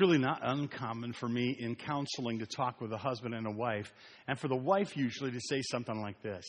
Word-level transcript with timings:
It's 0.00 0.08
really 0.08 0.18
not 0.18 0.40
uncommon 0.42 1.12
for 1.12 1.28
me 1.28 1.54
in 1.58 1.74
counseling 1.74 2.38
to 2.38 2.46
talk 2.46 2.80
with 2.80 2.90
a 2.90 2.96
husband 2.96 3.34
and 3.34 3.46
a 3.46 3.50
wife, 3.50 3.92
and 4.26 4.38
for 4.38 4.48
the 4.48 4.56
wife 4.56 4.96
usually 4.96 5.30
to 5.30 5.40
say 5.42 5.60
something 5.60 6.00
like 6.00 6.22
this 6.22 6.46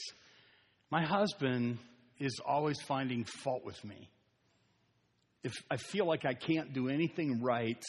My 0.90 1.04
husband 1.04 1.78
is 2.18 2.40
always 2.46 2.80
finding 2.88 3.26
fault 3.26 3.66
with 3.66 3.84
me. 3.84 4.10
If 5.44 5.52
I 5.70 5.76
feel 5.76 6.06
like 6.06 6.24
I 6.24 6.34
can't 6.34 6.72
do 6.72 6.88
anything 6.88 7.42
right, 7.42 7.84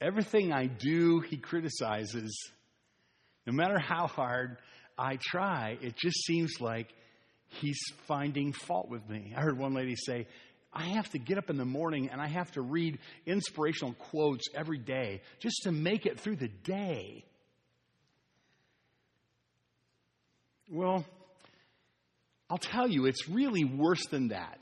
everything 0.00 0.52
I 0.52 0.66
do, 0.66 1.18
he 1.18 1.36
criticizes. 1.36 2.52
No 3.48 3.52
matter 3.52 3.80
how 3.80 4.06
hard 4.06 4.58
I 4.96 5.18
try, 5.20 5.76
it 5.82 5.96
just 5.96 6.24
seems 6.24 6.60
like 6.60 6.86
he's 7.48 7.80
finding 8.06 8.52
fault 8.52 8.88
with 8.88 9.08
me. 9.08 9.34
I 9.36 9.40
heard 9.40 9.58
one 9.58 9.74
lady 9.74 9.96
say, 9.96 10.28
I 10.74 10.88
have 10.88 11.08
to 11.10 11.18
get 11.18 11.38
up 11.38 11.50
in 11.50 11.56
the 11.56 11.64
morning 11.64 12.10
and 12.10 12.20
I 12.20 12.26
have 12.26 12.50
to 12.52 12.60
read 12.60 12.98
inspirational 13.26 13.94
quotes 13.94 14.48
every 14.54 14.78
day 14.78 15.22
just 15.38 15.62
to 15.64 15.72
make 15.72 16.04
it 16.04 16.18
through 16.18 16.36
the 16.36 16.48
day. 16.48 17.24
Well, 20.70 21.04
I'll 22.50 22.58
tell 22.58 22.88
you, 22.88 23.06
it's 23.06 23.28
really 23.28 23.64
worse 23.64 24.04
than 24.06 24.28
that. 24.28 24.58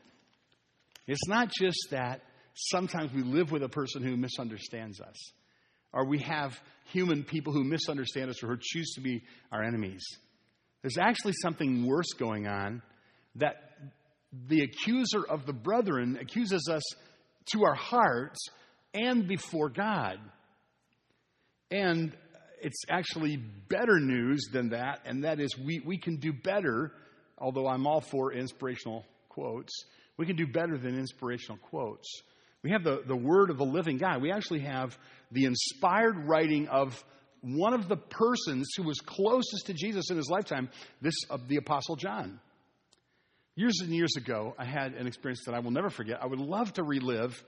It's 1.07 1.27
not 1.27 1.51
just 1.59 1.79
that 1.91 2.21
sometimes 2.55 3.13
we 3.13 3.23
live 3.23 3.51
with 3.51 3.63
a 3.63 3.69
person 3.69 4.03
who 4.03 4.17
misunderstands 4.17 5.01
us, 5.01 5.17
or 5.93 6.07
we 6.07 6.21
have 6.21 6.59
human 6.87 7.25
people 7.25 7.53
who 7.53 7.65
misunderstand 7.65 8.31
us 8.31 8.43
or 8.43 8.49
who 8.49 8.57
choose 8.61 8.93
to 8.95 9.01
be 9.01 9.23
our 9.51 9.63
enemies. 9.63 10.05
There's 10.83 10.99
actually 10.99 11.35
something 11.41 11.87
worse 11.87 12.13
going 12.19 12.47
on 12.47 12.83
that 13.37 13.72
the 14.33 14.63
accuser 14.63 15.25
of 15.29 15.47
the 15.47 15.53
brethren 15.53 16.19
accuses 16.21 16.69
us 16.71 16.83
to 17.53 17.65
our 17.65 17.75
hearts 17.75 18.49
and 18.95 19.27
before 19.27 19.69
God. 19.69 20.19
And 21.71 22.17
it's 22.61 22.85
actually 22.89 23.37
better 23.37 23.99
news 23.99 24.49
than 24.53 24.71
that, 24.71 25.01
and 25.05 25.25
that 25.25 25.41
is 25.41 25.59
we, 25.59 25.81
we 25.85 25.99
can 25.99 26.17
do 26.17 26.33
better, 26.33 26.93
although 27.39 27.67
I'm 27.67 27.87
all 27.87 28.01
for 28.01 28.33
inspirational 28.33 29.05
quotes, 29.29 29.85
we 30.17 30.27
can 30.27 30.37
do 30.37 30.47
better 30.47 30.79
than 30.79 30.99
inspirational 30.99 31.59
quotes. 31.59 32.09
We 32.63 32.71
have 32.71 32.85
the, 32.85 33.03
the 33.05 33.17
word 33.17 33.51
of 33.51 33.59
the 33.59 33.65
living 33.65 33.97
God. 33.97 34.23
We 34.23 34.31
actually 34.31 34.61
have 34.61 34.97
the 35.33 35.47
inspired 35.47 36.29
writing 36.29 36.69
of 36.69 37.03
one 37.41 37.75
of 37.75 37.89
the 37.89 37.97
persons 37.97 38.69
who 38.77 38.85
was 38.85 39.01
closest 39.01 39.67
to 39.67 39.75
Jesus 39.75 40.11
in 40.11 40.17
his 40.17 40.31
lifetime, 40.31 40.69
this 41.01 41.15
of 41.29 41.49
the 41.49 41.57
Apostle 41.57 41.97
John. 41.97 42.39
Years 43.55 43.81
and 43.83 43.91
years 43.91 44.17
ago, 44.17 44.55
I 44.59 44.65
had 44.65 44.95
an 44.95 45.07
experience 45.07 45.45
that 45.45 45.55
I 45.55 45.59
will 45.59 45.73
never 45.73 45.91
forget. 45.91 46.23
I 46.23 46.27
would 46.27 46.39
love 46.39 46.73
to 46.75 46.83
relive. 46.83 47.45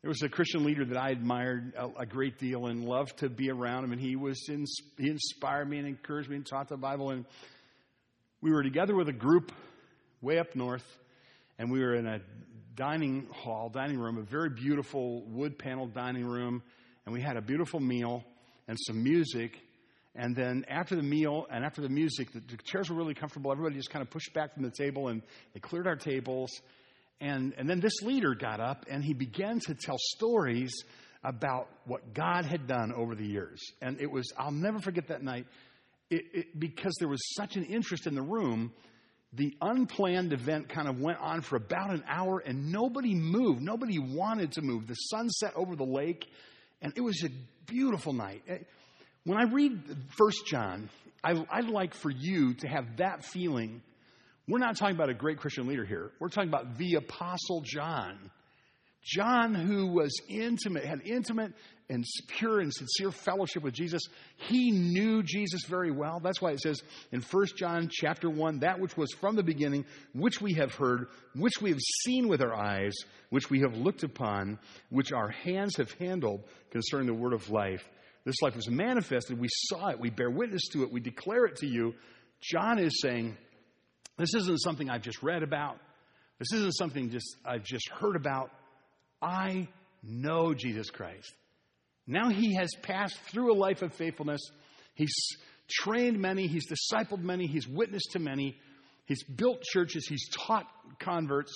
There 0.00 0.08
was 0.08 0.22
a 0.22 0.28
Christian 0.30 0.64
leader 0.64 0.86
that 0.86 0.96
I 0.96 1.10
admired 1.10 1.74
a, 1.76 2.00
a 2.00 2.06
great 2.06 2.38
deal 2.38 2.66
and 2.66 2.82
loved 2.82 3.18
to 3.18 3.28
be 3.28 3.50
around 3.50 3.84
him, 3.84 3.92
and 3.92 4.00
he 4.00 4.16
was 4.16 4.48
in, 4.48 4.64
he 4.96 5.10
inspired 5.10 5.68
me 5.68 5.78
and 5.78 5.86
encouraged 5.86 6.30
me 6.30 6.36
and 6.36 6.46
taught 6.46 6.68
the 6.68 6.78
Bible. 6.78 7.10
And 7.10 7.26
we 8.40 8.52
were 8.52 8.62
together 8.62 8.96
with 8.96 9.10
a 9.10 9.12
group 9.12 9.52
way 10.22 10.38
up 10.38 10.56
north, 10.56 10.86
and 11.58 11.70
we 11.70 11.80
were 11.80 11.94
in 11.94 12.06
a 12.06 12.20
dining 12.74 13.26
hall, 13.30 13.68
dining 13.68 13.98
room, 13.98 14.16
a 14.16 14.22
very 14.22 14.48
beautiful 14.48 15.24
wood 15.26 15.58
paneled 15.58 15.92
dining 15.92 16.24
room, 16.24 16.62
and 17.04 17.12
we 17.12 17.20
had 17.20 17.36
a 17.36 17.42
beautiful 17.42 17.80
meal 17.80 18.24
and 18.66 18.78
some 18.80 19.02
music. 19.02 19.58
And 20.18 20.34
then 20.34 20.64
after 20.68 20.96
the 20.96 21.02
meal 21.02 21.46
and 21.48 21.64
after 21.64 21.80
the 21.80 21.88
music, 21.88 22.32
the, 22.32 22.40
the 22.40 22.56
chairs 22.64 22.90
were 22.90 22.96
really 22.96 23.14
comfortable. 23.14 23.52
Everybody 23.52 23.76
just 23.76 23.90
kind 23.90 24.02
of 24.02 24.10
pushed 24.10 24.34
back 24.34 24.52
from 24.52 24.64
the 24.64 24.70
table 24.70 25.08
and 25.08 25.22
they 25.54 25.60
cleared 25.60 25.86
our 25.86 25.94
tables. 25.94 26.50
And, 27.20 27.54
and 27.56 27.70
then 27.70 27.78
this 27.78 28.02
leader 28.02 28.34
got 28.34 28.58
up 28.58 28.84
and 28.90 29.04
he 29.04 29.14
began 29.14 29.60
to 29.60 29.74
tell 29.74 29.96
stories 29.96 30.74
about 31.22 31.68
what 31.84 32.14
God 32.14 32.44
had 32.44 32.66
done 32.66 32.92
over 32.92 33.14
the 33.14 33.26
years. 33.26 33.60
And 33.80 34.00
it 34.00 34.10
was, 34.10 34.32
I'll 34.36 34.50
never 34.50 34.80
forget 34.80 35.06
that 35.06 35.22
night 35.22 35.46
it, 36.10 36.24
it, 36.34 36.58
because 36.58 36.96
there 36.98 37.08
was 37.08 37.20
such 37.36 37.54
an 37.54 37.64
interest 37.64 38.08
in 38.08 38.16
the 38.16 38.22
room. 38.22 38.72
The 39.34 39.56
unplanned 39.60 40.32
event 40.32 40.68
kind 40.68 40.88
of 40.88 40.98
went 40.98 41.20
on 41.20 41.42
for 41.42 41.54
about 41.54 41.90
an 41.90 42.02
hour 42.08 42.40
and 42.40 42.72
nobody 42.72 43.14
moved. 43.14 43.62
Nobody 43.62 44.00
wanted 44.00 44.52
to 44.52 44.62
move. 44.62 44.88
The 44.88 44.94
sun 44.94 45.30
set 45.30 45.54
over 45.54 45.76
the 45.76 45.84
lake 45.84 46.26
and 46.82 46.92
it 46.96 47.02
was 47.02 47.22
a 47.22 47.30
beautiful 47.66 48.12
night. 48.12 48.42
When 49.28 49.36
I 49.36 49.42
read 49.42 49.78
First 50.16 50.46
John, 50.46 50.88
I, 51.22 51.34
would 51.34 51.68
like 51.68 51.92
for 51.92 52.08
you 52.08 52.54
to 52.54 52.66
have 52.66 52.96
that 52.96 53.26
feeling. 53.26 53.82
We're 54.48 54.56
not 54.56 54.76
talking 54.78 54.96
about 54.96 55.10
a 55.10 55.14
great 55.14 55.36
Christian 55.36 55.66
leader 55.66 55.84
here. 55.84 56.12
We're 56.18 56.30
talking 56.30 56.48
about 56.48 56.78
the 56.78 56.94
Apostle 56.94 57.60
John. 57.60 58.30
John, 59.02 59.54
who 59.54 59.88
was 59.88 60.18
intimate, 60.30 60.86
had 60.86 61.02
intimate 61.04 61.52
and 61.90 62.06
pure 62.28 62.60
and 62.60 62.72
sincere 62.72 63.10
fellowship 63.10 63.62
with 63.62 63.74
Jesus, 63.74 64.00
he 64.36 64.70
knew 64.70 65.22
Jesus 65.22 65.66
very 65.66 65.90
well. 65.90 66.20
That's 66.20 66.40
why 66.40 66.52
it 66.52 66.60
says 66.60 66.80
in 67.12 67.20
1 67.20 67.46
John 67.54 67.90
chapter 67.92 68.30
1, 68.30 68.60
that 68.60 68.80
which 68.80 68.96
was 68.96 69.12
from 69.12 69.36
the 69.36 69.42
beginning, 69.42 69.84
which 70.14 70.40
we 70.40 70.54
have 70.54 70.74
heard, 70.74 71.08
which 71.34 71.60
we 71.60 71.68
have 71.68 71.80
seen 72.02 72.28
with 72.28 72.40
our 72.40 72.54
eyes, 72.54 72.94
which 73.28 73.50
we 73.50 73.60
have 73.60 73.76
looked 73.76 74.04
upon, 74.04 74.58
which 74.88 75.12
our 75.12 75.28
hands 75.28 75.76
have 75.76 75.92
handled 75.92 76.44
concerning 76.70 77.08
the 77.08 77.14
word 77.14 77.34
of 77.34 77.50
life. 77.50 77.86
This 78.24 78.36
life 78.42 78.56
was 78.56 78.68
manifested. 78.68 79.38
We 79.38 79.48
saw 79.50 79.88
it. 79.88 80.00
We 80.00 80.10
bear 80.10 80.30
witness 80.30 80.68
to 80.72 80.82
it. 80.82 80.92
We 80.92 81.00
declare 81.00 81.46
it 81.46 81.56
to 81.56 81.66
you. 81.66 81.94
John 82.40 82.78
is 82.78 83.00
saying, 83.00 83.36
this 84.16 84.34
isn't 84.34 84.58
something 84.58 84.90
I've 84.90 85.02
just 85.02 85.22
read 85.22 85.42
about. 85.42 85.78
This 86.38 86.52
isn't 86.52 86.76
something 86.76 87.10
just 87.10 87.36
I've 87.44 87.64
just 87.64 87.88
heard 87.88 88.16
about. 88.16 88.50
I 89.22 89.68
know 90.02 90.54
Jesus 90.54 90.90
Christ. 90.90 91.32
Now 92.06 92.30
he 92.30 92.54
has 92.54 92.70
passed 92.82 93.18
through 93.30 93.52
a 93.52 93.56
life 93.56 93.82
of 93.82 93.92
faithfulness. 93.94 94.40
He's 94.94 95.14
trained 95.68 96.18
many, 96.18 96.46
he's 96.46 96.66
discipled 96.66 97.20
many, 97.20 97.46
he's 97.46 97.68
witnessed 97.68 98.12
to 98.12 98.18
many, 98.18 98.56
he's 99.04 99.22
built 99.24 99.62
churches, 99.62 100.06
he's 100.08 100.28
taught 100.30 100.66
converts. 100.98 101.52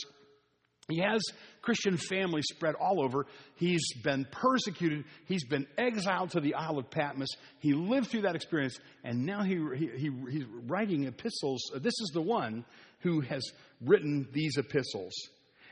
He 0.88 0.98
has 0.98 1.22
Christian 1.60 1.96
families 1.96 2.46
spread 2.52 2.74
all 2.74 3.02
over. 3.02 3.26
He's 3.56 3.84
been 4.02 4.26
persecuted. 4.30 5.04
He's 5.26 5.44
been 5.44 5.66
exiled 5.78 6.30
to 6.30 6.40
the 6.40 6.54
Isle 6.54 6.78
of 6.78 6.90
Patmos. 6.90 7.28
He 7.60 7.72
lived 7.72 8.08
through 8.08 8.22
that 8.22 8.34
experience, 8.34 8.78
and 9.04 9.24
now 9.24 9.42
he, 9.42 9.56
he, 9.76 9.90
he, 9.96 10.10
he's 10.30 10.44
writing 10.66 11.04
epistles. 11.04 11.70
This 11.80 11.94
is 12.00 12.10
the 12.12 12.22
one 12.22 12.64
who 13.00 13.20
has 13.20 13.42
written 13.80 14.26
these 14.32 14.56
epistles. 14.56 15.12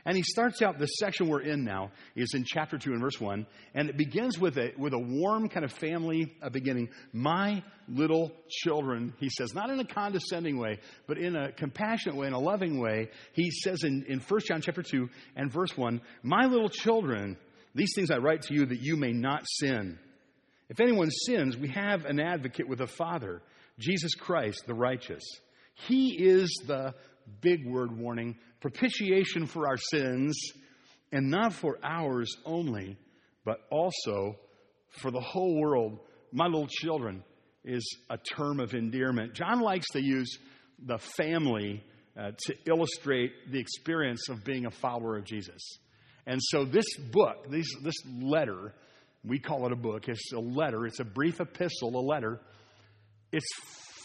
And 0.05 0.17
he 0.17 0.23
starts 0.23 0.61
out, 0.61 0.79
the 0.79 0.87
section 0.87 1.27
we're 1.27 1.41
in 1.41 1.63
now 1.63 1.91
is 2.15 2.33
in 2.33 2.43
chapter 2.43 2.77
2 2.77 2.91
and 2.91 3.01
verse 3.01 3.19
1, 3.19 3.45
and 3.75 3.89
it 3.89 3.97
begins 3.97 4.39
with 4.39 4.57
a, 4.57 4.71
with 4.77 4.93
a 4.93 4.99
warm 4.99 5.47
kind 5.47 5.63
of 5.63 5.71
family 5.71 6.35
beginning. 6.51 6.89
My 7.13 7.63
little 7.87 8.31
children, 8.49 9.13
he 9.19 9.29
says, 9.29 9.53
not 9.53 9.69
in 9.69 9.79
a 9.79 9.85
condescending 9.85 10.57
way, 10.57 10.79
but 11.07 11.17
in 11.17 11.35
a 11.35 11.51
compassionate 11.51 12.15
way, 12.15 12.27
in 12.27 12.33
a 12.33 12.39
loving 12.39 12.79
way. 12.79 13.09
He 13.33 13.51
says 13.51 13.83
in, 13.83 14.05
in 14.07 14.19
1 14.19 14.39
John 14.47 14.61
chapter 14.61 14.81
2 14.81 15.07
and 15.35 15.51
verse 15.51 15.77
1, 15.77 16.01
My 16.23 16.45
little 16.45 16.69
children, 16.69 17.37
these 17.75 17.93
things 17.95 18.09
I 18.09 18.17
write 18.17 18.43
to 18.43 18.53
you 18.53 18.65
that 18.65 18.81
you 18.81 18.97
may 18.97 19.11
not 19.11 19.43
sin. 19.45 19.99
If 20.69 20.79
anyone 20.79 21.11
sins, 21.11 21.57
we 21.57 21.69
have 21.69 22.05
an 22.05 22.19
advocate 22.19 22.67
with 22.67 22.79
the 22.79 22.87
Father, 22.87 23.41
Jesus 23.77 24.15
Christ, 24.15 24.63
the 24.65 24.73
righteous. 24.73 25.23
He 25.87 26.15
is 26.17 26.49
the 26.65 26.93
big 27.41 27.65
word 27.65 27.97
warning 27.97 28.37
propitiation 28.59 29.47
for 29.47 29.67
our 29.67 29.77
sins, 29.77 30.37
and 31.11 31.29
not 31.29 31.53
for 31.53 31.77
ours 31.83 32.35
only, 32.45 32.97
but 33.43 33.57
also 33.71 34.35
for 34.89 35.11
the 35.11 35.19
whole 35.19 35.59
world. 35.59 35.99
My 36.31 36.45
little 36.45 36.67
children 36.67 37.23
is 37.63 37.83
a 38.09 38.17
term 38.17 38.59
of 38.59 38.73
endearment. 38.73 39.33
John 39.33 39.61
likes 39.61 39.87
to 39.93 40.01
use 40.01 40.37
the 40.79 40.97
family 40.97 41.83
uh, 42.17 42.31
to 42.45 42.55
illustrate 42.65 43.31
the 43.51 43.59
experience 43.59 44.29
of 44.29 44.43
being 44.43 44.65
a 44.65 44.71
follower 44.71 45.17
of 45.17 45.25
Jesus. 45.25 45.61
And 46.25 46.39
so 46.41 46.65
this 46.65 46.85
book, 47.11 47.49
this, 47.49 47.67
this 47.83 47.95
letter, 48.21 48.73
we 49.23 49.39
call 49.39 49.65
it 49.65 49.71
a 49.71 49.75
book, 49.75 50.07
it's 50.07 50.31
a 50.33 50.39
letter, 50.39 50.85
it's 50.85 50.99
a 50.99 51.05
brief 51.05 51.39
epistle, 51.39 51.95
a 51.95 52.05
letter. 52.05 52.39
It's 53.31 53.47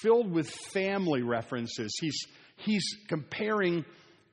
filled 0.01 0.31
with 0.31 0.49
family 0.49 1.23
references. 1.23 1.97
He's, 2.01 2.27
he's 2.57 2.85
comparing 3.09 3.85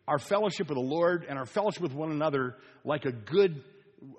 our 0.07 0.19
fellowship 0.19 0.69
with 0.69 0.77
the 0.77 0.83
Lord 0.83 1.25
and 1.27 1.37
our 1.37 1.45
fellowship 1.45 1.81
with 1.81 1.93
one 1.93 2.11
another 2.11 2.55
like 2.83 3.05
a 3.05 3.11
good, 3.11 3.63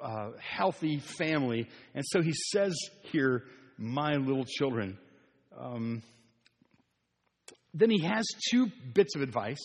uh, 0.02 0.30
healthy 0.38 0.98
family. 0.98 1.68
And 1.94 2.04
so 2.06 2.22
he 2.22 2.32
says 2.52 2.74
here, 3.12 3.44
my 3.76 4.14
little 4.14 4.44
children. 4.44 4.98
Um, 5.58 6.02
then 7.74 7.90
he 7.90 8.02
has 8.04 8.24
two 8.50 8.70
bits 8.94 9.16
of 9.16 9.22
advice. 9.22 9.58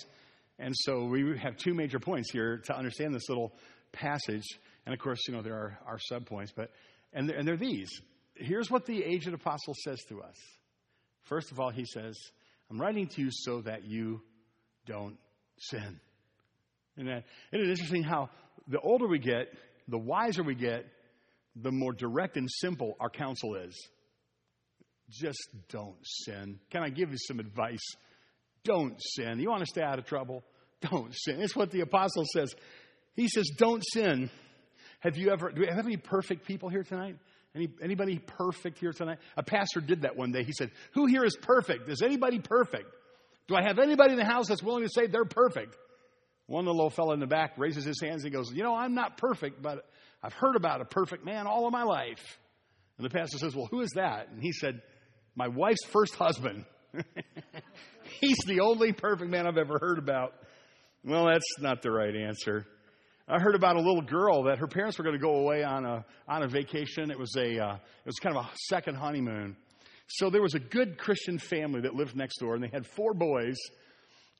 And 0.57 0.74
so 0.75 1.06
we 1.06 1.38
have 1.38 1.56
two 1.57 1.74
major 1.74 2.00
points 2.00 2.31
here 2.31 2.62
to 2.65 2.75
understand 2.75 3.13
this 3.13 3.30
little 3.30 3.53
passage. 3.94 4.45
And 4.85 4.94
of 4.94 5.00
course, 5.00 5.19
you 5.27 5.33
know, 5.33 5.42
there 5.42 5.56
are 5.56 5.80
our 5.85 6.00
subpoints, 6.12 6.50
but, 6.56 6.71
and 7.13 7.30
and 7.30 7.47
they're 7.47 7.57
these. 7.57 7.89
Here's 8.35 8.69
what 8.69 8.85
the 8.85 9.03
aged 9.03 9.33
apostle 9.33 9.75
says 9.83 10.00
to 10.09 10.21
us. 10.21 10.35
First 11.24 11.51
of 11.51 11.59
all, 11.59 11.69
he 11.69 11.85
says, 11.85 12.18
I'm 12.69 12.80
writing 12.80 13.07
to 13.07 13.21
you 13.21 13.30
so 13.31 13.62
that 13.62 13.85
you 13.85 14.21
don't 14.89 15.18
sin. 15.59 16.00
And 16.97 17.07
it 17.07 17.24
is 17.53 17.69
interesting 17.69 18.03
how 18.03 18.30
the 18.68 18.80
older 18.80 19.07
we 19.07 19.19
get, 19.19 19.53
the 19.88 19.97
wiser 19.97 20.44
we 20.44 20.56
get, 20.56 20.86
the 21.56 21.71
more 21.71 21.94
direct 21.94 22.36
and 22.36 22.50
simple 22.50 22.97
our 23.00 23.09
counsel 23.09 23.56
is. 23.56 23.75
Just 25.09 25.39
don't 25.69 25.97
sin. 26.03 26.59
Can 26.71 26.83
I 26.83 26.89
give 26.89 27.12
you 27.12 27.18
some 27.18 27.39
advice? 27.39 27.80
Don't 28.63 28.95
sin. 29.15 29.39
You 29.39 29.50
want 29.50 29.62
to 29.62 29.68
stay 29.68 29.81
out 29.81 30.00
of 30.00 30.06
trouble? 30.06 30.44
Don't 30.81 31.13
sin. 31.15 31.39
It's 31.39 31.56
what 31.56 31.71
the 31.71 31.81
apostle 31.81 32.25
says. 32.33 32.53
He 33.15 33.27
says, 33.27 33.50
Don't 33.57 33.83
sin. 33.94 34.30
Have 35.00 35.18
you 35.18 35.31
ever, 35.31 35.51
do 35.51 35.62
we 35.62 35.68
have 35.68 35.85
any 35.85 35.97
perfect 35.97 36.45
people 36.45 36.69
here 36.69 36.83
tonight? 36.83 37.15
Any, 37.56 37.69
anybody 37.81 38.19
perfect 38.19 38.80
here 38.80 38.92
tonight? 38.92 39.18
A 39.38 39.44
pastor 39.44 39.81
did 39.81 40.01
that 40.01 40.15
one 40.15 40.31
day. 40.31 40.44
He 40.44 40.51
said, 40.51 40.71
Who 40.94 41.06
here 41.06 41.24
is 41.24 41.35
perfect? 41.42 41.89
Is 41.89 42.01
anybody 42.01 42.39
perfect? 42.39 42.88
Do 43.50 43.56
I 43.56 43.63
have 43.63 43.80
anybody 43.80 44.12
in 44.12 44.19
the 44.19 44.25
house 44.25 44.48
that's 44.48 44.62
willing 44.62 44.84
to 44.84 44.90
say 44.90 45.07
they're 45.07 45.25
perfect? 45.25 45.75
One 46.46 46.66
little 46.66 46.92
fellow 46.92 47.13
in 47.13 47.19
the 47.19 47.28
back 47.28 47.57
raises 47.57 47.84
his 47.84 48.00
hands 48.00 48.24
and 48.24 48.31
goes, 48.31 48.51
You 48.54 48.62
know, 48.62 48.75
I'm 48.75 48.94
not 48.94 49.18
perfect, 49.18 49.62
but 49.62 49.86
I've 50.22 50.34
heard 50.34 50.56
about 50.56 50.81
a 50.81 50.86
perfect 50.86 51.25
man 51.25 51.48
all 51.48 51.66
of 51.66 51.74
my 51.74 51.81
life. 51.84 52.40
And 52.98 53.06
the 53.06 53.10
pastor 53.10 53.40
says, 53.40 53.56
Well, 53.56 53.68
who 53.72 53.81
is 53.81 53.90
that? 53.96 54.30
And 54.30 54.42
he 54.42 54.51
said, 54.51 54.84
My 55.36 55.48
wife's 55.48 55.84
first 55.86 56.13
husband. 56.13 56.66
He's 58.22 58.38
the 58.46 58.60
only 58.60 58.94
perfect 58.94 59.31
man 59.31 59.48
I've 59.48 59.57
ever 59.57 59.80
heard 59.81 59.98
about. 59.98 60.34
Well, 61.04 61.25
that's 61.25 61.60
not 61.60 61.81
the 61.81 61.92
right 61.92 62.16
answer. 62.16 62.68
I 63.28 63.40
heard 63.40 63.56
about 63.56 63.78
a 63.78 63.80
little 63.80 64.02
girl 64.02 64.44
that 64.44 64.60
her 64.60 64.68
parents 64.68 64.98
were 65.00 65.04
going 65.04 65.18
to 65.18 65.22
go 65.22 65.38
away 65.38 65.63
on 65.63 65.86
a 65.86 66.06
on 66.28 66.44
a 66.44 66.48
vacation. 66.48 67.10
It 67.10 67.18
was 67.18 67.36
a 67.36 67.60
uh, 67.60 67.75
it 67.75 68.06
was 68.06 68.16
kind 68.22 68.38
of 68.38 68.45
a 68.45 68.50
second 68.68 68.95
honeymoon. 68.95 69.56
So 70.09 70.29
there 70.29 70.41
was 70.41 70.56
a 70.56 70.59
good 70.59 70.97
Christian 70.97 71.38
family 71.38 71.81
that 71.81 71.95
lived 71.95 72.15
next 72.15 72.38
door, 72.39 72.56
and 72.56 72.63
they 72.63 72.69
had 72.71 72.85
four 72.85 73.13
boys. 73.13 73.57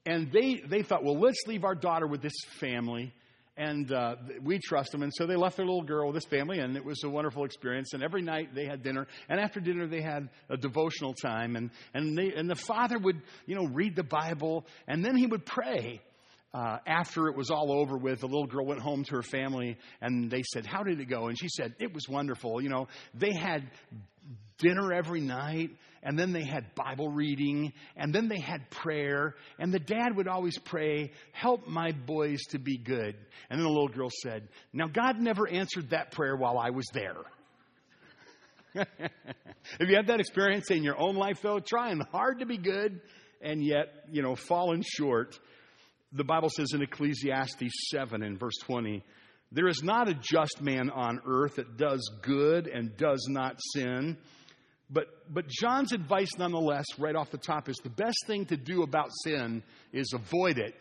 And 0.06 0.32
they 0.32 0.62
they 0.66 0.82
thought, 0.82 1.04
well, 1.04 1.20
let's 1.20 1.44
leave 1.48 1.64
our 1.64 1.76
daughter 1.76 2.08
with 2.08 2.22
this 2.22 2.34
family, 2.60 3.14
and 3.58 3.92
uh, 3.92 4.16
we 4.42 4.60
trust 4.60 4.92
them. 4.92 5.04
And 5.04 5.14
so 5.14 5.28
they 5.28 5.36
left 5.36 5.58
their 5.58 5.66
little 5.66 5.84
girl 5.84 6.08
with 6.08 6.16
this 6.16 6.26
family, 6.26 6.60
and 6.60 6.76
it 6.76 6.84
was 6.84 7.04
a 7.04 7.10
wonderful 7.10 7.44
experience. 7.44 7.94
And 7.94 8.02
every 8.02 8.22
night 8.22 8.56
they 8.56 8.66
had 8.66 8.82
dinner, 8.82 9.08
and 9.28 9.40
after 9.40 9.60
dinner 9.60 9.88
they 9.88 10.02
had 10.02 10.30
a 10.50 10.58
devotional 10.58 11.14
time, 11.14 11.56
and 11.56 11.70
and 11.94 12.18
they 12.18 12.34
and 12.34 12.50
the 12.50 12.56
father 12.56 12.98
would 12.98 13.22
you 13.46 13.56
know 13.56 13.66
read 13.66 13.96
the 13.96 14.04
Bible, 14.04 14.66
and 14.88 15.04
then 15.06 15.16
he 15.16 15.28
would 15.28 15.46
pray 15.46 16.02
uh, 16.54 16.78
after 16.88 17.28
it 17.28 17.36
was 17.36 17.52
all 17.52 17.72
over 17.72 17.98
with, 17.98 18.22
the 18.22 18.26
little 18.26 18.48
girl 18.48 18.66
went 18.66 18.82
home 18.82 19.04
to 19.04 19.16
her 19.16 19.22
family 19.22 19.78
and 20.02 20.32
they 20.32 20.42
said, 20.44 20.66
How 20.66 20.84
did 20.84 21.00
it 21.00 21.06
go? 21.06 21.28
And 21.28 21.38
she 21.38 21.48
said, 21.48 21.76
It 21.80 21.94
was 21.94 22.10
wonderful. 22.10 22.62
You 22.62 22.70
know, 22.70 22.88
they 23.14 23.34
had 23.34 23.70
dinner 24.60 24.94
every 24.94 25.22
night 25.22 25.72
and 26.04 26.18
then 26.18 26.32
they 26.32 26.44
had 26.44 26.76
Bible 26.76 27.10
reading 27.10 27.74
and 27.98 28.14
then 28.14 28.28
they 28.28 28.40
had 28.40 28.70
prayer. 28.70 29.36
And 29.58 29.74
the 29.74 29.80
dad 29.80 30.16
would 30.16 30.28
always 30.28 30.58
pray, 30.58 31.12
Help 31.32 31.68
my 31.68 31.92
boys 31.92 32.40
to 32.52 32.60
be 32.60 32.78
good. 32.78 33.16
And 33.50 33.60
then 33.60 33.64
the 33.64 33.70
little 33.70 33.90
girl 33.90 34.10
said, 34.24 34.48
Now, 34.72 34.88
God 34.88 35.20
never 35.20 35.48
answered 35.48 35.90
that 35.90 36.12
prayer 36.12 36.36
while 36.36 36.58
I 36.58 36.70
was 36.70 36.86
there. 36.94 37.18
Have 38.76 39.90
you 39.90 39.96
had 39.96 40.08
that 40.08 40.20
experience 40.20 40.70
in 40.70 40.84
your 40.84 41.00
own 41.00 41.16
life, 41.16 41.42
though? 41.42 41.60
Trying 41.60 42.02
hard 42.12 42.40
to 42.40 42.46
be 42.46 42.58
good 42.58 43.02
and 43.42 43.64
yet, 43.64 43.88
you 44.12 44.22
know, 44.22 44.36
falling 44.36 44.84
short 44.86 45.40
the 46.12 46.24
Bible 46.24 46.50
says 46.50 46.72
in 46.74 46.82
Ecclesiastes 46.82 47.90
7 47.92 48.24
in 48.24 48.38
verse 48.38 48.58
20, 48.64 49.04
there 49.52 49.68
is 49.68 49.84
not 49.84 50.08
a 50.08 50.14
just 50.14 50.62
man 50.62 50.90
on 50.90 51.22
earth 51.26 51.56
that 51.56 51.78
does 51.78 52.12
good 52.22 52.68
and 52.68 52.96
does 52.98 53.28
not 53.30 53.58
sin. 53.74 54.18
But, 54.90 55.08
but 55.30 55.48
John's 55.48 55.92
advice, 55.92 56.32
nonetheless, 56.38 56.86
right 56.98 57.16
off 57.16 57.30
the 57.30 57.38
top, 57.38 57.70
is 57.70 57.78
the 57.84 57.90
best 57.90 58.26
thing 58.26 58.46
to 58.48 58.58
do 58.58 58.82
about 58.82 59.10
sin 59.24 59.64
is 59.94 60.14
avoid 60.14 60.58
it. 60.58 60.76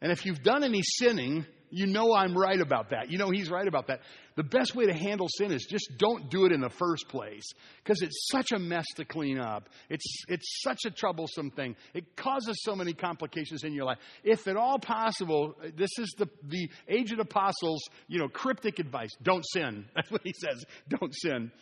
And 0.00 0.12
if 0.12 0.24
you've 0.24 0.42
done 0.42 0.62
any 0.62 0.82
sinning, 0.82 1.44
you 1.70 1.86
know 1.86 2.14
I'm 2.14 2.36
right 2.36 2.60
about 2.60 2.90
that. 2.90 3.10
You 3.10 3.18
know 3.18 3.30
he's 3.30 3.50
right 3.50 3.66
about 3.66 3.88
that. 3.88 4.00
The 4.36 4.42
best 4.44 4.74
way 4.74 4.86
to 4.86 4.92
handle 4.92 5.28
sin 5.28 5.52
is 5.52 5.66
just 5.68 5.90
don't 5.98 6.30
do 6.30 6.46
it 6.46 6.52
in 6.52 6.60
the 6.60 6.70
first 6.70 7.08
place 7.08 7.44
because 7.82 8.00
it's 8.02 8.28
such 8.30 8.52
a 8.52 8.58
mess 8.58 8.86
to 8.96 9.04
clean 9.04 9.38
up. 9.38 9.68
It's, 9.88 10.24
it's 10.28 10.62
such 10.62 10.80
a 10.86 10.90
troublesome 10.90 11.50
thing. 11.50 11.76
It 11.94 12.16
causes 12.16 12.62
so 12.62 12.74
many 12.74 12.92
complications 12.92 13.64
in 13.64 13.74
your 13.74 13.84
life. 13.84 13.98
If 14.24 14.48
at 14.48 14.56
all 14.56 14.78
possible, 14.78 15.56
this 15.76 15.90
is 15.98 16.14
the, 16.16 16.28
the 16.44 16.70
aged 16.88 17.20
apostles, 17.20 17.82
you 18.08 18.18
know, 18.18 18.28
cryptic 18.28 18.78
advice. 18.78 19.10
Don't 19.22 19.44
sin. 19.52 19.86
That's 19.94 20.10
what 20.10 20.22
he 20.24 20.32
says. 20.32 20.64
Don't 20.88 21.14
sin. 21.14 21.52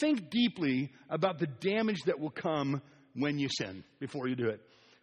Think 0.00 0.30
deeply 0.30 0.90
about 1.08 1.38
the 1.38 1.46
damage 1.46 2.02
that 2.06 2.18
will 2.18 2.30
come 2.30 2.82
when 3.14 3.38
you 3.38 3.48
sin 3.48 3.84
before 4.00 4.28
you 4.28 4.34
do 4.34 4.48
it. 4.48 4.60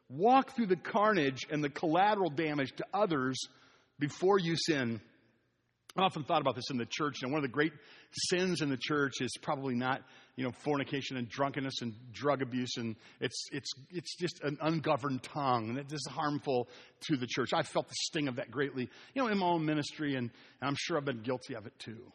Walk 0.10 0.56
through 0.56 0.68
the 0.68 0.76
carnage 0.76 1.48
and 1.50 1.64
the 1.64 1.70
collateral 1.70 2.30
damage 2.30 2.74
to 2.76 2.86
others 2.94 3.38
before 3.98 4.38
you 4.40 4.56
sin. 4.58 5.00
I 5.96 6.02
often 6.02 6.24
thought 6.24 6.42
about 6.42 6.56
this 6.56 6.72
in 6.72 6.78
the 6.78 6.88
church, 6.88 7.22
and 7.22 7.32
one 7.32 7.38
of 7.38 7.44
the 7.44 7.54
great 7.54 7.72
sins 8.30 8.62
in 8.62 8.70
the 8.70 8.78
church 8.78 9.14
is 9.22 9.32
probably 9.42 9.76
not, 9.76 10.02
you 10.36 10.44
know, 10.44 10.52
fornication 10.64 11.18
and 11.18 11.30
drunkenness 11.30 11.82
and 11.82 11.94
drug 12.12 12.42
abuse, 12.42 12.78
and 12.78 12.96
it's 13.20 13.48
it's 13.52 13.70
it's 13.92 14.16
just 14.18 14.42
an 14.44 14.58
ungoverned 14.60 15.22
tongue, 15.22 15.70
and 15.70 15.78
it 15.78 15.94
is 15.94 16.08
harmful 16.10 16.68
to 17.08 17.16
the 17.16 17.28
church. 17.28 17.54
I 17.54 17.62
felt 17.62 17.88
the 17.88 17.96
sting 17.96 18.28
of 18.28 18.38
that 18.38 18.50
greatly, 18.50 18.90
you 19.14 19.22
know, 19.22 19.28
in 19.28 19.38
my 19.38 19.46
own 19.46 19.66
ministry, 19.66 20.16
and, 20.16 20.32
and 20.62 20.68
I'm 20.68 20.76
sure 20.76 20.98
I've 20.98 21.06
been 21.06 21.22
guilty 21.22 21.54
of 21.54 21.68
it 21.68 21.78
too. 21.78 22.12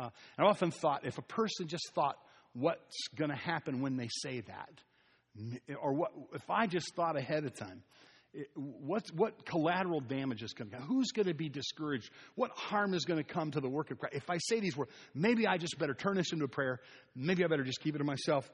Uh, 0.00 0.08
I 0.38 0.44
often 0.44 0.70
thought 0.70 1.04
if 1.04 1.18
a 1.18 1.22
person 1.22 1.68
just 1.68 1.92
thought 1.94 2.16
what's 2.54 3.08
going 3.16 3.30
to 3.30 3.36
happen 3.36 3.82
when 3.82 3.96
they 3.96 4.08
say 4.10 4.40
that, 4.40 4.70
or 5.80 5.92
what 5.92 6.10
if 6.34 6.48
I 6.48 6.66
just 6.66 6.94
thought 6.94 7.16
ahead 7.16 7.44
of 7.44 7.54
time, 7.54 7.82
what, 8.54 9.04
what 9.14 9.44
collateral 9.44 10.00
damage 10.00 10.42
is 10.42 10.52
going 10.54 10.70
to 10.70 10.76
come? 10.76 10.86
Who's 10.86 11.10
going 11.10 11.26
to 11.26 11.34
be 11.34 11.48
discouraged? 11.48 12.10
What 12.34 12.50
harm 12.52 12.94
is 12.94 13.04
going 13.04 13.22
to 13.22 13.24
come 13.24 13.50
to 13.50 13.60
the 13.60 13.68
work 13.68 13.90
of 13.90 13.98
Christ? 13.98 14.14
If 14.14 14.30
I 14.30 14.38
say 14.38 14.60
these 14.60 14.76
words, 14.76 14.90
maybe 15.14 15.46
I 15.46 15.58
just 15.58 15.78
better 15.78 15.94
turn 15.94 16.16
this 16.16 16.32
into 16.32 16.44
a 16.44 16.48
prayer. 16.48 16.80
Maybe 17.14 17.44
I 17.44 17.48
better 17.48 17.64
just 17.64 17.80
keep 17.80 17.94
it 17.94 17.98
to 17.98 18.04
myself. 18.04 18.48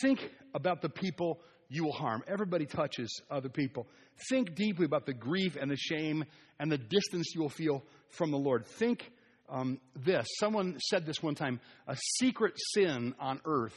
Think 0.00 0.20
about 0.54 0.80
the 0.80 0.88
people 0.88 1.40
you 1.68 1.84
will 1.84 1.92
harm. 1.92 2.22
Everybody 2.26 2.66
touches 2.66 3.20
other 3.30 3.48
people. 3.48 3.86
Think 4.30 4.54
deeply 4.54 4.86
about 4.86 5.06
the 5.06 5.14
grief 5.14 5.56
and 5.60 5.70
the 5.70 5.76
shame 5.76 6.24
and 6.58 6.70
the 6.70 6.78
distance 6.78 7.32
you 7.34 7.42
will 7.42 7.48
feel 7.48 7.82
from 8.08 8.30
the 8.30 8.38
Lord. 8.38 8.66
Think 8.66 9.10
um, 9.50 9.80
this. 9.96 10.26
Someone 10.38 10.78
said 10.88 11.06
this 11.06 11.22
one 11.22 11.34
time 11.34 11.60
a 11.86 11.96
secret 12.18 12.54
sin 12.74 13.14
on 13.18 13.40
earth 13.44 13.76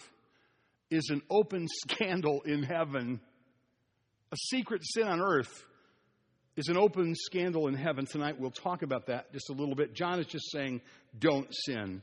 is 0.90 1.10
an 1.10 1.22
open 1.30 1.68
scandal 1.88 2.42
in 2.46 2.64
heaven 2.64 3.20
a 4.34 4.36
secret 4.36 4.82
sin 4.84 5.04
on 5.04 5.22
earth 5.22 5.64
is 6.56 6.68
an 6.68 6.76
open 6.76 7.14
scandal 7.16 7.68
in 7.68 7.76
heaven. 7.76 8.08
Tonight 8.08 8.40
we'll 8.40 8.50
talk 8.50 8.82
about 8.82 9.06
that 9.06 9.32
just 9.32 9.52
a 9.52 9.54
little 9.54 9.76
bit. 9.76 9.94
John 9.94 10.20
is 10.20 10.26
just 10.26 10.52
saying, 10.52 10.82
don't 11.20 11.48
sin. 11.54 12.02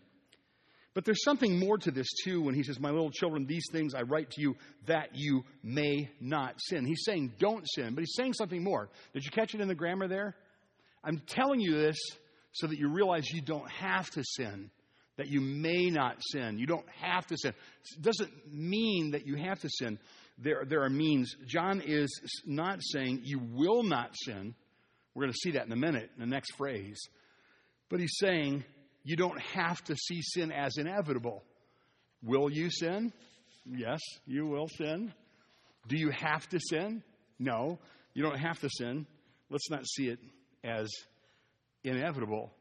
But 0.94 1.05
there's 1.05 1.25
something 1.25 1.58
more 1.58 1.77
to 1.79 1.91
this 1.91 2.06
too 2.24 2.41
when 2.43 2.55
he 2.55 2.62
says, 2.62 2.79
My 2.79 2.91
little 2.91 3.10
children, 3.10 3.46
these 3.46 3.65
things 3.72 3.94
I 3.94 4.03
write 4.03 4.31
to 4.32 4.41
you 4.41 4.55
that 4.86 5.08
you 5.15 5.43
may 5.65 6.08
not 6.20 6.55
sin. 6.58 6.84
He's 6.84 7.03
saying, 7.05 7.32
Don't 7.41 7.65
sin, 7.69 7.94
but 7.94 8.03
he's 8.03 8.15
saying 8.17 8.34
something 8.34 8.62
more. 8.62 8.89
Did 9.12 9.24
you 9.24 9.32
catch 9.32 9.53
it 9.53 9.60
in 9.60 9.67
the 9.67 9.74
grammar 9.74 10.06
there? 10.06 10.36
I'm 11.03 11.20
telling 11.27 11.60
you 11.60 11.72
this 11.72 11.98
so 12.53 12.67
that 12.67 12.79
you 12.79 12.89
realize 12.89 13.31
you 13.31 13.43
don't 13.43 13.71
have 13.71 14.11
to 14.11 14.25
sin, 14.25 14.71
that 15.17 15.29
you 15.29 15.41
may 15.41 15.91
not 15.91 16.17
sin. 16.21 16.59
You 16.59 16.67
don't 16.67 16.89
have 17.01 17.27
to 17.27 17.37
sin. 17.37 17.53
It 17.97 18.03
doesn't 18.03 18.31
mean 18.53 19.13
that 19.13 19.27
you 19.27 19.37
have 19.37 19.61
to 19.61 19.69
sin 19.69 19.99
there, 20.43 20.65
there 20.67 20.83
are 20.83 20.91
means. 20.91 21.37
John 21.47 21.83
is 21.85 22.09
not 22.47 22.81
saying 22.83 23.21
you 23.25 23.39
will 23.39 23.83
not 23.83 24.15
sin. 24.25 24.55
We're 25.15 25.25
going 25.25 25.33
to 25.33 25.39
see 25.39 25.53
that 25.53 25.67
in 25.67 25.73
a 25.73 25.77
minute, 25.77 26.11
in 26.15 26.21
the 26.21 26.27
next 26.27 26.53
phrase. 26.57 26.99
But 27.89 28.01
he's 28.01 28.17
saying 28.19 28.65
you 29.05 29.17
don't 29.17 29.41
have 29.55 29.83
to 29.85 29.97
see 29.97 30.23
sin 30.23 30.53
as 30.53 30.77
inevitable. 30.79 31.43
Will 32.23 32.51
you 32.51 32.71
sin? 32.71 33.13
Yes, 33.67 34.01
you 34.27 34.47
will 34.47 34.69
sin. 34.69 35.13
Do 35.89 35.97
you 35.97 36.11
have 36.11 36.49
to 36.51 36.61
sin? 36.61 37.03
No, 37.39 37.79
you 38.15 38.23
don't 38.23 38.39
have 38.39 38.61
to 38.61 38.69
sin. 38.71 39.07
Let's 39.51 39.71
not 39.71 39.87
see 39.87 40.09
it 40.09 40.19
as 40.63 40.89
inevitable. 41.84 42.53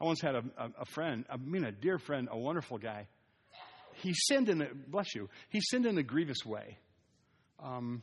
I 0.00 0.04
once 0.04 0.20
had 0.20 0.34
a, 0.34 0.44
a, 0.56 0.70
a 0.80 0.84
friend, 0.84 1.24
I 1.28 1.36
mean, 1.36 1.64
a 1.64 1.72
dear 1.72 1.98
friend, 1.98 2.28
a 2.30 2.38
wonderful 2.38 2.78
guy. 2.78 3.08
He 3.94 4.14
sinned 4.14 4.48
in 4.48 4.62
a, 4.62 4.68
bless 4.86 5.14
you, 5.14 5.28
he 5.48 5.60
sinned 5.60 5.86
in 5.86 5.98
a 5.98 6.02
grievous 6.02 6.44
way. 6.46 6.78
Um, 7.60 8.02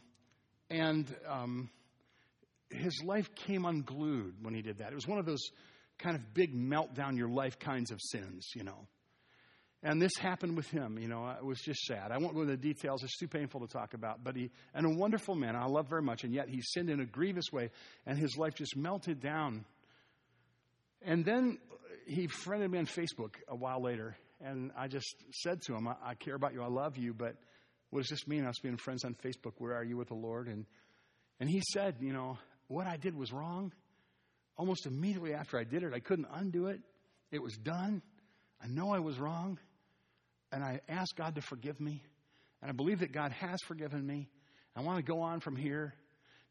and 0.69 1.13
um, 1.29 1.69
his 2.69 3.01
life 3.05 3.33
came 3.35 3.65
unglued 3.65 4.35
when 4.41 4.53
he 4.53 4.61
did 4.61 4.79
that. 4.79 4.91
It 4.91 4.95
was 4.95 5.07
one 5.07 5.19
of 5.19 5.25
those 5.25 5.49
kind 5.97 6.15
of 6.15 6.33
big 6.33 6.53
meltdown 6.53 7.17
your 7.17 7.29
life 7.29 7.57
kinds 7.59 7.91
of 7.91 7.99
sins, 8.01 8.49
you 8.55 8.63
know. 8.63 8.87
And 9.83 10.01
this 10.01 10.13
happened 10.19 10.57
with 10.57 10.67
him, 10.67 10.97
you 10.97 11.07
know. 11.07 11.29
It 11.29 11.45
was 11.45 11.59
just 11.59 11.81
sad. 11.85 12.11
I 12.11 12.17
won't 12.17 12.33
go 12.33 12.41
into 12.41 12.53
the 12.53 12.57
details; 12.57 13.03
it's 13.03 13.17
too 13.17 13.27
painful 13.27 13.61
to 13.61 13.67
talk 13.67 13.93
about. 13.93 14.23
But 14.23 14.35
he, 14.35 14.49
and 14.73 14.85
a 14.85 14.89
wonderful 14.89 15.35
man, 15.35 15.55
I 15.55 15.67
love 15.67 15.87
very 15.89 16.01
much, 16.01 16.23
and 16.23 16.33
yet 16.33 16.49
he 16.49 16.59
sinned 16.61 16.89
in 16.89 16.99
a 16.99 17.05
grievous 17.05 17.51
way, 17.51 17.69
and 18.05 18.17
his 18.17 18.35
life 18.35 18.55
just 18.55 18.75
melted 18.75 19.19
down. 19.19 19.63
And 21.05 21.23
then 21.23 21.59
he 22.07 22.27
friended 22.27 22.71
me 22.71 22.79
on 22.79 22.87
Facebook 22.87 23.35
a 23.47 23.55
while 23.55 23.81
later, 23.81 24.17
and 24.41 24.71
I 24.75 24.87
just 24.87 25.15
said 25.31 25.61
to 25.67 25.75
him, 25.75 25.87
I, 25.87 25.95
I 26.03 26.15
care 26.15 26.35
about 26.35 26.53
you, 26.53 26.63
I 26.63 26.67
love 26.67 26.97
you, 26.97 27.13
but 27.13 27.35
what 27.91 28.01
does 28.01 28.09
this 28.09 28.27
mean? 28.27 28.45
Us 28.45 28.55
being 28.61 28.77
friends 28.77 29.05
on 29.05 29.15
Facebook. 29.23 29.53
Where 29.59 29.73
are 29.75 29.83
you 29.83 29.97
with 29.97 30.09
the 30.09 30.15
Lord? 30.15 30.47
And 30.47 30.65
and 31.39 31.49
he 31.49 31.61
said, 31.73 31.97
you 31.99 32.11
know, 32.11 32.37
what 32.67 32.87
I 32.87 32.97
did 32.97 33.15
was 33.15 33.31
wrong. 33.31 33.71
Almost 34.57 34.85
immediately 34.85 35.33
after 35.33 35.59
I 35.59 35.63
did 35.63 35.83
it, 35.83 35.93
I 35.93 35.99
couldn't 35.99 36.27
undo 36.33 36.67
it. 36.67 36.79
It 37.31 37.41
was 37.41 37.55
done. 37.57 38.01
I 38.63 38.67
know 38.67 38.93
I 38.93 38.99
was 38.99 39.19
wrong, 39.19 39.59
and 40.51 40.63
I 40.63 40.79
asked 40.87 41.15
God 41.17 41.35
to 41.35 41.41
forgive 41.41 41.79
me, 41.79 42.01
and 42.61 42.71
I 42.71 42.73
believe 42.73 42.99
that 42.99 43.11
God 43.11 43.31
has 43.33 43.59
forgiven 43.67 44.05
me. 44.05 44.29
I 44.75 44.81
want 44.81 44.97
to 44.97 45.03
go 45.03 45.21
on 45.21 45.39
from 45.39 45.55
here. 45.55 45.93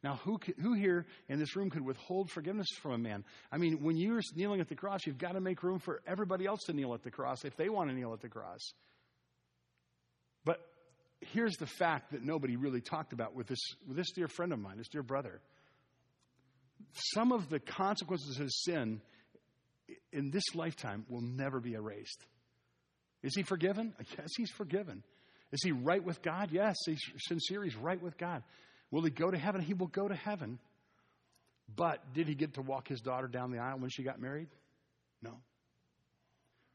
Now, 0.05 0.21
who, 0.23 0.39
who 0.61 0.75
here 0.75 1.07
in 1.31 1.39
this 1.39 1.57
room 1.57 1.71
could 1.71 1.81
withhold 1.81 2.31
forgiveness 2.31 2.69
from 2.83 2.93
a 2.93 2.99
man? 2.99 3.25
I 3.51 3.57
mean, 3.57 3.83
when 3.83 3.97
you're 3.97 4.21
kneeling 4.37 4.61
at 4.61 4.69
the 4.69 4.75
cross, 4.75 5.07
you've 5.07 5.17
got 5.17 5.33
to 5.33 5.41
make 5.41 5.63
room 5.63 5.79
for 5.79 6.03
everybody 6.07 6.45
else 6.45 6.61
to 6.67 6.75
kneel 6.75 6.93
at 6.93 7.03
the 7.03 7.11
cross 7.11 7.43
if 7.47 7.57
they 7.57 7.71
want 7.71 7.89
to 7.89 7.97
kneel 7.97 8.13
at 8.13 8.21
the 8.21 8.29
cross. 8.29 8.61
But 10.45 10.61
here's 11.23 11.57
the 11.57 11.67
fact 11.67 12.13
that 12.13 12.23
nobody 12.23 12.57
really 12.57 12.83
talked 12.83 13.15
about 13.15 13.35
with 13.35 13.47
this, 13.47 13.59
with 13.89 13.97
this 13.97 14.13
dear 14.13 14.29
friend 14.29 14.53
of 14.53 14.59
mine, 14.59 14.77
this 14.77 14.89
dear 14.89 15.03
brother. 15.03 15.41
Some 17.15 17.33
of 17.33 17.49
the 17.49 17.59
consequences 17.59 18.37
of 18.37 18.43
his 18.43 18.63
sin 18.63 19.01
in 20.13 20.31
this 20.31 20.55
lifetime 20.55 21.07
will 21.09 21.23
never 21.23 21.61
be 21.61 21.73
erased. 21.73 22.27
Is 23.23 23.35
he 23.35 23.43
forgiven? 23.43 23.95
Yes, 24.19 24.29
he's 24.37 24.51
forgiven. 24.51 25.03
Is 25.51 25.63
he 25.65 25.73
right 25.73 26.05
with 26.05 26.21
God? 26.21 26.51
Yes, 26.53 26.77
he's 26.85 27.01
sincere. 27.21 27.65
He's 27.65 27.77
right 27.77 28.03
with 28.03 28.19
God. 28.19 28.43
Will 28.91 29.03
he 29.03 29.11
go 29.11 29.31
to 29.31 29.39
heaven? 29.39 29.61
He 29.61 29.75
will 29.75 29.89
go 29.89 30.09
to 30.09 30.15
heaven. 30.15 30.59
But 31.75 32.13
did 32.13 32.29
he 32.29 32.35
get 32.35 32.55
to 32.55 32.63
walk 32.63 32.89
his 32.89 33.01
daughter 33.01 33.27
down 33.27 33.51
the 33.51 33.59
aisle 33.59 33.79
when 33.79 33.91
she 33.91 34.03
got 34.03 34.21
married? 34.21 34.49
No. 35.23 35.39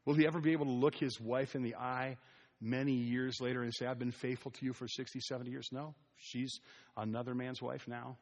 Will 0.04 0.14
he 0.14 0.26
ever 0.26 0.40
be 0.40 0.52
able 0.52 0.66
to 0.66 0.72
look 0.72 0.94
his 0.94 1.20
wife 1.20 1.54
in 1.54 1.62
the 1.62 1.76
eye 1.76 2.16
many 2.60 2.92
years 2.92 3.40
later 3.40 3.62
and 3.62 3.72
say, 3.74 3.86
I've 3.86 3.98
been 3.98 4.10
faithful 4.10 4.50
to 4.52 4.64
you 4.64 4.72
for 4.72 4.88
60, 4.88 5.20
70 5.20 5.50
years? 5.50 5.68
No. 5.72 5.94
She's 6.16 6.60
another 6.96 7.34
man's 7.34 7.62
wife 7.62 7.86
now. 7.86 8.16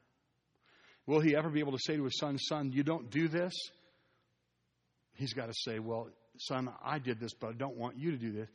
Will 1.06 1.20
he 1.20 1.34
ever 1.34 1.48
be 1.48 1.60
able 1.60 1.72
to 1.72 1.78
say 1.80 1.96
to 1.96 2.04
his 2.04 2.18
son, 2.18 2.38
Son, 2.38 2.70
you 2.70 2.82
don't 2.82 3.10
do 3.10 3.28
this? 3.28 3.54
He's 5.14 5.32
got 5.32 5.46
to 5.46 5.54
say, 5.54 5.78
Well, 5.78 6.08
son, 6.38 6.68
I 6.84 6.98
did 6.98 7.18
this, 7.18 7.32
but 7.32 7.48
I 7.48 7.52
don't 7.54 7.76
want 7.76 7.96
you 7.96 8.10
to 8.10 8.18
do 8.18 8.32
this. 8.32 8.48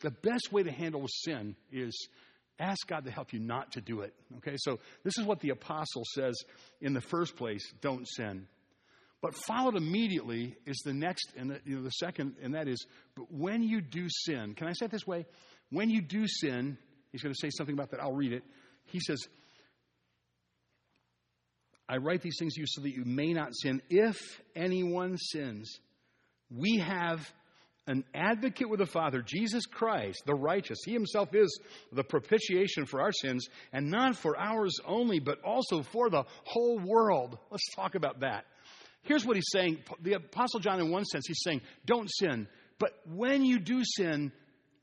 The 0.00 0.10
best 0.10 0.52
way 0.52 0.62
to 0.62 0.72
handle 0.72 1.04
sin 1.08 1.56
is 1.70 2.08
Ask 2.58 2.86
God 2.86 3.04
to 3.06 3.10
help 3.10 3.32
you 3.32 3.40
not 3.40 3.72
to 3.72 3.80
do 3.80 4.00
it. 4.00 4.14
Okay, 4.38 4.56
so 4.56 4.78
this 5.04 5.18
is 5.18 5.24
what 5.24 5.40
the 5.40 5.50
apostle 5.50 6.04
says 6.14 6.36
in 6.80 6.92
the 6.92 7.00
first 7.00 7.36
place 7.36 7.62
don't 7.80 8.06
sin. 8.06 8.46
But 9.20 9.34
followed 9.46 9.76
immediately 9.76 10.56
is 10.66 10.78
the 10.84 10.92
next, 10.92 11.32
and 11.36 11.50
the, 11.50 11.60
you 11.64 11.76
know, 11.76 11.82
the 11.82 11.90
second, 11.90 12.34
and 12.42 12.54
that 12.54 12.66
is, 12.68 12.84
but 13.14 13.32
when 13.32 13.62
you 13.62 13.80
do 13.80 14.06
sin, 14.08 14.54
can 14.54 14.66
I 14.66 14.72
say 14.72 14.86
it 14.86 14.90
this 14.90 15.06
way? 15.06 15.26
When 15.70 15.90
you 15.90 16.02
do 16.02 16.26
sin, 16.26 16.76
he's 17.12 17.22
going 17.22 17.32
to 17.32 17.38
say 17.40 17.50
something 17.56 17.72
about 17.72 17.92
that. 17.92 18.00
I'll 18.00 18.12
read 18.12 18.32
it. 18.32 18.42
He 18.86 18.98
says, 19.00 19.18
I 21.88 21.98
write 21.98 22.22
these 22.22 22.36
things 22.38 22.54
to 22.54 22.60
you 22.60 22.66
so 22.68 22.80
that 22.82 22.90
you 22.90 23.04
may 23.04 23.32
not 23.32 23.54
sin. 23.54 23.80
If 23.90 24.18
anyone 24.56 25.16
sins, 25.18 25.78
we 26.50 26.78
have 26.78 27.32
an 27.86 28.04
advocate 28.14 28.68
with 28.68 28.78
the 28.78 28.86
Father, 28.86 29.22
Jesus 29.22 29.66
Christ, 29.66 30.22
the 30.24 30.34
righteous. 30.34 30.78
He 30.84 30.92
himself 30.92 31.34
is 31.34 31.58
the 31.92 32.04
propitiation 32.04 32.86
for 32.86 33.00
our 33.00 33.12
sins, 33.12 33.48
and 33.72 33.90
not 33.90 34.16
for 34.16 34.38
ours 34.38 34.78
only, 34.86 35.18
but 35.18 35.42
also 35.42 35.82
for 35.82 36.08
the 36.08 36.24
whole 36.44 36.78
world. 36.78 37.38
Let's 37.50 37.74
talk 37.74 37.94
about 37.94 38.20
that. 38.20 38.44
Here's 39.02 39.26
what 39.26 39.36
he's 39.36 39.50
saying. 39.50 39.78
The 40.00 40.14
Apostle 40.14 40.60
John, 40.60 40.80
in 40.80 40.90
one 40.90 41.04
sense, 41.04 41.26
he's 41.26 41.42
saying, 41.42 41.60
don't 41.84 42.08
sin. 42.08 42.46
But 42.78 42.92
when 43.06 43.44
you 43.44 43.58
do 43.58 43.82
sin, 43.84 44.32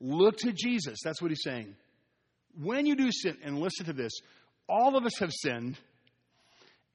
look 0.00 0.36
to 0.38 0.52
Jesus. 0.52 0.98
That's 1.02 1.22
what 1.22 1.30
he's 1.30 1.42
saying. 1.42 1.74
When 2.60 2.84
you 2.84 2.96
do 2.96 3.10
sin, 3.10 3.38
and 3.42 3.60
listen 3.60 3.86
to 3.86 3.92
this, 3.94 4.12
all 4.68 4.96
of 4.96 5.06
us 5.06 5.18
have 5.20 5.32
sinned 5.32 5.78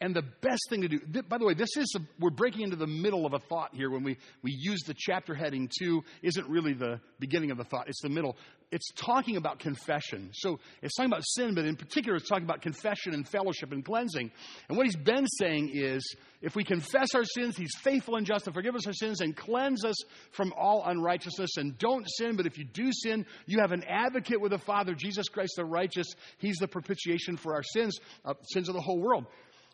and 0.01 0.13
the 0.13 0.23
best 0.41 0.69
thing 0.69 0.81
to 0.81 0.87
do, 0.89 0.99
th- 0.99 1.29
by 1.29 1.37
the 1.37 1.45
way, 1.45 1.53
this 1.53 1.77
is, 1.77 1.95
a, 1.95 2.01
we're 2.19 2.29
breaking 2.29 2.61
into 2.61 2.75
the 2.75 2.87
middle 2.87 3.25
of 3.25 3.33
a 3.33 3.39
thought 3.39 3.73
here 3.73 3.89
when 3.89 4.03
we, 4.03 4.17
we 4.43 4.51
use 4.51 4.81
the 4.85 4.93
chapter 4.95 5.33
heading 5.33 5.69
two, 5.79 6.03
isn't 6.21 6.49
really 6.49 6.73
the 6.73 6.99
beginning 7.19 7.51
of 7.51 7.57
the 7.57 7.63
thought, 7.63 7.87
it's 7.87 8.01
the 8.01 8.09
middle. 8.09 8.35
It's 8.71 8.91
talking 8.93 9.37
about 9.37 9.59
confession. 9.59 10.31
So 10.33 10.59
it's 10.81 10.95
talking 10.95 11.11
about 11.11 11.23
sin, 11.23 11.55
but 11.55 11.65
in 11.65 11.77
particular, 11.77 12.17
it's 12.17 12.27
talking 12.27 12.43
about 12.43 12.61
confession 12.61 13.13
and 13.13 13.25
fellowship 13.25 13.71
and 13.71 13.85
cleansing. 13.85 14.31
And 14.67 14.77
what 14.77 14.85
he's 14.85 14.97
been 14.97 15.27
saying 15.39 15.71
is 15.73 16.15
if 16.41 16.55
we 16.55 16.63
confess 16.63 17.09
our 17.15 17.23
sins, 17.23 17.55
he's 17.55 17.75
faithful 17.81 18.17
and 18.17 18.25
just 18.25 18.45
to 18.45 18.51
forgive 18.51 18.75
us 18.75 18.85
our 18.87 18.93
sins 18.93 19.21
and 19.21 19.35
cleanse 19.35 19.85
us 19.85 19.95
from 20.31 20.51
all 20.57 20.83
unrighteousness. 20.85 21.57
And 21.57 21.77
don't 21.77 22.05
sin, 22.17 22.35
but 22.35 22.47
if 22.47 22.57
you 22.57 22.65
do 22.65 22.91
sin, 22.91 23.25
you 23.45 23.59
have 23.59 23.71
an 23.71 23.83
advocate 23.87 24.41
with 24.41 24.51
the 24.51 24.57
Father, 24.57 24.93
Jesus 24.93 25.29
Christ 25.29 25.53
the 25.55 25.63
righteous. 25.63 26.07
He's 26.39 26.57
the 26.57 26.67
propitiation 26.67 27.37
for 27.37 27.53
our 27.53 27.63
sins, 27.63 27.97
uh, 28.25 28.33
sins 28.51 28.67
of 28.67 28.75
the 28.75 28.81
whole 28.81 28.99
world. 28.99 29.25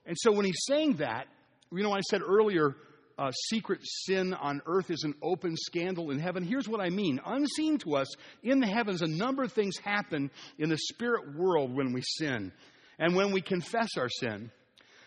And 0.06 0.18
so 0.20 0.32
when 0.32 0.46
he's 0.46 0.64
saying 0.68 0.96
that, 0.98 1.28
you 1.72 1.84
know, 1.84 1.94
I 1.94 2.02
said 2.02 2.22
earlier, 2.22 2.76
uh, 3.18 3.32
secret 3.32 3.80
sin 3.84 4.34
on 4.34 4.62
earth 4.66 4.90
is 4.90 5.04
an 5.04 5.14
open 5.22 5.56
scandal 5.56 6.12
in 6.12 6.20
heaven. 6.20 6.44
Here's 6.44 6.68
what 6.68 6.82
I 6.82 6.90
mean. 6.90 7.20
Unseen 7.26 7.78
to 7.80 7.96
us 7.96 8.08
in 8.44 8.60
the 8.60 8.68
heavens, 8.68 9.02
a 9.02 9.08
number 9.08 9.44
of 9.44 9.54
things 9.54 9.78
happen 9.78 10.32
in 10.58 10.70
the 10.70 10.78
spirit 10.78 11.36
world 11.36 11.76
when 11.76 11.94
we 11.94 12.02
sin 12.02 12.52
and 12.98 13.16
when 13.16 13.32
we 13.32 13.42
confess 13.42 13.90
our 13.98 14.10
sin. 14.10 14.52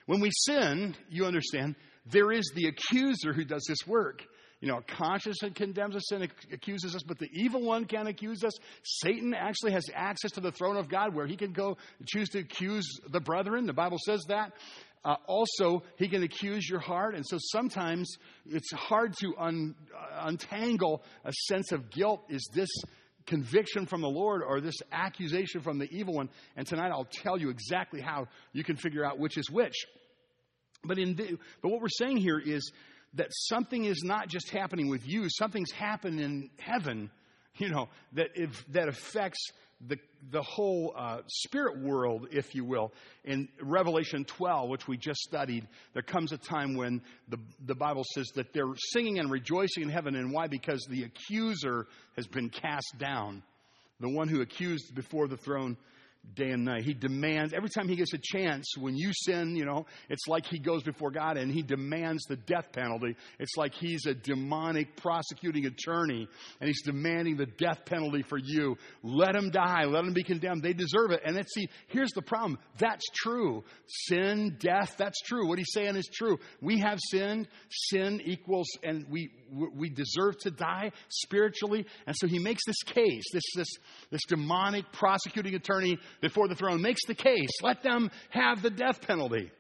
When 0.07 0.21
we 0.21 0.31
sin, 0.33 0.95
you 1.09 1.25
understand, 1.25 1.77
there 2.07 2.31
is 2.31 2.53
the 2.55 2.69
accuser 2.69 3.33
who 3.33 3.45
does 3.45 3.65
this 3.67 3.87
work. 3.87 4.23
You 4.65 4.71
know, 4.71 4.81
conscience 4.97 5.41
condemns 5.55 5.95
us 5.95 6.11
and 6.11 6.27
accuses 6.51 6.97
us, 6.97 7.03
but 7.03 7.19
the 7.19 7.29
evil 7.35 7.61
one 7.61 7.85
can 7.85 8.07
accuse 8.07 8.43
us. 8.43 8.55
Satan 8.83 9.35
actually 9.35 9.73
has 9.73 9.85
access 9.93 10.31
to 10.33 10.41
the 10.41 10.53
throne 10.53 10.79
of 10.79 10.89
God 10.89 11.15
where 11.15 11.27
he 11.27 11.37
can 11.37 11.53
go 11.53 11.77
choose 12.07 12.31
to 12.31 12.39
accuse 12.39 12.89
the 13.11 13.21
brethren. 13.21 13.67
The 13.67 13.75
Bible 13.75 13.99
says 14.07 14.25
that. 14.29 14.55
Uh, 15.05 15.17
also, 15.27 15.83
he 15.99 16.09
can 16.09 16.23
accuse 16.23 16.67
your 16.67 16.81
heart. 16.81 17.15
And 17.15 17.27
so 17.27 17.37
sometimes 17.39 18.17
it's 18.47 18.73
hard 18.73 19.13
to 19.21 19.35
un, 19.39 19.75
uh, 19.95 20.29
untangle 20.29 21.03
a 21.27 21.33
sense 21.47 21.71
of 21.71 21.91
guilt. 21.91 22.23
Is 22.31 22.49
this 22.55 22.71
conviction 23.27 23.85
from 23.85 24.01
the 24.01 24.09
Lord 24.09 24.41
or 24.43 24.63
this 24.63 24.77
accusation 24.91 25.61
from 25.61 25.79
the 25.79 25.91
evil 25.91 26.15
one? 26.15 26.31
And 26.57 26.67
tonight 26.67 26.89
I'll 26.91 27.05
tell 27.23 27.39
you 27.39 27.51
exactly 27.51 28.01
how 28.01 28.29
you 28.55 28.65
can 28.65 28.77
figure 28.77 29.05
out 29.05 29.19
which 29.19 29.37
is 29.37 29.51
which. 29.51 29.77
But, 30.87 30.99
in 30.99 31.17
the, 31.17 31.39
but 31.61 31.69
what 31.69 31.83
we're 31.83 31.89
saying 31.89 32.17
here 32.17 32.39
is 32.39 32.73
that 33.15 33.29
something 33.31 33.85
is 33.85 34.03
not 34.05 34.29
just 34.29 34.51
happening 34.51 34.89
with 34.89 35.07
you, 35.07 35.29
something's 35.29 35.71
happened 35.71 36.21
in 36.21 36.51
heaven, 36.59 37.11
you 37.57 37.69
know, 37.69 37.89
that, 38.13 38.31
if, 38.35 38.65
that 38.73 38.89
affects 38.89 39.51
the, 39.87 39.97
the 40.31 40.43
whole 40.43 40.95
uh, 40.97 41.19
spirit 41.27 41.79
world, 41.81 42.29
if 42.31 42.55
you 42.55 42.65
will. 42.65 42.93
In 43.25 43.49
Revelation 43.61 44.25
12, 44.25 44.69
which 44.69 44.89
we 44.89 44.97
just 44.97 45.21
studied, 45.21 45.67
there 45.93 46.03
comes 46.03 46.33
a 46.33 46.39
time 46.39 46.75
when 46.75 47.03
the, 47.29 47.39
the 47.67 47.75
Bible 47.75 48.05
says 48.15 48.29
that 48.35 48.53
they're 48.53 48.73
singing 48.93 49.19
and 49.19 49.31
rejoicing 49.31 49.85
in 49.85 49.89
heaven. 49.89 50.15
And 50.15 50.33
why? 50.33 50.47
Because 50.47 50.87
the 50.89 51.05
accuser 51.05 51.87
has 52.17 52.27
been 52.27 52.49
cast 52.49 52.95
down. 52.99 53.43
The 54.01 54.09
one 54.09 54.29
who 54.29 54.41
accused 54.41 54.95
before 54.95 55.29
the 55.29 55.37
throne 55.37 55.77
day 56.35 56.51
and 56.51 56.65
night. 56.65 56.85
He 56.85 56.95
demands, 56.95 57.53
every 57.53 57.69
time 57.69 57.89
he 57.89 57.97
gets 57.97 58.13
a 58.13 58.19
chance, 58.19 58.67
when 58.79 58.97
you 58.97 59.11
sin, 59.13 59.57
you 59.57 59.65
know, 59.65 59.87
it's 60.09 60.27
like 60.27 60.47
he 60.47 60.59
goes 60.59 60.83
before 60.83 61.11
God 61.11 61.37
and 61.37 61.51
he 61.51 61.63
demands 61.63 62.25
the 62.25 62.37
death 62.37 62.73
penalty. 62.73 63.17
It's 63.39 63.57
like 63.57 63.75
he's 63.75 64.07
a 64.07 64.15
demonic 64.15 64.97
prosecuting 64.97 65.67
attorney 65.67 66.29
and 66.61 66.69
he's 66.69 66.83
demanding 66.83 67.37
the 67.37 67.47
death 67.47 67.85
penalty 67.85 68.23
for 68.23 68.39
you. 68.39 68.77
Let 69.03 69.37
him 69.37 69.51
die. 69.51 69.85
Let 69.85 70.05
him 70.05 70.13
be 70.13 70.23
condemned. 70.23 70.63
They 70.63 70.73
deserve 70.73 71.11
it. 71.11 71.21
And 71.25 71.37
let's 71.37 71.55
see, 71.55 71.69
here's 71.89 72.13
the 72.13 72.23
problem. 72.23 72.59
That's 72.79 73.05
true. 73.15 73.65
Sin, 73.87 74.57
death, 74.59 74.95
that's 74.99 75.21
true. 75.23 75.49
What 75.49 75.59
he's 75.59 75.73
saying 75.73 75.97
is 75.97 76.09
true. 76.13 76.39
We 76.61 76.81
have 76.81 76.99
sinned. 77.11 77.49
Sin 77.71 78.21
equals, 78.25 78.69
and 78.83 79.07
we, 79.11 79.31
we 79.51 79.91
deserve 79.91 80.39
to 80.41 80.51
die 80.51 80.93
spiritually. 81.09 81.87
And 82.07 82.17
so 82.19 82.27
he 82.27 82.39
makes 82.39 82.63
this 82.67 82.83
case, 82.87 83.25
this, 83.33 83.43
this, 83.55 83.69
this 84.11 84.23
demonic 84.29 84.91
prosecuting 84.93 85.55
attorney 85.55 85.99
before 86.21 86.49
the 86.49 86.55
throne 86.55 86.83
makes 86.83 87.05
the 87.07 87.15
case. 87.15 87.51
Let 87.63 87.83
them 87.83 88.11
have 88.31 88.63
the 88.63 88.71
death 88.71 89.01
penalty. 89.03 89.51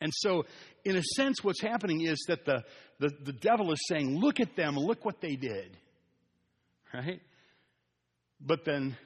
And 0.00 0.12
so, 0.14 0.44
in 0.84 0.96
a 0.96 1.02
sense, 1.02 1.42
what's 1.42 1.62
happening 1.62 2.02
is 2.02 2.22
that 2.28 2.44
the, 2.44 2.62
the, 2.98 3.10
the 3.24 3.32
devil 3.32 3.72
is 3.72 3.80
saying, 3.88 4.18
Look 4.18 4.40
at 4.40 4.56
them, 4.56 4.76
look 4.76 5.04
what 5.04 5.20
they 5.20 5.36
did. 5.36 5.76
Right? 6.92 7.20
But 8.40 8.64
then 8.64 8.96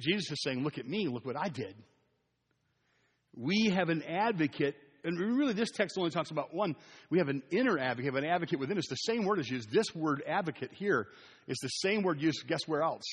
Jesus 0.00 0.30
is 0.32 0.42
saying, 0.42 0.62
Look 0.62 0.78
at 0.78 0.88
me, 0.88 1.08
look 1.08 1.24
what 1.24 1.36
I 1.36 1.48
did. 1.48 1.74
We 3.34 3.70
have 3.74 3.90
an 3.90 4.02
advocate 4.02 4.76
and 5.06 5.18
really 5.38 5.52
this 5.52 5.70
text 5.70 5.96
only 5.98 6.10
talks 6.10 6.32
about 6.32 6.52
one. 6.52 6.74
We 7.10 7.18
have 7.18 7.28
an 7.28 7.44
inner 7.52 7.78
advocate, 7.78 8.16
an 8.16 8.24
advocate 8.24 8.58
within 8.58 8.76
us. 8.76 8.88
The 8.88 8.96
same 8.96 9.24
word 9.24 9.38
is 9.38 9.48
used. 9.48 9.70
This 9.70 9.94
word 9.94 10.22
advocate 10.26 10.72
here 10.72 11.06
is 11.46 11.58
the 11.58 11.68
same 11.68 12.02
word 12.02 12.20
used, 12.20 12.44
guess 12.48 12.66
where 12.66 12.82
else? 12.82 13.04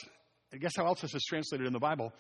Guess 0.58 0.74
how 0.76 0.86
else 0.86 1.02
this 1.02 1.14
is 1.16 1.24
translated 1.24 1.68
in 1.68 1.74
the 1.74 1.80
Bible? 1.80 2.14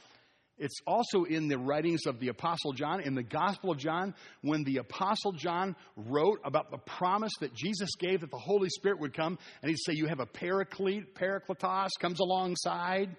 It's 0.58 0.80
also 0.86 1.24
in 1.24 1.48
the 1.48 1.58
writings 1.58 2.06
of 2.06 2.20
the 2.20 2.28
Apostle 2.28 2.74
John. 2.74 3.02
In 3.02 3.16
the 3.16 3.24
Gospel 3.24 3.72
of 3.72 3.80
John, 3.80 4.13
when 4.42 4.63
the 4.63 4.78
Apostle 4.78 5.32
John 5.32 5.75
wrote 5.96 6.40
about 6.46 6.70
the 6.70 6.78
promise 6.78 7.32
that 7.40 7.56
Jesus 7.56 7.90
gave 7.98 8.22
that 8.22 8.30
the 8.30 8.38
Holy 8.38 8.70
Spirit 8.70 9.00
would 9.00 9.16
come, 9.16 9.40
and 9.62 9.70
he'd 9.70 9.80
say, 9.84 9.94
You 9.94 10.06
have 10.08 10.20
a 10.20 10.28
paraclete, 10.28 11.16
parakletos, 11.16 11.90
comes 12.00 12.20
alongside, 12.20 13.16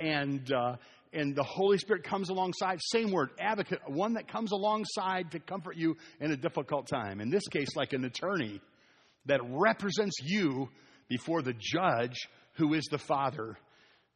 and, 0.00 0.52
uh, 0.52 0.76
and 1.12 1.36
the 1.36 1.44
Holy 1.44 1.78
Spirit 1.78 2.02
comes 2.02 2.28
alongside. 2.28 2.80
Same 2.82 3.12
word, 3.12 3.30
advocate, 3.38 3.78
one 3.86 4.14
that 4.14 4.26
comes 4.26 4.50
alongside 4.50 5.30
to 5.30 5.38
comfort 5.38 5.76
you 5.76 5.96
in 6.20 6.32
a 6.32 6.36
difficult 6.36 6.88
time. 6.88 7.20
In 7.20 7.30
this 7.30 7.46
case, 7.46 7.76
like 7.76 7.92
an 7.92 8.04
attorney 8.04 8.60
that 9.26 9.40
represents 9.44 10.16
you 10.22 10.68
before 11.08 11.40
the 11.40 11.54
judge 11.56 12.16
who 12.54 12.74
is 12.74 12.84
the 12.90 12.98
Father. 12.98 13.56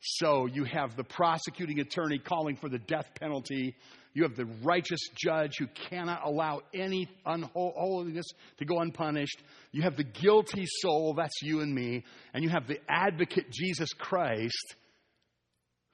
So 0.00 0.46
you 0.46 0.64
have 0.64 0.96
the 0.96 1.04
prosecuting 1.04 1.80
attorney 1.80 2.18
calling 2.18 2.56
for 2.56 2.68
the 2.68 2.78
death 2.78 3.10
penalty. 3.18 3.74
You 4.14 4.22
have 4.22 4.36
the 4.36 4.46
righteous 4.62 5.00
judge 5.16 5.54
who 5.58 5.66
cannot 5.90 6.24
allow 6.24 6.60
any 6.72 7.08
unholiness 7.26 8.26
to 8.58 8.64
go 8.64 8.80
unpunished. 8.80 9.42
You 9.72 9.82
have 9.82 9.96
the 9.96 10.04
guilty 10.04 10.64
soul, 10.80 11.14
that's 11.14 11.42
you 11.42 11.60
and 11.60 11.74
me. 11.74 12.04
And 12.32 12.44
you 12.44 12.50
have 12.50 12.68
the 12.68 12.78
advocate, 12.88 13.50
Jesus 13.50 13.92
Christ, 13.92 14.76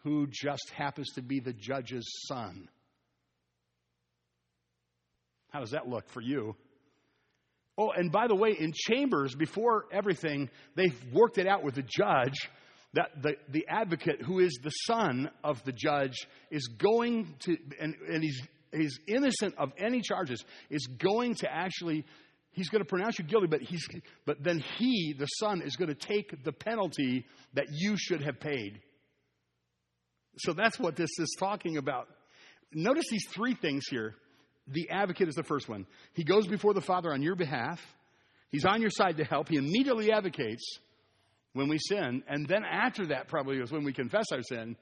who 0.03 0.27
just 0.31 0.71
happens 0.75 1.11
to 1.15 1.23
be 1.23 1.41
the 1.41 1.55
judge's 1.55 2.07
son. 2.29 2.69
How 5.51 5.61
does 5.61 5.71
that 5.71 5.89
look 5.89 6.09
for 6.11 6.21
you? 6.21 6.57
Oh, 7.79 7.91
and 7.91 8.13
by 8.13 8.29
the 8.29 8.35
way, 8.35 8.55
in 8.59 8.73
chambers, 8.73 9.35
before 9.35 9.87
everything, 9.93 10.51
they've 10.77 10.97
worked 11.13 11.39
it 11.39 11.47
out 11.47 11.65
with 11.65 11.75
the 11.75 11.83
judge 11.83 12.51
that 12.95 13.23
the, 13.23 13.35
the 13.49 13.67
advocate, 13.69 14.23
who 14.23 14.39
is 14.39 14.59
the 14.63 14.71
son 14.71 15.31
of 15.43 15.63
the 15.65 15.73
judge, 15.73 16.15
is 16.51 16.69
going 16.79 17.35
to, 17.41 17.57
and, 17.81 17.95
and 18.09 18.23
he's, 18.23 18.41
he's 18.73 18.99
innocent 19.07 19.55
of 19.59 19.73
any 19.79 20.01
charges, 20.01 20.45
is 20.71 20.87
going 20.87 21.35
to 21.37 21.53
actually, 21.53 22.05
he's 22.53 22.69
going 22.69 22.83
to 22.83 22.89
pronounce 22.89 23.19
you 23.19 23.25
guilty, 23.25 23.49
but, 23.49 23.61
he's, 23.61 23.87
but 24.27 24.43
then 24.43 24.63
he, 24.79 25.15
the 25.19 25.27
son, 25.27 25.61
is 25.63 25.77
going 25.77 25.89
to 25.89 25.95
take 25.95 26.45
the 26.45 26.53
penalty 26.53 27.27
that 27.55 27.67
you 27.71 27.97
should 27.99 28.23
have 28.23 28.39
paid. 28.41 28.81
So 30.39 30.53
that's 30.53 30.79
what 30.79 30.97
this 30.97 31.11
is 31.19 31.37
talking 31.39 31.77
about. 31.77 32.09
Notice 32.73 33.05
these 33.11 33.27
three 33.35 33.55
things 33.55 33.85
here. 33.89 34.15
The 34.67 34.89
advocate 34.91 35.29
is 35.29 35.35
the 35.35 35.43
first 35.43 35.69
one. 35.69 35.87
He 36.15 36.25
goes 36.25 36.47
before 36.47 36.75
the 36.75 36.81
Father 36.81 37.13
on 37.13 37.23
your 37.23 37.37
behalf. 37.37 37.81
He's 38.51 38.65
on 38.65 38.81
your 38.81 38.91
side 38.91 39.17
to 39.19 39.25
help. 39.25 39.49
He 39.49 39.57
immediately 39.57 40.11
advocates 40.11 40.79
when 41.55 41.69
we 41.69 41.79
sin. 41.79 42.23
And 42.29 42.47
then 42.47 42.65
after 42.65 43.07
that, 43.07 43.29
probably 43.29 43.59
is 43.59 43.73
when 43.73 43.85
we 43.85 43.93
confess 43.93 44.27
our 44.31 44.43
sin. 44.43 44.77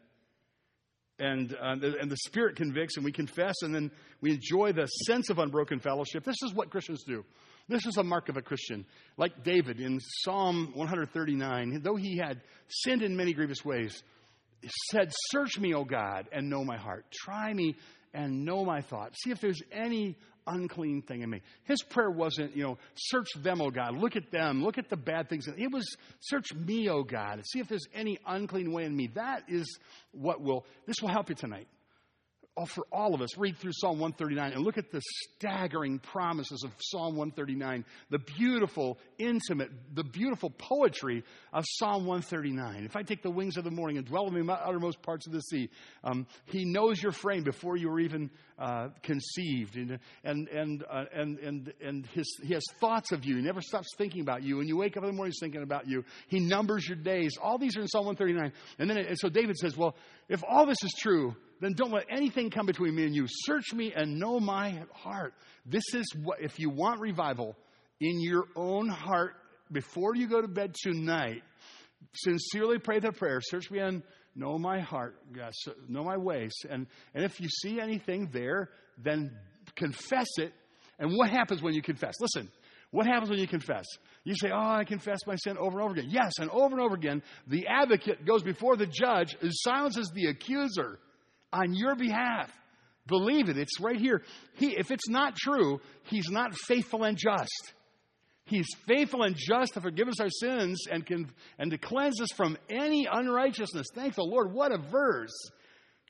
And, 1.19 1.55
uh, 1.55 1.76
and 2.00 2.11
the 2.11 2.17
Spirit 2.17 2.57
convicts, 2.57 2.97
and 2.97 3.05
we 3.05 3.12
confess, 3.12 3.55
and 3.62 3.73
then 3.73 3.93
we 4.21 4.33
enjoy 4.33 4.73
the 4.73 4.87
sense 4.87 5.31
of 5.31 5.38
unbroken 5.38 5.79
fellowship. 5.79 6.25
This 6.25 6.43
is 6.43 6.52
what 6.52 6.71
Christians 6.71 7.05
do. 7.05 7.25
This 7.69 7.87
is 7.87 7.97
a 7.97 8.02
mark 8.02 8.29
of 8.29 8.37
a 8.37 8.43
Christian. 8.43 8.85
Like 9.17 9.45
David 9.45 9.79
in 9.79 10.00
Psalm 10.00 10.73
139, 10.75 11.83
though 11.85 11.95
he 11.95 12.17
had 12.17 12.41
sinned 12.69 13.02
in 13.02 13.17
many 13.17 13.35
grievous 13.35 13.64
ways, 13.64 14.02
said, 14.91 15.12
Search 15.31 15.59
me, 15.61 15.75
O 15.75 15.85
God, 15.85 16.29
and 16.33 16.50
know 16.50 16.64
my 16.64 16.76
heart. 16.76 17.05
Try 17.12 17.52
me 17.52 17.76
and 18.14 18.45
know 18.45 18.64
my 18.64 18.81
thoughts. 18.81 19.23
See 19.23 19.31
if 19.31 19.41
there's 19.41 19.62
any 19.71 20.17
unclean 20.46 21.02
thing 21.02 21.22
in 21.22 21.30
me. 21.30 21.40
His 21.64 21.82
prayer 21.82 22.11
wasn't, 22.11 22.56
you 22.56 22.64
know, 22.64 22.78
search 22.94 23.28
them, 23.37 23.61
oh 23.61 23.70
God. 23.70 23.96
Look 23.96 24.16
at 24.16 24.30
them. 24.30 24.62
Look 24.62 24.78
at 24.78 24.88
the 24.88 24.96
bad 24.96 25.28
things. 25.28 25.46
It 25.49 25.72
was, 25.72 25.96
search 26.20 26.52
me, 26.54 26.88
oh 26.88 27.02
God, 27.02 27.34
and 27.34 27.46
see 27.46 27.61
if 27.61 27.68
there's 27.68 27.87
any 27.94 28.18
unclean 28.26 28.72
way 28.72 28.84
in 28.84 28.96
me. 28.96 29.11
That 29.14 29.44
is 29.49 29.78
what 30.12 30.40
will, 30.40 30.66
this 30.87 30.96
will 31.00 31.11
help 31.11 31.28
you 31.28 31.34
tonight 31.34 31.68
for 32.66 32.85
all 32.92 33.14
of 33.14 33.23
us, 33.23 33.38
read 33.38 33.56
through 33.56 33.73
Psalm 33.73 33.99
139 33.99 34.52
and 34.52 34.62
look 34.62 34.76
at 34.76 34.90
the 34.90 35.00
staggering 35.37 35.99
promises 35.99 36.62
of 36.64 36.73
Psalm 36.78 37.16
139, 37.16 37.85
the 38.11 38.18
beautiful, 38.18 38.99
intimate, 39.18 39.71
the 39.94 40.04
beautiful 40.04 40.50
poetry 40.50 41.25
of 41.52 41.64
Psalm 41.66 42.04
139. 42.04 42.85
If 42.85 42.94
I 42.94 43.02
take 43.02 43.23
the 43.23 43.30
wings 43.30 43.56
of 43.56 43.64
the 43.64 43.71
morning 43.71 43.97
and 43.97 44.06
dwell 44.06 44.28
in 44.28 44.35
the 44.35 44.52
uttermost 44.52 45.00
parts 45.00 45.26
of 45.26 45.32
the 45.32 45.40
sea, 45.40 45.71
um, 46.04 46.26
He 46.44 46.66
knows 46.66 47.02
your 47.02 47.12
frame 47.12 47.42
before 47.42 47.76
you 47.76 47.88
were 47.88 48.00
even 48.00 48.30
uh, 48.59 48.88
conceived, 49.02 49.76
and 49.76 49.99
and 50.23 50.49
and, 50.49 50.85
uh, 50.90 51.04
and 51.12 51.38
and 51.38 51.73
and 51.82 52.06
his, 52.09 52.38
He 52.42 52.52
has 52.52 52.64
thoughts 52.80 53.12
of 53.12 53.25
you. 53.25 53.37
He 53.37 53.42
never 53.42 53.62
stops 53.62 53.88
thinking 53.97 54.21
about 54.21 54.42
you. 54.42 54.59
When 54.59 54.68
you 54.68 54.76
wake 54.76 54.99
up 54.99 55.04
in 55.04 55.09
the 55.09 55.16
morning, 55.16 55.32
He's 55.32 55.40
thinking 55.40 55.62
about 55.62 55.88
you. 55.88 56.04
He 56.28 56.38
numbers 56.38 56.87
your 56.87 56.99
days. 56.99 57.38
All 57.42 57.56
these 57.56 57.76
are 57.78 57.80
in 57.80 57.88
Psalm 57.88 58.04
139. 58.04 58.52
And 58.78 58.90
then, 58.90 58.99
and 58.99 59.18
so 59.18 59.30
David 59.30 59.56
says, 59.56 59.75
"Well, 59.75 59.97
if 60.28 60.43
all 60.47 60.67
this 60.67 60.82
is 60.82 60.95
true." 61.00 61.34
Then 61.62 61.75
don't 61.75 61.92
let 61.92 62.06
anything 62.10 62.50
come 62.50 62.66
between 62.66 62.92
me 62.96 63.04
and 63.04 63.14
you. 63.14 63.26
Search 63.28 63.72
me 63.72 63.92
and 63.94 64.18
know 64.18 64.40
my 64.40 64.82
heart. 64.92 65.32
This 65.64 65.84
is 65.94 66.04
what, 66.20 66.40
if 66.40 66.58
you 66.58 66.68
want 66.68 67.00
revival 67.00 67.56
in 68.00 68.20
your 68.20 68.46
own 68.56 68.88
heart 68.88 69.36
before 69.70 70.16
you 70.16 70.28
go 70.28 70.42
to 70.42 70.48
bed 70.48 70.75
tonight, 70.82 71.42
sincerely 72.14 72.78
pray 72.80 72.98
the 72.98 73.12
prayer. 73.12 73.40
Search 73.40 73.70
me 73.70 73.78
and 73.78 74.02
know 74.34 74.58
my 74.58 74.80
heart, 74.80 75.14
yes, 75.36 75.54
know 75.88 76.02
my 76.02 76.16
ways. 76.16 76.52
And, 76.68 76.88
and 77.14 77.25
if 77.25 77.40
you 77.40 77.48
see 77.48 77.78
anything 77.80 78.30
there, 78.32 78.70
then 78.98 79.30
confess 79.76 80.26
it. 80.38 80.52
And 80.98 81.16
what 81.16 81.30
happens 81.30 81.62
when 81.62 81.75
you 81.75 81.82
confess? 81.82 82.14
Listen, 82.20 82.50
what 82.90 83.06
happens 83.06 83.30
when 83.30 83.38
you 83.38 83.46
confess? 83.46 83.86
You 84.25 84.34
say, 84.34 84.50
Oh, 84.52 84.58
I 84.58 84.82
confess 84.82 85.20
my 85.28 85.36
sin 85.36 85.56
over 85.58 85.78
and 85.78 85.88
over 85.88 85.92
again. 85.92 86.10
Yes, 86.10 86.32
and 86.40 86.50
over 86.50 86.75
and 86.75 86.80
over 86.80 86.96
again, 86.96 87.22
the 87.46 87.68
advocate 87.68 88.26
goes 88.26 88.42
before 88.42 88.76
the 88.76 88.86
judge 88.86 89.36
and 89.40 89.50
silences 89.52 90.10
the 90.12 90.26
accuser 90.26 90.98
on 91.52 91.75
your 91.75 91.95
behalf. 91.95 92.50
Believe 93.06 93.49
it. 93.49 93.58
It's 93.58 93.80
right 93.80 93.99
here. 93.99 94.23
He, 94.54 94.76
if 94.76 94.91
it's 94.91 95.08
not 95.08 95.36
true, 95.36 95.80
he's 96.04 96.30
not 96.30 96.54
faithful 96.54 97.04
and 97.04 97.17
just. 97.17 97.75
He's 98.45 98.69
faithful 98.86 99.23
and 99.23 99.36
just 99.36 99.75
to 99.75 99.80
forgive 99.80 100.08
us 100.08 100.21
our 100.21 100.30
sins 100.30 100.84
and, 100.91 101.06
can, 101.06 101.30
and 101.58 101.71
to 101.71 101.78
cleanse 101.78 102.21
us 102.21 102.28
from 102.36 102.56
any 102.69 103.08
unrighteousness. 103.10 103.86
Thank 103.95 104.15
the 104.15 104.25
Lord. 104.25 104.52
What 104.52 104.73
a 104.73 104.78
verse. 104.78 105.32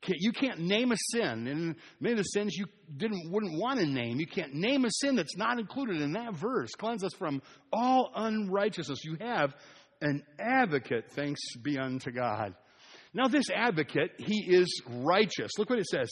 You 0.08 0.32
can't 0.32 0.58
name 0.58 0.90
a 0.90 0.96
sin, 1.12 1.46
and 1.46 1.76
many 2.00 2.12
of 2.14 2.18
the 2.18 2.24
sins 2.24 2.56
you 2.56 2.66
didn't 2.96 3.30
wouldn't 3.30 3.60
want 3.60 3.78
to 3.78 3.86
name. 3.86 4.18
You 4.18 4.26
can't 4.26 4.52
name 4.52 4.84
a 4.84 4.90
sin 4.90 5.14
that's 5.14 5.36
not 5.36 5.60
included 5.60 6.00
in 6.00 6.12
that 6.14 6.34
verse. 6.34 6.72
Cleanse 6.72 7.04
us 7.04 7.12
from 7.16 7.40
all 7.72 8.10
unrighteousness. 8.12 9.04
You 9.04 9.16
have 9.20 9.54
an 10.00 10.24
advocate, 10.40 11.12
thanks 11.12 11.40
be 11.62 11.78
unto 11.78 12.10
God. 12.10 12.54
Now, 13.14 13.28
this 13.28 13.50
advocate, 13.54 14.12
he 14.18 14.46
is 14.48 14.82
righteous. 14.88 15.50
Look 15.58 15.68
what 15.70 15.78
it 15.78 15.86
says. 15.86 16.10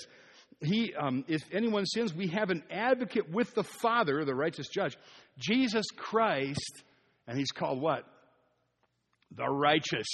He, 0.61 0.93
um, 0.95 1.25
if 1.29 1.43
anyone 1.53 1.87
sins, 1.87 2.13
we 2.13 2.29
have 2.29 2.51
an 2.51 2.63
advocate 2.71 3.31
with 3.31 3.55
the 3.55 3.65
Father, 3.65 4.25
the 4.25 4.35
righteous 4.35 4.69
judge, 4.69 4.97
Jesus 5.39 5.87
Christ, 5.97 6.83
and 7.27 7.39
he's 7.39 7.51
called 7.51 7.81
what? 7.81 8.05
The 9.35 9.49
righteous. 9.49 10.09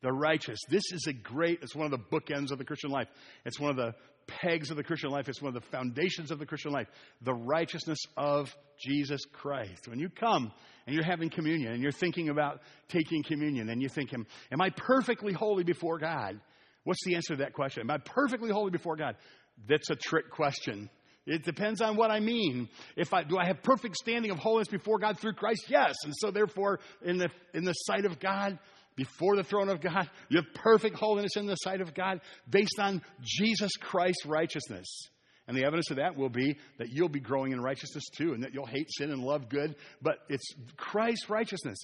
The 0.00 0.12
righteous. 0.12 0.58
This 0.70 0.84
is 0.92 1.06
a 1.06 1.12
great, 1.12 1.60
it's 1.62 1.74
one 1.74 1.84
of 1.84 1.90
the 1.90 1.98
bookends 2.16 2.50
of 2.50 2.58
the 2.58 2.64
Christian 2.64 2.90
life. 2.90 3.08
It's 3.44 3.60
one 3.60 3.70
of 3.70 3.76
the 3.76 3.94
pegs 4.26 4.70
of 4.70 4.76
the 4.76 4.82
Christian 4.82 5.10
life. 5.10 5.28
It's 5.28 5.40
one 5.40 5.54
of 5.54 5.62
the 5.62 5.68
foundations 5.68 6.30
of 6.30 6.38
the 6.38 6.46
Christian 6.46 6.72
life. 6.72 6.88
The 7.22 7.34
righteousness 7.34 7.98
of 8.16 8.54
Jesus 8.78 9.22
Christ. 9.32 9.88
When 9.88 9.98
you 9.98 10.08
come 10.08 10.52
and 10.86 10.94
you're 10.94 11.04
having 11.04 11.30
communion 11.30 11.72
and 11.72 11.82
you're 11.82 11.92
thinking 11.92 12.28
about 12.28 12.60
taking 12.88 13.22
communion 13.22 13.68
and 13.68 13.80
you 13.82 13.88
think, 13.88 14.12
Am 14.12 14.60
I 14.60 14.70
perfectly 14.70 15.32
holy 15.32 15.64
before 15.64 15.98
God? 15.98 16.40
What's 16.84 17.04
the 17.04 17.14
answer 17.14 17.34
to 17.34 17.42
that 17.42 17.52
question? 17.52 17.82
Am 17.82 17.90
I 17.90 17.98
perfectly 17.98 18.50
holy 18.50 18.70
before 18.70 18.96
God? 18.96 19.16
That's 19.68 19.90
a 19.90 19.96
trick 19.96 20.30
question. 20.30 20.90
It 21.24 21.44
depends 21.44 21.80
on 21.80 21.96
what 21.96 22.10
I 22.10 22.18
mean. 22.18 22.68
If 22.96 23.14
I 23.14 23.22
do 23.22 23.38
I 23.38 23.46
have 23.46 23.62
perfect 23.62 23.96
standing 23.96 24.32
of 24.32 24.38
holiness 24.38 24.68
before 24.68 24.98
God 24.98 25.18
through 25.20 25.34
Christ? 25.34 25.66
Yes. 25.68 25.94
And 26.04 26.12
so 26.16 26.32
therefore 26.32 26.80
in 27.00 27.18
the 27.18 27.28
in 27.54 27.64
the 27.64 27.72
sight 27.72 28.04
of 28.04 28.18
God, 28.18 28.58
before 28.96 29.36
the 29.36 29.44
throne 29.44 29.68
of 29.68 29.80
God, 29.80 30.08
you 30.28 30.38
have 30.38 30.54
perfect 30.54 30.96
holiness 30.96 31.36
in 31.36 31.46
the 31.46 31.56
sight 31.56 31.80
of 31.80 31.94
God 31.94 32.20
based 32.48 32.78
on 32.78 33.02
Jesus 33.22 33.72
Christ's 33.80 34.26
righteousness. 34.26 35.08
And 35.48 35.56
the 35.56 35.64
evidence 35.64 35.90
of 35.90 35.96
that 35.96 36.16
will 36.16 36.28
be 36.28 36.56
that 36.78 36.90
you'll 36.90 37.08
be 37.08 37.20
growing 37.20 37.52
in 37.52 37.60
righteousness 37.60 38.04
too, 38.16 38.32
and 38.32 38.44
that 38.44 38.54
you'll 38.54 38.66
hate 38.66 38.88
sin 38.90 39.10
and 39.10 39.22
love 39.22 39.48
good. 39.48 39.74
But 40.00 40.18
it's 40.28 40.54
Christ's 40.76 41.28
righteousness. 41.28 41.78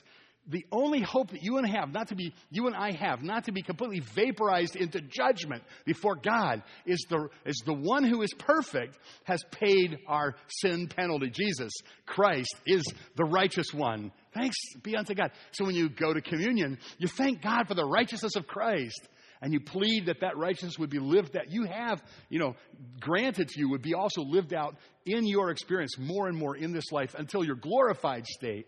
The 0.49 0.65
only 0.73 1.01
hope 1.01 1.31
that 1.31 1.43
you 1.43 1.59
and 1.59 1.69
have, 1.69 1.93
not 1.93 2.09
to 2.09 2.15
be 2.15 2.35
you 2.51 2.67
and 2.67 2.75
I 2.75 2.93
have, 2.93 3.23
not 3.23 3.45
to 3.45 3.53
be 3.53 3.63
completely 3.63 4.01
vaporized 4.01 4.77
into 4.77 5.01
judgment 5.01 5.63
before 5.85 6.17
God, 6.17 6.63
is 6.87 7.05
the 7.11 7.29
is 7.45 7.63
the 7.67 7.75
one 7.75 8.05
who 8.05 8.23
is 8.23 8.33
perfect 8.33 8.99
has 9.25 9.43
paid 9.51 9.99
our 10.07 10.37
sin 10.49 10.89
penalty. 10.89 11.31
Jesus 11.31 11.73
Christ 12.07 12.55
is 12.67 12.85
the 13.17 13.25
righteous 13.25 13.75
one. 13.75 14.11
Thanks 14.35 14.57
be 14.83 14.97
unto 14.97 15.15
God. 15.15 15.33
So 15.53 15.65
when 15.65 15.75
you 15.75 15.91
go 15.91 16.15
to 16.15 16.21
communion, 16.23 16.79
you 16.99 17.09
thank 17.09 17.43
God 17.43 17.69
for 17.69 17.75
the 17.75 17.87
righteousness 17.87 18.37
of 18.37 18.47
Christ 18.47 19.09
and 19.41 19.53
you 19.53 19.61
plead 19.61 20.07
that 20.07 20.21
that 20.21 20.37
righteousness 20.37 20.79
would 20.79 20.91
be 20.91 20.99
lived 20.99 21.35
that 21.35 21.51
you 21.51 21.65
have, 21.65 22.03
you 22.29 22.39
know, 22.39 22.57
granted 23.01 23.49
to 23.49 23.61
you 23.61 23.71
would 23.71 23.83
be 23.83 23.95
also 23.95 24.23
lived 24.23 24.53
out 24.53 24.77
in 25.07 25.27
your 25.27 25.51
experience 25.51 25.97
more 25.99 26.29
and 26.29 26.37
more 26.37 26.57
in 26.57 26.73
this 26.73 26.91
life 26.91 27.15
until 27.17 27.45
your 27.45 27.57
glorified 27.57 28.27
state. 28.27 28.67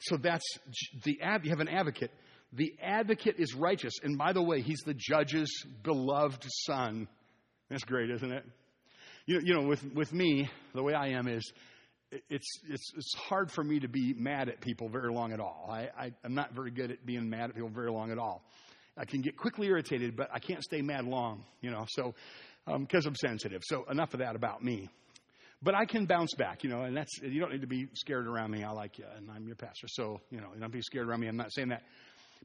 So 0.00 0.16
that's 0.16 0.44
the 1.04 1.18
you 1.42 1.50
have 1.50 1.60
an 1.60 1.68
advocate. 1.68 2.10
The 2.52 2.74
advocate 2.82 3.36
is 3.38 3.54
righteous, 3.54 3.94
and 4.02 4.18
by 4.18 4.32
the 4.32 4.42
way, 4.42 4.60
he's 4.60 4.80
the 4.80 4.94
judge's 4.94 5.64
beloved 5.82 6.44
son. 6.64 7.06
That's 7.68 7.84
great, 7.84 8.10
isn't 8.10 8.32
it? 8.32 8.44
You 9.26 9.34
know, 9.36 9.40
you 9.44 9.54
know 9.54 9.68
with 9.68 9.84
with 9.94 10.12
me, 10.12 10.50
the 10.74 10.82
way 10.82 10.94
I 10.94 11.08
am 11.08 11.28
is 11.28 11.52
it's, 12.28 12.60
it's, 12.68 12.92
it's 12.96 13.14
hard 13.14 13.50
for 13.50 13.62
me 13.62 13.80
to 13.80 13.88
be 13.88 14.14
mad 14.14 14.48
at 14.48 14.60
people 14.60 14.88
very 14.88 15.12
long 15.12 15.32
at 15.32 15.40
all. 15.40 15.68
I, 15.70 15.88
I, 15.96 16.12
am 16.24 16.34
not 16.34 16.52
very 16.52 16.70
good 16.70 16.90
at 16.90 17.06
being 17.06 17.30
mad 17.30 17.50
at 17.50 17.54
people 17.54 17.68
very 17.68 17.90
long 17.90 18.10
at 18.10 18.18
all. 18.18 18.42
I 18.96 19.04
can 19.04 19.20
get 19.20 19.36
quickly 19.36 19.68
irritated, 19.68 20.16
but 20.16 20.28
I 20.32 20.40
can't 20.40 20.62
stay 20.62 20.82
mad 20.82 21.04
long, 21.04 21.44
you 21.60 21.70
know, 21.70 21.86
so 21.88 22.14
because 22.66 23.06
um, 23.06 23.10
I'm 23.10 23.16
sensitive. 23.16 23.62
So 23.64 23.84
enough 23.88 24.12
of 24.14 24.20
that 24.20 24.34
about 24.34 24.62
me. 24.62 24.88
But 25.62 25.74
I 25.74 25.84
can 25.84 26.06
bounce 26.06 26.34
back, 26.34 26.64
you 26.64 26.70
know, 26.70 26.82
and 26.82 26.96
that's, 26.96 27.18
you 27.22 27.38
don't 27.38 27.52
need 27.52 27.60
to 27.60 27.66
be 27.66 27.88
scared 27.94 28.26
around 28.26 28.50
me. 28.50 28.64
I 28.64 28.70
like 28.70 28.98
you, 28.98 29.04
and 29.16 29.30
I'm 29.30 29.46
your 29.46 29.56
pastor. 29.56 29.88
So, 29.88 30.20
you 30.30 30.40
know, 30.40 30.48
don't 30.58 30.72
be 30.72 30.80
scared 30.80 31.06
around 31.06 31.20
me. 31.20 31.28
I'm 31.28 31.36
not 31.36 31.52
saying 31.52 31.68
that. 31.68 31.82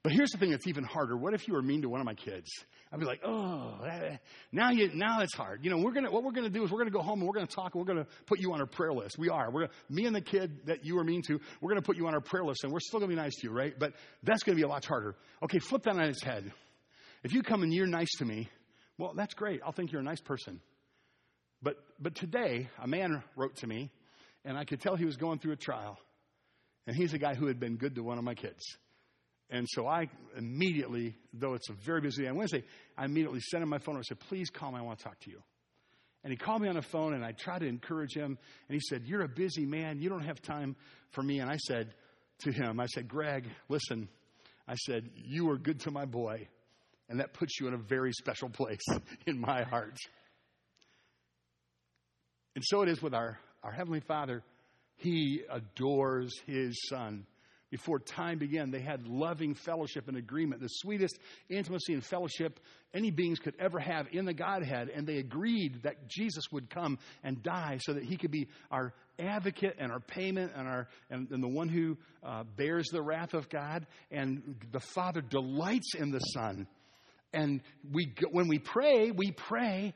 But 0.04 0.12
here's 0.12 0.32
the 0.32 0.38
thing 0.38 0.52
that's 0.52 0.68
even 0.68 0.84
harder. 0.84 1.16
What 1.16 1.34
if 1.34 1.48
you 1.48 1.54
were 1.54 1.62
mean 1.62 1.82
to 1.82 1.90
one 1.90 2.02
of 2.02 2.06
my 2.06 2.14
kids? 2.14 2.50
I'd 2.92 3.00
be 3.00 3.06
like, 3.06 3.22
oh, 3.26 3.80
eh, 3.86 3.90
eh. 3.90 4.18
now 4.52 4.70
you, 4.70 4.92
now 4.94 5.22
it's 5.22 5.34
hard. 5.34 5.64
You 5.64 5.72
know, 5.72 5.78
we're 5.78 5.94
gonna, 5.94 6.12
what 6.12 6.24
we're 6.24 6.32
gonna 6.32 6.50
do 6.50 6.64
is 6.64 6.72
we're 6.72 6.78
gonna 6.78 6.92
go 6.92 7.02
home 7.02 7.20
and 7.20 7.28
we're 7.28 7.34
gonna 7.34 7.48
talk 7.48 7.74
and 7.74 7.82
we're 7.82 7.92
gonna 7.92 8.08
put 8.26 8.40
you 8.40 8.54
on 8.54 8.60
our 8.60 8.68
prayer 8.68 8.94
list. 8.94 9.18
We 9.18 9.30
are. 9.30 9.50
We're 9.50 9.62
gonna, 9.62 9.74
me 9.90 10.06
and 10.06 10.16
the 10.16 10.22
kid 10.22 10.68
that 10.68 10.86
you 10.86 10.96
were 10.96 11.04
mean 11.04 11.22
to, 11.28 11.40
we're 11.62 11.70
gonna 11.70 11.82
put 11.82 11.98
you 11.98 12.06
on 12.08 12.14
our 12.14 12.22
prayer 12.22 12.44
list 12.44 12.64
and 12.64 12.72
we're 12.72 12.82
still 12.82 13.00
gonna 13.00 13.10
be 13.10 13.16
nice 13.16 13.36
to 13.38 13.48
you, 13.48 13.54
right? 13.54 13.74
But 13.78 13.94
that's 14.22 14.44
gonna 14.44 14.58
be 14.58 14.64
a 14.64 14.68
lot 14.68 14.86
harder. 14.86 15.16
Okay, 15.42 15.60
flip 15.60 15.84
that 15.84 15.96
on 15.96 16.04
its 16.04 16.24
head. 16.24 16.52
If 17.24 17.34
you 17.34 17.42
come 17.42 17.64
and 17.64 17.74
you're 17.74 17.88
nice 17.88 18.12
to 18.20 18.26
me, 18.26 18.50
well, 18.98 19.14
that's 19.16 19.34
great. 19.34 19.62
I'll 19.66 19.72
think 19.72 19.92
you're 19.92 20.02
a 20.02 20.06
nice 20.06 20.22
person. 20.22 20.62
But, 21.62 21.78
but 22.00 22.16
today, 22.16 22.70
a 22.82 22.88
man 22.88 23.24
wrote 23.36 23.58
to 23.58 23.68
me, 23.68 23.92
and 24.44 24.58
I 24.58 24.66
could 24.66 24.82
tell 24.82 24.96
he 24.96 25.06
was 25.06 25.18
going 25.18 25.40
through 25.40 25.54
a 25.54 25.58
trial. 25.58 25.98
And 26.88 26.96
he's 26.96 27.14
a 27.14 27.18
guy 27.18 27.34
who 27.34 27.48
had 27.48 27.60
been 27.60 27.78
good 27.78 27.96
to 27.96 28.04
one 28.04 28.18
of 28.18 28.24
my 28.24 28.36
kids. 28.36 28.64
And 29.50 29.68
so 29.70 29.88
I 29.88 30.10
immediately, 30.38 31.16
though 31.34 31.54
it's 31.54 31.70
a 31.70 31.74
very 31.74 32.02
busy 32.02 32.24
day 32.24 32.30
on 32.30 32.36
Wednesday, 32.36 32.64
I 32.98 33.06
immediately 33.06 33.40
sent 33.40 33.64
him 33.64 33.70
my 33.70 33.78
phone 33.78 33.96
and 33.96 34.06
said, 34.06 34.20
Please 34.20 34.50
call 34.50 34.72
me, 34.72 34.80
I 34.80 34.82
want 34.82 35.00
to 35.00 35.04
talk 35.04 35.20
to 35.22 35.32
you. 35.32 35.42
And 36.24 36.32
he 36.32 36.38
called 36.38 36.62
me 36.62 36.68
on 36.68 36.76
the 36.76 36.82
phone 36.82 37.14
and 37.14 37.24
I 37.24 37.34
tried 37.34 37.60
to 37.60 37.68
encourage 37.68 38.16
him. 38.16 38.38
And 38.68 38.74
he 38.74 38.80
said, 38.80 39.04
You're 39.06 39.22
a 39.22 39.28
busy 39.28 39.66
man. 39.66 40.02
You 40.02 40.10
don't 40.10 40.26
have 40.26 40.42
time 40.42 40.76
for 41.12 41.22
me. 41.22 41.40
And 41.40 41.50
I 41.50 41.58
said 41.58 41.94
to 42.40 42.52
him, 42.52 42.80
I 42.80 42.88
said, 42.88 43.08
Greg, 43.08 43.48
listen, 43.70 44.10
I 44.68 44.76
said, 44.76 45.10
You 45.16 45.50
are 45.52 45.58
good 45.58 45.82
to 45.82 45.92
my 45.92 46.06
boy. 46.06 46.48
And 47.08 47.20
that 47.20 47.34
puts 47.34 47.60
you 47.60 47.68
in 47.68 47.76
a 47.76 47.78
very 47.78 48.12
special 48.14 48.50
place 48.50 48.82
in 49.28 49.40
my 49.40 49.62
heart. 49.62 49.96
And 52.56 52.64
so 52.64 52.82
it 52.82 52.90
is 52.90 53.02
with 53.02 53.14
our, 53.14 53.38
our 53.64 53.72
Heavenly 53.72 54.00
Father. 54.00 54.44
He 54.96 55.42
adores 55.50 56.34
His 56.48 56.80
Son. 56.90 57.26
Before 57.72 58.00
time 58.00 58.38
began, 58.38 58.72
they 58.72 58.80
had 58.80 59.06
loving 59.06 59.54
fellowship 59.54 60.08
and 60.08 60.16
agreement, 60.16 60.62
the 60.62 60.68
sweetest 60.68 61.20
intimacy 61.50 61.94
and 61.94 62.02
fellowship 62.06 62.60
any 62.94 63.12
beings 63.12 63.40
could 63.40 63.56
ever 63.60 63.80
have 63.80 64.08
in 64.14 64.24
the 64.24 64.34
Godhead. 64.34 64.88
And 64.88 65.06
they 65.06 65.18
agreed 65.18 65.84
that 65.84 66.08
Jesus 66.08 66.46
would 66.54 66.70
come 66.70 67.00
and 67.24 67.44
die 67.44 67.80
so 67.82 67.94
that 67.94 68.04
He 68.04 68.16
could 68.16 68.32
be 68.32 68.48
our 68.72 68.94
advocate 69.20 69.76
and 69.78 69.92
our 69.92 70.00
payment 70.00 70.54
and, 70.56 70.68
our, 70.68 70.88
and, 71.10 71.30
and 71.32 71.44
the 71.44 71.50
one 71.50 71.68
who 71.68 71.98
uh, 72.24 72.44
bears 72.56 72.88
the 72.94 73.02
wrath 73.02 73.34
of 73.34 73.50
God. 73.50 73.86
And 74.10 74.56
the 74.72 74.80
Father 74.80 75.20
delights 75.20 75.96
in 75.96 76.12
the 76.12 76.20
Son. 76.20 76.68
And 77.34 77.62
we, 77.92 78.14
when 78.32 78.48
we 78.48 78.60
pray, 78.60 79.12
we 79.12 79.32
pray 79.32 79.94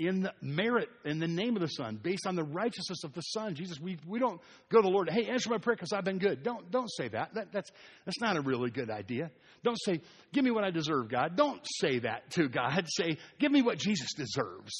in 0.00 0.22
the 0.22 0.32
merit, 0.40 0.88
in 1.04 1.18
the 1.18 1.28
name 1.28 1.56
of 1.56 1.62
the 1.62 1.68
Son, 1.68 2.00
based 2.02 2.26
on 2.26 2.34
the 2.34 2.42
righteousness 2.42 3.04
of 3.04 3.12
the 3.12 3.20
Son. 3.20 3.54
Jesus, 3.54 3.78
we, 3.78 3.98
we 4.06 4.18
don't 4.18 4.40
go 4.70 4.80
to 4.80 4.82
the 4.82 4.88
Lord, 4.88 5.10
hey, 5.10 5.26
answer 5.26 5.50
my 5.50 5.58
prayer 5.58 5.76
because 5.76 5.92
I've 5.92 6.04
been 6.04 6.18
good. 6.18 6.42
Don't, 6.42 6.70
don't 6.70 6.90
say 6.90 7.08
that. 7.08 7.34
that. 7.34 7.52
That's, 7.52 7.70
that's 8.06 8.20
not 8.20 8.36
a 8.36 8.40
really 8.40 8.70
good 8.70 8.90
idea. 8.90 9.30
Don't 9.62 9.78
say, 9.84 10.00
give 10.32 10.42
me 10.42 10.50
what 10.50 10.64
I 10.64 10.70
deserve, 10.70 11.10
God. 11.10 11.36
Don't 11.36 11.60
say 11.80 11.98
that 12.00 12.30
to 12.32 12.48
God. 12.48 12.86
Say, 12.96 13.18
give 13.38 13.52
me 13.52 13.62
what 13.62 13.78
Jesus 13.78 14.08
deserves. 14.14 14.72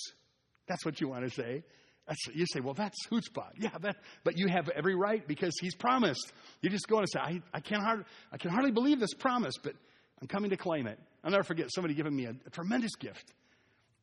That's 0.69 0.85
what 0.85 1.01
you 1.01 1.09
want 1.09 1.25
to 1.25 1.31
say. 1.31 1.63
That's, 2.09 2.27
you 2.35 2.45
say, 2.53 2.61
well, 2.61 2.75
that's 2.75 2.97
chutzpah. 3.07 3.51
Yeah, 3.59 3.71
that, 3.83 3.97
but 4.25 4.37
you 4.37 4.49
have 4.49 4.69
every 4.71 4.95
right 4.95 5.27
because 5.27 5.53
he's 5.61 5.75
promised. 5.75 6.33
You 6.63 6.71
just 6.71 6.89
go 6.89 6.99
and 6.99 7.09
say, 7.09 7.21
I, 7.21 7.43
I, 7.53 7.61
can't 7.61 7.83
hard, 7.83 8.05
I 8.33 8.37
can 8.37 8.51
hardly 8.51 8.73
believe 8.73 8.99
this 8.99 9.15
promise, 9.15 9.55
but 9.63 9.75
I'm 10.21 10.27
coming 10.27 10.51
to 10.51 10.57
claim 10.57 10.87
it. 10.87 10.99
I'll 11.23 11.31
never 11.31 11.45
forget 11.45 11.69
somebody 11.73 11.95
giving 11.95 12.17
me 12.17 12.27
a, 12.27 12.35
a 12.47 12.51
tremendous 12.51 12.97
gift 12.97 13.33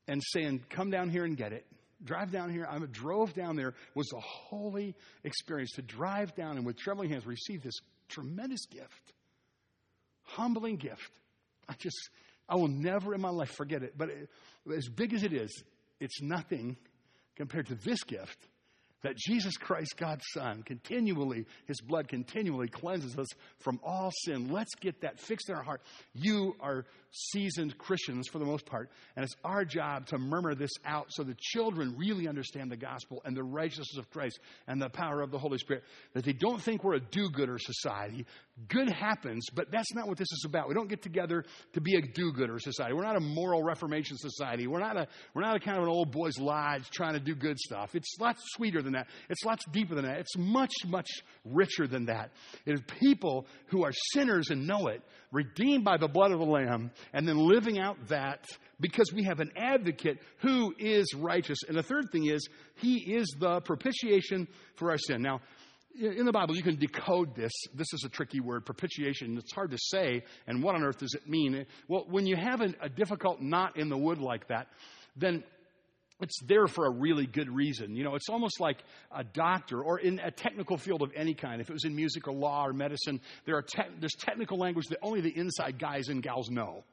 and 0.07 0.21
saying, 0.23 0.63
Come 0.69 0.89
down 0.89 1.09
here 1.09 1.25
and 1.25 1.35
get 1.35 1.53
it. 1.53 1.65
Drive 2.03 2.31
down 2.31 2.51
here. 2.51 2.67
I 2.69 2.77
drove 2.91 3.33
down 3.33 3.55
there. 3.55 3.73
was 3.95 4.11
a 4.13 4.19
holy 4.19 4.95
experience 5.23 5.71
to 5.73 5.81
drive 5.81 6.35
down 6.35 6.57
and 6.57 6.65
with 6.65 6.77
trembling 6.77 7.09
hands 7.09 7.25
receive 7.25 7.63
this 7.63 7.79
tremendous 8.07 8.65
gift, 8.67 9.13
humbling 10.23 10.77
gift. 10.77 11.11
I 11.67 11.73
just, 11.73 11.97
I 12.47 12.55
will 12.55 12.67
never 12.67 13.15
in 13.15 13.21
my 13.21 13.29
life 13.29 13.51
forget 13.51 13.81
it. 13.81 13.97
But 13.97 14.09
it, 14.09 14.29
as 14.75 14.87
big 14.87 15.13
as 15.13 15.23
it 15.23 15.33
is, 15.33 15.63
it's 15.99 16.21
nothing 16.21 16.77
compared 17.35 17.67
to 17.67 17.75
this 17.75 18.03
gift 18.03 18.37
that 19.03 19.15
Jesus 19.15 19.57
Christ, 19.57 19.95
God's 19.97 20.23
Son, 20.33 20.63
continually, 20.63 21.45
His 21.67 21.81
blood 21.81 22.07
continually 22.07 22.67
cleanses 22.67 23.17
us 23.17 23.27
from 23.59 23.79
all 23.83 24.11
sin. 24.25 24.51
Let's 24.51 24.75
get 24.75 25.01
that 25.01 25.19
fixed 25.19 25.49
in 25.49 25.55
our 25.55 25.63
heart. 25.63 25.81
You 26.13 26.55
are 26.59 26.85
seasoned 27.11 27.77
Christians 27.77 28.27
for 28.27 28.39
the 28.39 28.45
most 28.45 28.65
part, 28.65 28.89
and 29.15 29.23
it's 29.23 29.35
our 29.43 29.65
job 29.65 30.07
to 30.07 30.17
murmur 30.17 30.55
this 30.55 30.71
out 30.85 31.07
so 31.09 31.23
the 31.23 31.37
children 31.39 31.95
really 31.97 32.27
understand 32.27 32.71
the 32.71 32.77
gospel 32.77 33.21
and 33.25 33.35
the 33.35 33.43
righteousness 33.43 33.97
of 33.97 34.09
Christ 34.09 34.39
and 34.67 34.81
the 34.81 34.89
power 34.89 35.21
of 35.21 35.31
the 35.31 35.39
Holy 35.39 35.57
Spirit, 35.57 35.83
that 36.13 36.25
they 36.25 36.33
don't 36.33 36.61
think 36.61 36.83
we're 36.83 36.95
a 36.95 36.99
do 36.99 37.29
gooder 37.29 37.57
society. 37.59 38.25
Good 38.67 38.89
happens, 38.89 39.45
but 39.53 39.69
that's 39.71 39.93
not 39.93 40.07
what 40.07 40.17
this 40.17 40.31
is 40.31 40.43
about. 40.47 40.67
We 40.67 40.73
don't 40.73 40.89
get 40.89 41.03
together 41.03 41.45
to 41.73 41.81
be 41.81 41.95
a 41.95 42.01
do 42.01 42.31
gooder 42.31 42.57
society. 42.57 42.95
We're 42.95 43.03
not 43.03 43.15
a 43.15 43.21
moral 43.21 43.61
reformation 43.61 44.17
society. 44.17 44.65
We're 44.65 44.79
not, 44.79 44.97
a, 44.97 45.07
we're 45.35 45.43
not 45.43 45.55
a 45.55 45.59
kind 45.59 45.77
of 45.77 45.83
an 45.83 45.89
old 45.89 46.11
boys' 46.11 46.39
lodge 46.39 46.89
trying 46.89 47.13
to 47.13 47.19
do 47.19 47.35
good 47.35 47.59
stuff. 47.59 47.93
It's 47.93 48.15
lots 48.19 48.41
sweeter 48.55 48.81
than 48.81 48.93
that. 48.93 49.07
It's 49.29 49.45
lots 49.45 49.63
deeper 49.71 49.93
than 49.93 50.05
that. 50.05 50.17
It's 50.17 50.35
much, 50.35 50.73
much 50.87 51.07
richer 51.45 51.85
than 51.85 52.05
that. 52.05 52.31
It 52.65 52.73
is 52.73 52.81
people 52.99 53.45
who 53.67 53.83
are 53.83 53.91
sinners 54.13 54.49
and 54.49 54.65
know 54.65 54.87
it, 54.87 55.03
redeemed 55.31 55.83
by 55.83 55.97
the 55.97 56.07
blood 56.07 56.31
of 56.31 56.39
the 56.39 56.45
Lamb, 56.45 56.89
and 57.13 57.27
then 57.27 57.37
living 57.37 57.77
out 57.77 58.07
that 58.07 58.43
because 58.79 59.13
we 59.13 59.23
have 59.23 59.39
an 59.39 59.51
advocate 59.55 60.17
who 60.39 60.73
is 60.79 61.13
righteous. 61.15 61.59
And 61.67 61.77
the 61.77 61.83
third 61.83 62.05
thing 62.11 62.25
is, 62.25 62.47
he 62.77 63.13
is 63.13 63.27
the 63.39 63.61
propitiation 63.61 64.47
for 64.77 64.89
our 64.89 64.97
sin. 64.97 65.21
Now, 65.21 65.41
in 65.99 66.25
the 66.25 66.31
Bible, 66.31 66.55
you 66.55 66.63
can 66.63 66.77
decode 66.77 67.35
this. 67.35 67.51
This 67.73 67.87
is 67.93 68.03
a 68.05 68.09
tricky 68.09 68.39
word, 68.39 68.65
propitiation. 68.65 69.37
It's 69.37 69.53
hard 69.53 69.71
to 69.71 69.77
say. 69.79 70.23
And 70.45 70.61
what 70.61 70.75
on 70.75 70.83
earth 70.83 70.99
does 70.99 71.13
it 71.13 71.27
mean? 71.27 71.65
Well, 71.87 72.05
when 72.09 72.25
you 72.25 72.35
have 72.35 72.61
a, 72.61 72.89
difficult 72.89 73.41
knot 73.41 73.77
in 73.77 73.89
the 73.89 73.97
wood 73.97 74.19
like 74.19 74.47
that, 74.47 74.67
then 75.15 75.43
it's 76.19 76.39
there 76.45 76.67
for 76.67 76.85
a 76.85 76.89
really 76.89 77.25
good 77.25 77.49
reason. 77.49 77.95
You 77.95 78.03
know, 78.03 78.15
it's 78.15 78.29
almost 78.29 78.59
like 78.59 78.77
a 79.15 79.23
doctor 79.23 79.81
or 79.81 79.99
in 79.99 80.19
a 80.19 80.31
technical 80.31 80.77
field 80.77 81.01
of 81.01 81.11
any 81.15 81.33
kind. 81.33 81.61
If 81.61 81.69
it 81.69 81.73
was 81.73 81.85
in 81.85 81.95
music 81.95 82.27
or 82.27 82.33
law 82.33 82.65
or 82.65 82.73
medicine, 82.73 83.21
there 83.45 83.55
are 83.55 83.61
te- 83.61 83.93
there's 83.99 84.15
technical 84.15 84.57
language 84.57 84.87
that 84.87 84.99
only 85.01 85.21
the 85.21 85.35
inside 85.35 85.79
guys 85.79 86.07
and 86.07 86.23
gals 86.23 86.49
know. 86.49 86.83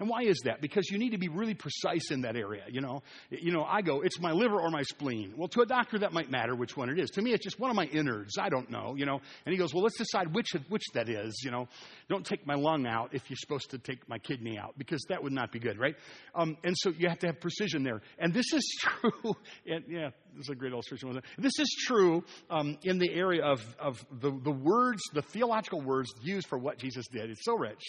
And 0.00 0.08
why 0.08 0.22
is 0.22 0.40
that? 0.44 0.62
Because 0.62 0.90
you 0.90 0.98
need 0.98 1.10
to 1.10 1.18
be 1.18 1.28
really 1.28 1.52
precise 1.52 2.10
in 2.10 2.22
that 2.22 2.34
area, 2.34 2.64
you 2.70 2.80
know. 2.80 3.02
You 3.28 3.52
know, 3.52 3.62
I 3.62 3.82
go, 3.82 4.00
it's 4.00 4.18
my 4.18 4.32
liver 4.32 4.58
or 4.58 4.70
my 4.70 4.82
spleen. 4.82 5.34
Well, 5.36 5.48
to 5.48 5.60
a 5.60 5.66
doctor, 5.66 5.98
that 5.98 6.14
might 6.14 6.30
matter 6.30 6.56
which 6.56 6.74
one 6.74 6.88
it 6.88 6.98
is. 6.98 7.10
To 7.10 7.22
me, 7.22 7.32
it's 7.32 7.44
just 7.44 7.60
one 7.60 7.68
of 7.68 7.76
my 7.76 7.84
innards. 7.84 8.38
I 8.38 8.48
don't 8.48 8.70
know, 8.70 8.94
you 8.96 9.04
know. 9.04 9.20
And 9.44 9.52
he 9.52 9.58
goes, 9.58 9.74
well, 9.74 9.82
let's 9.82 9.98
decide 9.98 10.34
which, 10.34 10.52
which 10.70 10.84
that 10.94 11.10
is, 11.10 11.42
you 11.44 11.50
know. 11.50 11.68
Don't 12.08 12.24
take 12.24 12.46
my 12.46 12.54
lung 12.54 12.86
out 12.86 13.10
if 13.12 13.28
you're 13.28 13.36
supposed 13.36 13.70
to 13.72 13.78
take 13.78 14.08
my 14.08 14.18
kidney 14.18 14.58
out, 14.58 14.74
because 14.78 15.04
that 15.10 15.22
would 15.22 15.34
not 15.34 15.52
be 15.52 15.58
good, 15.58 15.78
right? 15.78 15.94
Um, 16.34 16.56
and 16.64 16.74
so 16.78 16.92
you 16.96 17.10
have 17.10 17.18
to 17.18 17.26
have 17.26 17.38
precision 17.38 17.82
there. 17.82 18.00
And 18.18 18.32
this 18.32 18.54
is 18.54 18.78
true, 18.80 19.36
and 19.66 19.84
yeah, 19.86 20.10
this 20.34 20.46
is 20.46 20.48
a 20.48 20.54
great 20.54 20.72
illustration. 20.72 21.20
This 21.36 21.58
is 21.58 21.68
true 21.86 22.24
um, 22.48 22.78
in 22.84 22.98
the 22.98 23.12
area 23.12 23.44
of, 23.44 23.62
of 23.78 24.02
the, 24.10 24.30
the 24.30 24.50
words, 24.50 25.02
the 25.12 25.22
theological 25.22 25.82
words 25.82 26.10
used 26.22 26.46
for 26.46 26.58
what 26.58 26.78
Jesus 26.78 27.06
did. 27.08 27.28
It's 27.28 27.44
so 27.44 27.54
rich. 27.54 27.82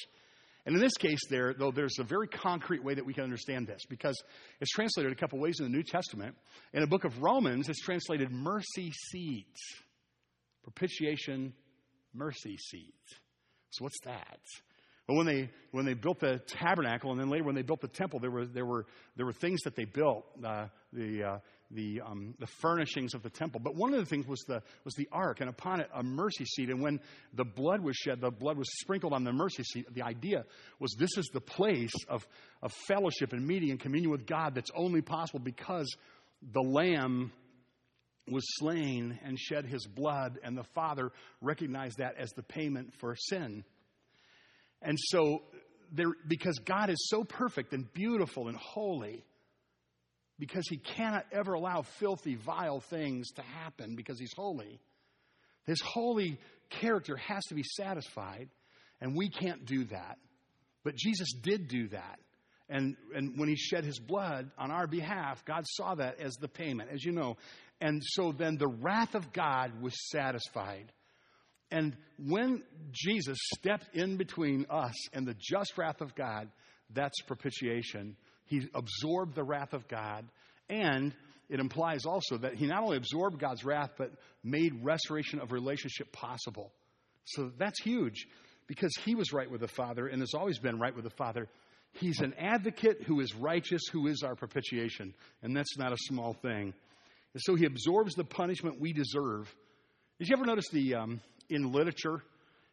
And 0.66 0.76
in 0.76 0.82
this 0.82 0.94
case, 0.94 1.20
there, 1.30 1.54
though, 1.54 1.72
there's 1.72 1.98
a 2.00 2.04
very 2.04 2.28
concrete 2.28 2.84
way 2.84 2.94
that 2.94 3.06
we 3.06 3.14
can 3.14 3.24
understand 3.24 3.68
this 3.68 3.82
because 3.90 4.16
it's 4.60 4.72
translated 4.72 5.12
a 5.12 5.16
couple 5.16 5.40
ways 5.40 5.56
in 5.60 5.66
the 5.66 5.72
New 5.72 5.84
Testament. 5.84 6.36
In 6.74 6.82
the 6.82 6.88
book 6.88 7.04
of 7.04 7.22
Romans, 7.22 7.68
it's 7.68 7.82
translated 7.82 8.32
mercy 8.32 8.92
seat. 9.10 9.56
Propitiation, 10.64 11.54
mercy 12.14 12.58
seat. 12.58 12.94
So, 13.72 13.84
what's 13.84 14.00
that? 14.06 14.40
Well, 15.08 15.18
when 15.18 15.26
they, 15.26 15.50
when 15.72 15.86
they 15.86 15.96
built 15.96 16.20
the 16.20 16.40
tabernacle 16.46 17.12
and 17.12 17.20
then 17.20 17.30
later 17.30 17.44
when 17.44 17.56
they 17.56 17.64
built 17.64 17.82
the 17.82 17.88
temple, 17.88 18.20
there 18.20 18.30
were, 18.30 18.46
there 18.46 18.66
were, 18.66 18.86
there 19.18 19.26
were 19.26 19.34
things 19.34 19.62
that 19.64 19.76
they 19.76 19.86
built. 19.86 20.26
Uh, 20.44 20.68
the, 20.94 21.24
uh, 21.24 21.38
the, 21.74 22.02
um, 22.02 22.36
the 22.40 22.48
furnishings 22.48 23.14
of 23.14 23.24
the 23.24 23.30
temple. 23.30 23.62
But 23.64 23.76
one 23.76 23.94
of 23.94 24.00
the 24.00 24.06
things 24.06 24.28
was 24.28 24.42
the, 24.48 24.62
was 24.84 24.94
the 24.96 25.08
ark, 25.12 25.42
and 25.42 25.50
upon 25.50 25.82
it, 25.82 25.90
a 25.94 26.04
mercy 26.04 26.46
seat. 26.46 26.70
And 26.70 26.82
when 26.82 27.00
the 27.34 27.46
blood 27.46 27.82
was 27.82 27.96
shed, 27.96 28.22
the 28.22 28.32
blood 28.32 28.58
was 28.58 28.68
sprinkled 28.82 29.14
on 29.14 29.24
the 29.24 29.34
mercy 29.34 29.64
seat. 29.64 29.94
The 29.94 30.04
idea 30.04 30.46
was 30.80 30.96
this 30.98 31.18
is 31.18 31.30
the 31.34 31.42
place 31.42 31.94
of, 32.08 32.26
of 32.62 32.72
fellowship 32.88 33.34
and 33.34 33.46
meeting 33.46 33.72
and 33.72 33.80
communion 33.80 34.12
with 34.12 34.26
God 34.26 34.56
that's 34.56 34.72
only 34.76 35.02
possible 35.02 35.40
because 35.40 35.90
the 36.42 36.62
Lamb 36.62 37.32
was 38.30 38.44
slain 38.58 39.20
and 39.24 39.40
shed 39.40 39.66
his 39.66 39.86
blood, 39.88 40.40
and 40.44 40.58
the 40.58 40.64
Father 40.76 41.12
recognized 41.42 41.98
that 41.98 42.16
as 42.18 42.32
the 42.32 42.44
payment 42.44 42.94
for 43.00 43.16
sin. 43.16 43.64
And 44.82 44.98
so, 45.00 45.44
there, 45.92 46.12
because 46.28 46.60
God 46.60 46.90
is 46.90 47.10
so 47.10 47.24
perfect 47.24 47.74
and 47.74 47.92
beautiful 47.94 48.48
and 48.48 48.58
holy, 48.58 49.24
because 50.42 50.68
he 50.68 50.78
cannot 50.78 51.24
ever 51.32 51.54
allow 51.54 51.84
filthy, 52.00 52.34
vile 52.34 52.80
things 52.80 53.30
to 53.30 53.44
happen 53.44 53.96
because 53.96 54.18
he's 54.20 54.34
holy. 54.36 54.80
His 55.68 55.80
holy 55.86 56.40
character 56.72 57.16
has 57.16 57.44
to 57.50 57.54
be 57.54 57.62
satisfied, 57.62 58.50
and 59.00 59.16
we 59.16 59.30
can't 59.30 59.68
do 59.68 59.84
that. 59.86 60.18
But 60.84 60.96
Jesus 60.96 61.32
did 61.44 61.68
do 61.68 61.90
that. 61.90 62.20
And, 62.70 62.96
and 63.14 63.38
when 63.38 63.50
he 63.50 63.56
shed 63.56 63.86
his 63.86 64.00
blood 64.00 64.50
on 64.58 64.72
our 64.72 64.88
behalf, 64.88 65.46
God 65.46 65.64
saw 65.68 65.94
that 65.94 66.20
as 66.20 66.34
the 66.38 66.48
payment, 66.48 66.90
as 66.92 67.06
you 67.06 67.12
know. 67.12 67.38
And 67.80 68.02
so 68.04 68.32
then 68.32 68.58
the 68.58 68.68
wrath 68.68 69.14
of 69.14 69.32
God 69.32 69.80
was 69.80 69.94
satisfied. 70.10 70.92
And 71.70 71.96
when 72.18 72.64
Jesus 72.92 73.38
stepped 73.60 73.96
in 73.96 74.18
between 74.18 74.66
us 74.72 74.96
and 75.14 75.28
the 75.28 75.36
just 75.40 75.78
wrath 75.78 76.02
of 76.02 76.16
God, 76.16 76.50
that's 76.90 77.22
propitiation. 77.28 78.16
He 78.52 78.68
absorbed 78.76 79.34
the 79.34 79.46
wrath 79.46 79.72
of 79.72 79.88
God. 79.88 80.26
And 80.70 81.14
it 81.48 81.62
implies 81.62 82.06
also 82.06 82.38
that 82.40 82.56
he 82.56 82.66
not 82.66 82.84
only 82.84 82.98
absorbed 82.98 83.40
God's 83.40 83.64
wrath, 83.64 83.92
but 83.98 84.12
made 84.44 84.84
restoration 84.84 85.40
of 85.40 85.54
relationship 85.54 86.12
possible. 86.12 86.74
So 87.24 87.50
that's 87.58 87.82
huge 87.82 88.28
because 88.68 88.92
he 89.06 89.16
was 89.16 89.32
right 89.32 89.50
with 89.50 89.62
the 89.62 89.70
Father 89.70 90.06
and 90.06 90.22
has 90.22 90.34
always 90.34 90.60
been 90.60 90.80
right 90.80 90.94
with 90.94 91.06
the 91.06 91.12
Father. 91.12 91.48
He's 91.94 92.20
an 92.20 92.34
advocate 92.38 93.04
who 93.04 93.22
is 93.22 93.34
righteous, 93.34 93.84
who 93.90 94.08
is 94.08 94.22
our 94.22 94.36
propitiation. 94.36 95.14
And 95.42 95.56
that's 95.56 95.78
not 95.78 95.94
a 95.94 95.98
small 95.98 96.34
thing. 96.34 96.74
And 97.34 97.42
so 97.42 97.56
he 97.56 97.64
absorbs 97.64 98.16
the 98.16 98.26
punishment 98.26 98.82
we 98.82 98.92
deserve. 98.92 99.50
Did 100.20 100.28
you 100.28 100.36
ever 100.36 100.46
notice 100.46 100.68
the, 100.74 100.96
um, 100.96 101.22
in 101.50 101.72
literature, 101.72 102.22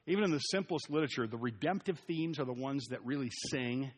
even 0.08 0.24
in 0.24 0.32
the 0.32 0.40
simplest 0.40 0.90
literature, 0.90 1.28
the 1.28 1.36
redemptive 1.36 2.00
themes 2.08 2.40
are 2.40 2.44
the 2.44 2.52
ones 2.52 2.88
that 2.90 3.04
really 3.04 3.30
sing, 3.50 3.92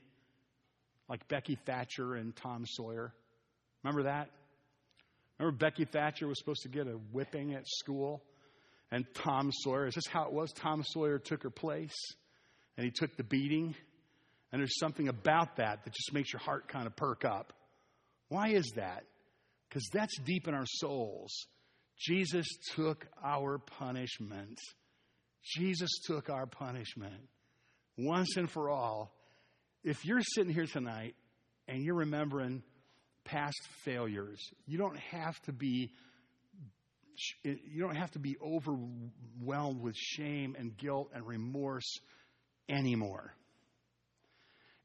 like 1.11 1.27
Becky 1.27 1.59
Thatcher 1.66 2.14
and 2.14 2.35
Tom 2.37 2.64
Sawyer. 2.64 3.12
Remember 3.83 4.05
that? 4.05 4.31
Remember 5.38 5.59
Becky 5.59 5.85
Thatcher 5.85 6.29
was 6.29 6.38
supposed 6.38 6.62
to 6.62 6.68
get 6.68 6.87
a 6.87 6.92
whipping 7.12 7.53
at 7.55 7.66
school? 7.66 8.23
And 8.92 9.05
Tom 9.14 9.51
Sawyer, 9.53 9.87
is 9.87 9.96
this 9.96 10.07
how 10.07 10.25
it 10.27 10.33
was? 10.33 10.53
Tom 10.53 10.85
Sawyer 10.85 11.18
took 11.18 11.42
her 11.42 11.51
place 11.51 11.96
and 12.77 12.85
he 12.85 12.92
took 12.92 13.16
the 13.16 13.25
beating. 13.25 13.75
And 14.53 14.61
there's 14.61 14.79
something 14.79 15.09
about 15.09 15.57
that 15.57 15.85
that 15.85 15.92
just 15.92 16.12
makes 16.12 16.33
your 16.33 16.40
heart 16.40 16.68
kind 16.68 16.87
of 16.87 16.94
perk 16.96 17.25
up. 17.25 17.53
Why 18.29 18.51
is 18.51 18.73
that? 18.77 19.05
Because 19.68 19.88
that's 19.92 20.16
deep 20.25 20.46
in 20.46 20.55
our 20.55 20.66
souls. 20.66 21.31
Jesus 21.99 22.46
took 22.75 23.07
our 23.23 23.59
punishment. 23.59 24.59
Jesus 25.42 25.90
took 26.05 26.31
our 26.31 26.46
punishment 26.46 27.29
once 27.96 28.37
and 28.37 28.51
for 28.51 28.70
all. 28.70 29.12
If 29.83 30.05
you're 30.05 30.21
sitting 30.23 30.53
here 30.53 30.66
tonight 30.66 31.14
and 31.66 31.83
you're 31.83 31.95
remembering 31.95 32.62
past 33.25 33.59
failures, 33.85 34.40
you 34.66 34.79
don't 34.79 34.99
have 34.99 35.40
to 35.43 35.53
be 35.53 35.90
you 37.43 37.83
don't 37.83 37.97
have 37.97 38.11
to 38.12 38.19
be 38.19 38.37
overwhelmed 38.43 39.83
with 39.83 39.95
shame 39.95 40.57
and 40.59 40.75
guilt 40.77 41.11
and 41.14 41.27
remorse 41.27 41.99
anymore. 42.69 43.35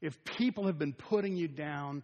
If 0.02 0.22
people 0.24 0.66
have 0.66 0.78
been 0.78 0.92
putting 0.92 1.36
you 1.36 1.48
down, 1.48 2.02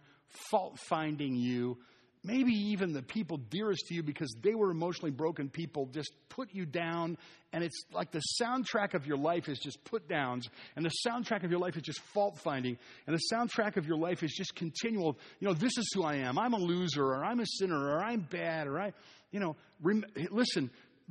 fault 0.49 0.79
finding 0.89 1.35
you, 1.35 1.77
maybe 2.23 2.53
even 2.53 2.93
the 2.93 3.01
people 3.01 3.37
dearest 3.37 3.87
to 3.87 3.93
you 3.93 4.03
because 4.03 4.33
they 4.41 4.55
were 4.55 4.71
emotionally 4.71 5.11
broken 5.11 5.49
people 5.49 5.87
just 5.87 6.11
put 6.29 6.49
you 6.53 6.65
down 6.65 7.17
and 7.51 7.63
it's 7.63 7.83
like 7.91 8.11
the 8.11 8.21
soundtrack 8.41 8.93
of 8.93 9.05
your 9.05 9.17
life 9.17 9.49
is 9.49 9.59
just 9.59 9.83
put 9.83 10.07
downs 10.07 10.47
and 10.75 10.85
the 10.85 10.91
soundtrack 11.07 11.43
of 11.43 11.51
your 11.51 11.59
life 11.59 11.75
is 11.75 11.83
just 11.83 11.99
fault 12.13 12.37
finding 12.37 12.77
and 13.07 13.15
the 13.15 13.35
soundtrack 13.35 13.77
of 13.77 13.85
your 13.85 13.97
life 13.97 14.23
is 14.23 14.33
just 14.33 14.55
continual 14.55 15.17
you 15.39 15.47
know 15.47 15.53
this 15.53 15.77
is 15.77 15.89
who 15.93 16.03
i 16.03 16.15
am. 16.15 16.39
I'm 16.39 16.53
a 16.53 16.59
loser 16.59 17.05
or 17.05 17.25
i'm 17.25 17.39
a 17.39 17.45
sinner 17.45 17.77
or 17.77 18.03
i'm 18.03 18.21
bad 18.21 18.67
or 18.67 18.79
i 18.79 18.93
you 19.31 19.39
know 19.39 19.55
rem- 19.81 20.05
listen 20.31 20.69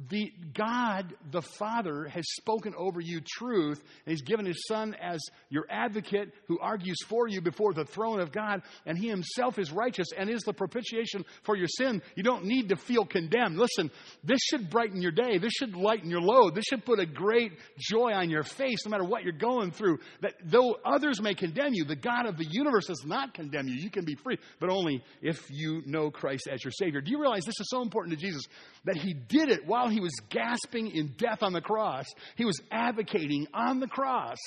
the 0.08 0.32
God, 0.54 1.14
the 1.30 1.42
Father, 1.42 2.04
has 2.04 2.24
spoken 2.32 2.74
over 2.76 3.00
you 3.00 3.20
truth, 3.20 3.80
and 4.04 4.12
He's 4.12 4.22
given 4.22 4.46
His 4.46 4.64
Son 4.66 4.94
as 5.00 5.20
your 5.50 5.66
advocate 5.70 6.32
who 6.48 6.58
argues 6.60 6.98
for 7.08 7.28
you 7.28 7.40
before 7.40 7.74
the 7.74 7.84
throne 7.84 8.20
of 8.20 8.32
God, 8.32 8.62
and 8.86 8.96
He 8.96 9.08
Himself 9.08 9.58
is 9.58 9.70
righteous 9.70 10.08
and 10.16 10.30
is 10.30 10.42
the 10.42 10.52
propitiation 10.52 11.24
for 11.42 11.56
your 11.56 11.68
sin. 11.68 12.02
You 12.16 12.22
don't 12.22 12.44
need 12.44 12.70
to 12.70 12.76
feel 12.76 13.04
condemned. 13.04 13.58
Listen, 13.58 13.90
this 14.24 14.40
should 14.40 14.70
brighten 14.70 15.02
your 15.02 15.12
day. 15.12 15.38
This 15.38 15.52
should 15.52 15.76
lighten 15.76 16.10
your 16.10 16.20
load. 16.20 16.54
This 16.54 16.64
should 16.64 16.84
put 16.84 16.98
a 16.98 17.06
great 17.06 17.52
joy 17.78 18.12
on 18.12 18.30
your 18.30 18.44
face 18.44 18.84
no 18.84 18.90
matter 18.90 19.04
what 19.04 19.24
you're 19.24 19.32
going 19.32 19.72
through. 19.72 19.98
That 20.20 20.34
though 20.44 20.76
others 20.84 21.20
may 21.20 21.34
condemn 21.34 21.74
you, 21.74 21.84
the 21.84 21.96
God 21.96 22.26
of 22.26 22.38
the 22.38 22.46
universe 22.50 22.86
does 22.86 23.04
not 23.04 23.34
condemn 23.34 23.68
you. 23.68 23.74
You 23.74 23.90
can 23.90 24.04
be 24.04 24.16
free, 24.16 24.38
but 24.58 24.70
only 24.70 25.02
if 25.20 25.44
you 25.50 25.82
know 25.86 26.10
Christ 26.10 26.48
as 26.52 26.64
your 26.64 26.72
Savior. 26.72 27.00
Do 27.00 27.10
you 27.10 27.20
realize 27.20 27.44
this 27.44 27.60
is 27.60 27.68
so 27.68 27.82
important 27.82 28.18
to 28.18 28.24
Jesus 28.24 28.42
that 28.84 28.96
He 28.96 29.14
did 29.14 29.48
it 29.48 29.66
while 29.66 29.81
while 29.82 29.90
he 29.90 30.00
was 30.00 30.14
gasping 30.28 30.94
in 30.94 31.14
death 31.16 31.42
on 31.42 31.52
the 31.52 31.60
cross, 31.60 32.06
he 32.36 32.44
was 32.44 32.60
advocating 32.70 33.48
on 33.52 33.80
the 33.80 33.88
cross. 33.88 34.38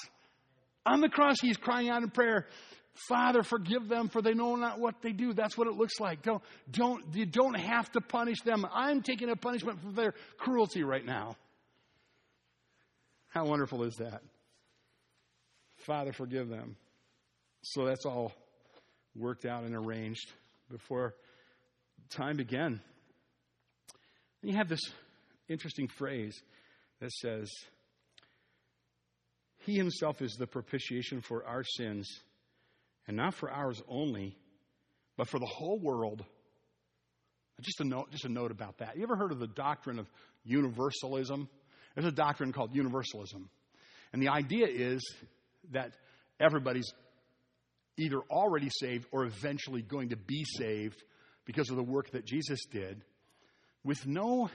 On 0.85 1.01
the 1.01 1.09
cross, 1.09 1.35
he's 1.41 1.57
crying 1.57 1.89
out 1.89 2.03
in 2.03 2.09
prayer, 2.09 2.47
Father, 3.09 3.43
forgive 3.43 3.89
them, 3.89 4.07
for 4.07 4.21
they 4.21 4.33
know 4.33 4.55
not 4.55 4.79
what 4.79 4.95
they 5.01 5.11
do. 5.11 5.33
That's 5.33 5.57
what 5.57 5.67
it 5.67 5.73
looks 5.73 5.99
like. 5.99 6.21
Don't, 6.21 6.41
don't, 6.71 7.03
you 7.13 7.25
don't 7.25 7.59
have 7.59 7.91
to 7.91 8.01
punish 8.01 8.37
them. 8.45 8.65
I'm 8.71 9.01
taking 9.01 9.29
a 9.29 9.35
punishment 9.35 9.81
for 9.81 9.91
their 9.91 10.13
cruelty 10.37 10.83
right 10.83 11.05
now. 11.05 11.35
How 13.27 13.45
wonderful 13.45 13.83
is 13.83 13.95
that? 13.95 14.21
Father, 15.85 16.13
forgive 16.13 16.47
them. 16.47 16.77
So 17.61 17.83
that's 17.83 18.05
all 18.05 18.31
worked 19.17 19.45
out 19.45 19.63
and 19.63 19.75
arranged 19.75 20.31
before 20.71 21.13
time 22.09 22.37
began. 22.37 22.79
You 24.41 24.55
have 24.55 24.69
this 24.69 24.79
interesting 25.49 25.87
phrase 25.87 26.41
that 26.99 27.11
says, 27.11 27.49
He 29.59 29.75
himself 29.75 30.21
is 30.21 30.33
the 30.33 30.47
propitiation 30.47 31.21
for 31.21 31.45
our 31.45 31.63
sins, 31.63 32.07
and 33.07 33.17
not 33.17 33.33
for 33.33 33.51
ours 33.51 33.81
only, 33.87 34.37
but 35.17 35.27
for 35.27 35.39
the 35.39 35.45
whole 35.45 35.79
world. 35.79 36.23
Just 37.61 37.79
a 37.79 37.85
note, 37.85 38.11
just 38.11 38.25
a 38.25 38.29
note 38.29 38.51
about 38.51 38.79
that. 38.79 38.97
You 38.97 39.03
ever 39.03 39.15
heard 39.15 39.31
of 39.31 39.39
the 39.39 39.47
doctrine 39.47 39.97
of 39.97 40.09
universalism? 40.43 41.47
There's 41.95 42.07
a 42.07 42.11
doctrine 42.11 42.51
called 42.51 42.75
universalism. 42.75 43.49
And 44.11 44.21
the 44.21 44.29
idea 44.29 44.67
is 44.67 45.01
that 45.71 45.91
everybody's 46.39 46.91
either 47.97 48.19
already 48.29 48.69
saved 48.69 49.05
or 49.11 49.25
eventually 49.25 49.81
going 49.81 50.09
to 50.09 50.17
be 50.17 50.43
saved 50.57 51.01
because 51.45 51.69
of 51.69 51.77
the 51.77 51.83
work 51.83 52.11
that 52.11 52.25
Jesus 52.25 52.59
did 52.65 53.01
with 53.83 54.05
no 54.05 54.49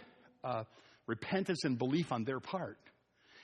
uh, 0.45 0.65
repentance 1.07 1.65
and 1.65 1.79
belief 1.79 2.13
on 2.13 2.25
their 2.25 2.41
part. 2.41 2.79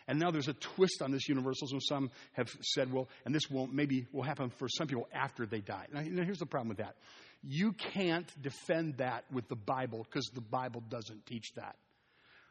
And 0.09 0.21
now 0.21 0.31
there's 0.31 0.49
a 0.49 0.53
twist 0.55 1.03
on 1.03 1.11
this 1.11 1.29
universalism. 1.29 1.81
Some 1.81 2.11
have 2.33 2.49
said, 2.63 2.93
well, 2.93 3.09
and 3.25 3.35
this 3.35 3.51
won't, 3.51 3.75
maybe 3.75 4.07
will 4.13 4.23
happen 4.23 4.51
for 4.51 4.69
some 4.69 4.87
people 4.87 5.09
after 5.13 5.47
they 5.47 5.61
die. 5.61 5.87
Now, 5.93 6.01
here's 6.01 6.39
the 6.39 6.47
problem 6.47 6.69
with 6.69 6.79
that. 6.79 6.95
You 7.43 7.73
can't 7.73 8.31
defend 8.41 8.99
that 8.99 9.25
with 9.33 9.49
the 9.49 9.57
Bible 9.57 10.07
because 10.09 10.27
the 10.33 10.41
Bible 10.41 10.83
doesn't 10.89 11.27
teach 11.27 11.53
that. 11.57 11.77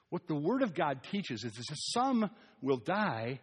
What 0.10 0.28
the 0.28 0.36
Word 0.36 0.62
of 0.62 0.74
God 0.74 1.02
teaches 1.12 1.44
is 1.44 1.54
that 1.54 1.76
some 1.94 2.30
will 2.62 2.78
die 2.78 3.40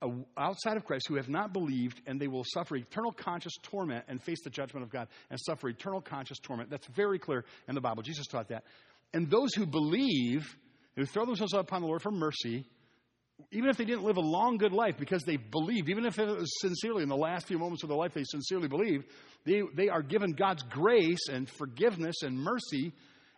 uh, 0.00 0.08
outside 0.36 0.76
of 0.76 0.84
Christ 0.84 1.06
who 1.08 1.16
have 1.16 1.28
not 1.28 1.52
believed, 1.52 2.00
and 2.06 2.20
they 2.20 2.28
will 2.28 2.44
suffer 2.44 2.76
eternal 2.76 3.12
conscious 3.12 3.54
torment 3.62 4.04
and 4.08 4.22
face 4.22 4.42
the 4.44 4.50
judgment 4.50 4.84
of 4.84 4.90
God 4.90 5.08
and 5.30 5.40
suffer 5.40 5.68
eternal 5.68 6.00
conscious 6.00 6.38
torment. 6.38 6.70
That's 6.70 6.86
very 6.88 7.18
clear 7.18 7.44
in 7.66 7.74
the 7.74 7.80
Bible. 7.80 8.02
Jesus 8.02 8.26
taught 8.26 8.48
that. 8.48 8.64
And 9.12 9.30
those 9.30 9.54
who 9.54 9.66
believe, 9.66 10.46
who 10.96 11.04
throw 11.04 11.24
themselves 11.24 11.54
upon 11.54 11.82
the 11.82 11.86
Lord 11.86 12.02
for 12.02 12.10
mercy, 12.10 12.66
even 13.52 13.70
if 13.70 13.76
they 13.76 13.84
didn't 13.84 14.02
live 14.02 14.16
a 14.16 14.20
long, 14.20 14.58
good 14.58 14.72
life 14.72 14.96
because 14.98 15.22
they 15.22 15.36
believed, 15.36 15.88
even 15.88 16.04
if 16.04 16.18
it 16.18 16.26
was 16.26 16.50
sincerely 16.60 17.02
in 17.02 17.08
the 17.08 17.16
last 17.16 17.46
few 17.46 17.58
moments 17.58 17.82
of 17.82 17.88
their 17.88 17.98
life 17.98 18.12
they 18.12 18.24
sincerely 18.24 18.68
believed, 18.68 19.06
they, 19.44 19.62
they 19.74 19.88
are 19.88 20.02
given 20.02 20.32
God's 20.32 20.62
grace 20.64 21.28
and 21.30 21.48
forgiveness 21.48 22.16
and 22.22 22.38
mercy, 22.38 22.92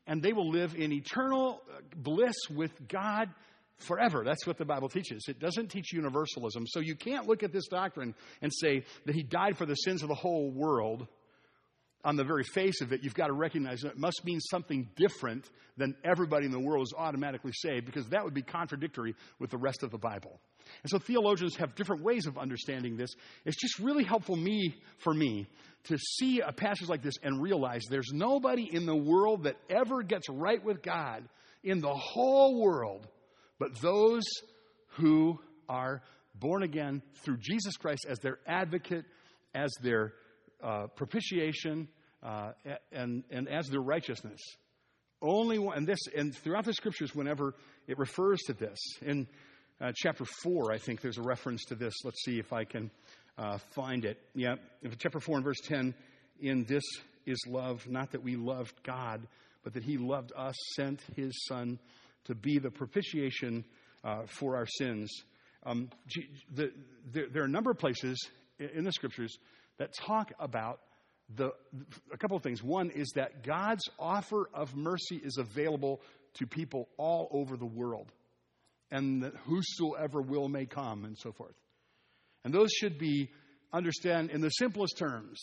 and 0.07 0.23
they 0.23 0.33
will 0.33 0.51
live 0.51 0.75
in 0.75 0.93
eternal 0.93 1.61
uh, 1.71 1.81
bliss 1.95 2.35
with 2.51 2.73
God 2.89 3.29
forever. 3.77 4.23
That's 4.25 4.47
what 4.47 4.59
the 4.59 4.65
Bible 4.65 4.89
teaches. 4.89 5.25
It 5.29 5.39
doesn't 5.39 5.69
teach 5.69 5.93
universalism. 5.93 6.67
So 6.67 6.81
you 6.81 6.97
can't 6.97 7.29
look 7.29 7.43
at 7.43 7.53
this 7.53 7.69
doctrine 7.69 8.15
and 8.43 8.51
say 8.53 8.85
that 9.07 9.15
He 9.15 9.23
died 9.23 9.57
for 9.57 9.67
the 9.67 9.75
sins 9.75 10.03
of 10.03 10.09
the 10.09 10.15
whole 10.15 10.51
world 10.51 11.07
on 12.05 12.17
the 12.17 12.25
very 12.25 12.45
face 12.45 12.81
of 12.81 12.93
it, 12.93 13.03
you've 13.03 13.15
got 13.15 13.27
to 13.27 13.33
recognize 13.33 13.81
that 13.81 13.93
it 13.93 13.99
must 13.99 14.25
mean 14.25 14.41
something 14.41 14.89
different 14.97 15.49
than 15.77 15.95
everybody 16.05 16.47
in 16.47 16.53
the 16.53 16.61
world 16.61 16.83
is 16.83 16.95
automatically 16.97 17.53
saved, 17.55 17.87
because 17.87 18.07
that 18.09 18.25
would 18.25 18.35
be 18.35 18.43
contradictory 18.43 19.15
with 19.39 19.51
the 19.51 19.59
rest 19.59 19.83
of 19.83 19.91
the 19.91 19.99
Bible. 19.99 20.39
And 20.83 20.91
so 20.91 20.99
theologians 20.99 21.57
have 21.57 21.75
different 21.75 22.03
ways 22.03 22.27
of 22.27 22.39
understanding 22.39 22.97
this. 22.97 23.11
It's 23.45 23.57
just 23.57 23.79
really 23.79 24.05
helpful 24.05 24.37
me 24.37 24.75
for 24.99 25.13
me 25.13 25.47
to 25.85 25.99
see 25.99 26.41
a 26.41 26.53
passage 26.53 26.89
like 26.89 27.03
this 27.03 27.15
and 27.23 27.43
realize 27.43 27.83
there's 27.89 28.13
nobody 28.13 28.69
in 28.71 28.87
the 28.87 28.97
world 28.97 29.45
that 29.45 29.57
ever 29.69 30.03
gets 30.03 30.29
right 30.29 30.63
with 30.63 30.83
God 30.83 31.29
in 31.65 31.81
the 31.81 31.95
whole 31.95 32.61
world 32.61 33.07
but 33.61 33.79
those 33.81 34.23
who 34.97 35.39
are 35.69 36.03
born 36.35 36.65
again 36.65 37.03
through 37.23 37.37
Jesus 37.37 37.77
Christ 37.77 38.07
as 38.09 38.19
their 38.19 38.39
advocate, 38.47 39.05
as 39.55 39.71
their 39.83 40.15
uh, 40.63 40.87
propitiation 40.95 41.89
uh, 42.23 42.53
and, 42.93 43.25
and 43.31 43.49
as 43.49 43.69
their 43.69 43.81
righteousness. 43.81 44.41
Only 45.23 45.59
one, 45.59 45.77
and 45.77 45.87
this, 45.87 45.99
and 46.17 46.35
throughout 46.35 46.65
the 46.65 46.73
scriptures, 46.73 47.15
whenever 47.15 47.55
it 47.87 47.99
refers 47.99 48.39
to 48.47 48.55
this, 48.55 48.79
in 49.03 49.27
uh, 49.81 49.93
chapter 49.95 50.25
4, 50.25 50.73
I 50.73 50.79
think 50.79 51.01
there's 51.01 51.19
a 51.19 51.23
reference 51.23 51.65
to 51.67 51.75
this. 51.75 51.95
Let's 52.05 52.23
see 52.25 52.39
if 52.39 52.53
I 52.53 52.65
can 52.65 52.91
uh, 53.37 53.59
find 53.75 54.05
it. 54.05 54.19
Yeah, 54.35 54.57
chapter 54.99 55.21
4 55.21 55.37
and 55.37 55.45
verse 55.45 55.61
10 55.65 55.95
in 56.41 56.65
this 56.65 56.85
is 57.27 57.39
love, 57.47 57.87
not 57.89 58.13
that 58.13 58.23
we 58.23 58.37
loved 58.37 58.83
God, 58.83 59.27
but 59.63 59.75
that 59.75 59.83
He 59.83 59.99
loved 59.99 60.33
us, 60.37 60.55
sent 60.75 61.01
His 61.17 61.33
Son 61.47 61.79
to 62.25 62.35
be 62.35 62.59
the 62.59 62.71
propitiation 62.71 63.65
uh, 64.05 64.23
for 64.27 64.57
our 64.57 64.67
sins. 64.67 65.11
Um, 65.65 65.91
the, 66.55 66.73
the, 67.13 67.27
there 67.31 67.43
are 67.43 67.47
a 67.47 67.51
number 67.51 67.71
of 67.71 67.79
places 67.79 68.29
in 68.59 68.85
the 68.85 68.93
scriptures 68.93 69.37
that 69.81 69.95
talk 69.95 70.31
about 70.39 70.79
the, 71.35 71.53
a 72.13 72.19
couple 72.19 72.37
of 72.37 72.43
things. 72.43 72.63
One 72.63 72.91
is 72.91 73.13
that 73.17 73.43
God's 73.43 73.89
offer 73.99 74.49
of 74.53 74.77
mercy 74.77 75.17
is 75.17 75.39
available 75.39 76.03
to 76.35 76.47
people 76.47 76.89
all 76.99 77.29
over 77.33 77.57
the 77.57 77.67
world, 77.67 78.13
and 78.91 79.23
that 79.23 79.33
whosoever 79.47 80.21
will 80.21 80.49
may 80.49 80.67
come, 80.67 81.05
and 81.07 81.17
so 81.17 81.33
forth. 81.33 81.55
And 82.45 82.53
those 82.53 82.71
should 82.73 82.99
be 82.99 83.31
understand 83.73 84.31
in 84.31 84.43
the 84.43 84.51
simplest 84.51 84.99
terms. 84.99 85.41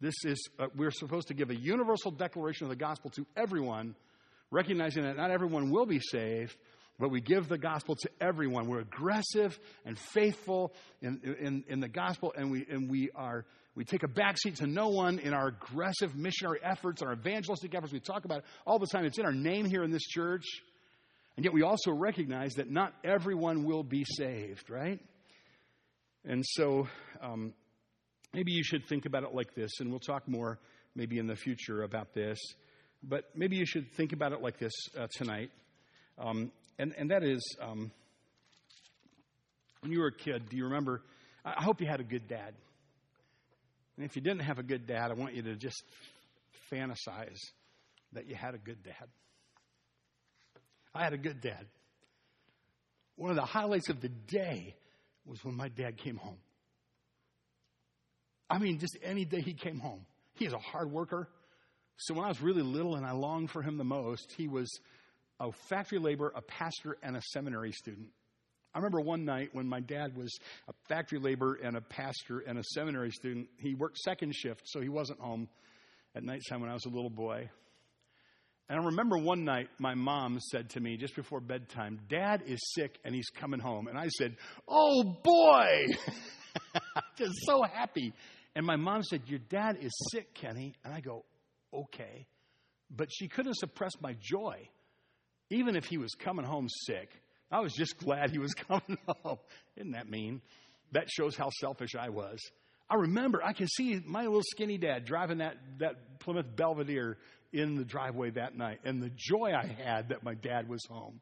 This 0.00 0.14
is 0.24 0.48
uh, 0.58 0.68
we're 0.74 0.90
supposed 0.90 1.28
to 1.28 1.34
give 1.34 1.50
a 1.50 1.56
universal 1.56 2.10
declaration 2.10 2.64
of 2.64 2.70
the 2.70 2.76
gospel 2.76 3.10
to 3.10 3.26
everyone, 3.36 3.94
recognizing 4.50 5.02
that 5.02 5.18
not 5.18 5.30
everyone 5.30 5.70
will 5.70 5.86
be 5.86 6.00
saved, 6.00 6.56
but 6.98 7.10
we 7.10 7.20
give 7.20 7.48
the 7.48 7.58
gospel 7.58 7.96
to 7.96 8.10
everyone. 8.20 8.68
We're 8.68 8.80
aggressive 8.80 9.58
and 9.84 9.98
faithful 9.98 10.72
in, 11.02 11.20
in, 11.40 11.64
in 11.68 11.80
the 11.80 11.88
gospel, 11.88 12.32
and 12.36 12.50
we, 12.50 12.66
and 12.70 12.90
we 12.90 13.10
are 13.14 13.44
we 13.76 13.84
take 13.84 14.02
a 14.02 14.08
backseat 14.08 14.56
to 14.56 14.66
no 14.66 14.88
one 14.88 15.18
in 15.18 15.34
our 15.34 15.48
aggressive 15.48 16.16
missionary 16.16 16.60
efforts, 16.62 17.02
our 17.02 17.12
evangelistic 17.12 17.74
efforts. 17.74 17.92
We 17.92 18.00
talk 18.00 18.24
about 18.24 18.38
it 18.38 18.44
all 18.66 18.78
the 18.78 18.86
time. 18.86 19.04
It's 19.04 19.18
in 19.18 19.26
our 19.26 19.34
name 19.34 19.66
here 19.66 19.84
in 19.84 19.90
this 19.90 20.02
church. 20.02 20.46
And 21.36 21.44
yet 21.44 21.52
we 21.52 21.62
also 21.62 21.92
recognize 21.92 22.54
that 22.54 22.70
not 22.70 22.94
everyone 23.04 23.64
will 23.64 23.82
be 23.82 24.06
saved, 24.16 24.70
right? 24.70 24.98
And 26.24 26.42
so 26.46 26.88
um, 27.20 27.52
maybe 28.32 28.52
you 28.52 28.64
should 28.64 28.86
think 28.88 29.04
about 29.04 29.24
it 29.24 29.34
like 29.34 29.54
this, 29.54 29.70
and 29.80 29.90
we'll 29.90 30.00
talk 30.00 30.26
more 30.26 30.58
maybe 30.94 31.18
in 31.18 31.26
the 31.26 31.36
future 31.36 31.82
about 31.82 32.14
this. 32.14 32.38
But 33.02 33.24
maybe 33.34 33.56
you 33.56 33.66
should 33.66 33.92
think 33.92 34.14
about 34.14 34.32
it 34.32 34.40
like 34.40 34.58
this 34.58 34.72
uh, 34.98 35.06
tonight. 35.12 35.50
Um, 36.18 36.50
and, 36.78 36.94
and 36.96 37.10
that 37.10 37.22
is, 37.22 37.42
um, 37.60 37.90
when 39.80 39.92
you 39.92 40.00
were 40.00 40.08
a 40.08 40.16
kid, 40.16 40.48
do 40.48 40.56
you 40.56 40.64
remember? 40.64 41.02
I 41.44 41.62
hope 41.62 41.80
you 41.80 41.86
had 41.86 42.00
a 42.00 42.04
good 42.04 42.28
dad. 42.28 42.54
And 43.96 44.04
if 44.04 44.16
you 44.16 44.22
didn't 44.22 44.40
have 44.40 44.58
a 44.58 44.62
good 44.62 44.86
dad, 44.86 45.10
I 45.10 45.14
want 45.14 45.34
you 45.34 45.42
to 45.42 45.56
just 45.56 45.82
fantasize 46.70 47.38
that 48.12 48.26
you 48.26 48.34
had 48.34 48.54
a 48.54 48.58
good 48.58 48.82
dad. 48.82 49.08
I 50.94 51.04
had 51.04 51.12
a 51.12 51.18
good 51.18 51.40
dad. 51.40 51.66
One 53.16 53.30
of 53.30 53.36
the 53.36 53.44
highlights 53.44 53.88
of 53.88 54.00
the 54.00 54.08
day 54.08 54.74
was 55.24 55.42
when 55.44 55.56
my 55.56 55.68
dad 55.68 55.96
came 55.96 56.16
home. 56.16 56.38
I 58.48 58.58
mean, 58.58 58.78
just 58.78 58.96
any 59.02 59.24
day 59.24 59.40
he 59.40 59.54
came 59.54 59.80
home. 59.80 60.04
He 60.34 60.44
is 60.44 60.52
a 60.52 60.58
hard 60.58 60.90
worker. 60.90 61.28
So 61.96 62.14
when 62.14 62.24
I 62.24 62.28
was 62.28 62.40
really 62.40 62.62
little 62.62 62.96
and 62.96 63.06
I 63.06 63.12
longed 63.12 63.50
for 63.50 63.62
him 63.62 63.78
the 63.78 63.84
most, 63.84 64.32
he 64.36 64.48
was 64.48 64.68
a 65.40 65.52
factory 65.68 65.98
laborer, 65.98 66.32
a 66.34 66.42
pastor, 66.42 66.96
and 67.02 67.16
a 67.16 67.22
seminary 67.32 67.72
student. 67.72 68.08
I 68.74 68.78
remember 68.78 69.00
one 69.00 69.24
night 69.24 69.50
when 69.52 69.66
my 69.66 69.80
dad 69.80 70.16
was 70.16 70.38
a 70.68 70.72
factory 70.88 71.18
laborer 71.18 71.58
and 71.62 71.76
a 71.76 71.80
pastor 71.80 72.40
and 72.40 72.58
a 72.58 72.62
seminary 72.62 73.10
student. 73.10 73.48
He 73.58 73.74
worked 73.74 73.96
second 73.98 74.34
shift, 74.34 74.62
so 74.66 74.80
he 74.80 74.90
wasn't 74.90 75.18
home 75.18 75.48
at 76.14 76.22
nighttime 76.22 76.60
when 76.60 76.68
I 76.68 76.74
was 76.74 76.84
a 76.84 76.90
little 76.90 77.10
boy. 77.10 77.48
And 78.68 78.80
I 78.80 78.84
remember 78.84 79.16
one 79.16 79.44
night 79.44 79.68
my 79.78 79.94
mom 79.94 80.40
said 80.40 80.70
to 80.70 80.80
me 80.80 80.96
just 80.96 81.14
before 81.14 81.40
bedtime, 81.40 82.00
Dad 82.08 82.42
is 82.46 82.58
sick 82.74 82.98
and 83.04 83.14
he's 83.14 83.30
coming 83.30 83.60
home. 83.60 83.86
And 83.86 83.96
I 83.96 84.08
said, 84.08 84.36
Oh 84.68 85.04
boy! 85.22 85.86
just 87.16 87.34
so 87.44 87.62
happy. 87.62 88.12
And 88.56 88.66
my 88.66 88.76
mom 88.76 89.04
said, 89.04 89.22
Your 89.26 89.38
dad 89.38 89.78
is 89.80 89.92
sick, 90.10 90.34
Kenny. 90.34 90.74
And 90.84 90.92
I 90.92 91.00
go, 91.00 91.24
Okay. 91.72 92.26
But 92.90 93.08
she 93.12 93.28
couldn't 93.28 93.56
suppress 93.56 93.92
my 94.00 94.16
joy, 94.20 94.68
even 95.50 95.76
if 95.76 95.84
he 95.84 95.98
was 95.98 96.14
coming 96.14 96.44
home 96.44 96.68
sick. 96.68 97.10
I 97.50 97.60
was 97.60 97.72
just 97.72 97.98
glad 97.98 98.30
he 98.30 98.38
was 98.38 98.54
coming 98.68 98.98
home. 99.06 99.38
Isn't 99.76 99.92
that 99.92 100.08
mean? 100.08 100.40
That 100.92 101.08
shows 101.10 101.36
how 101.36 101.50
selfish 101.60 101.94
I 101.94 102.08
was. 102.08 102.40
I 102.88 102.96
remember, 102.96 103.42
I 103.44 103.52
can 103.52 103.66
see 103.66 104.00
my 104.04 104.22
little 104.22 104.42
skinny 104.42 104.78
dad 104.78 105.04
driving 105.04 105.38
that, 105.38 105.56
that 105.78 106.20
Plymouth 106.20 106.54
Belvedere 106.54 107.18
in 107.52 107.74
the 107.74 107.84
driveway 107.84 108.30
that 108.30 108.56
night 108.56 108.80
and 108.84 109.02
the 109.02 109.10
joy 109.16 109.52
I 109.52 109.66
had 109.66 110.10
that 110.10 110.22
my 110.22 110.34
dad 110.34 110.68
was 110.68 110.84
home. 110.88 111.20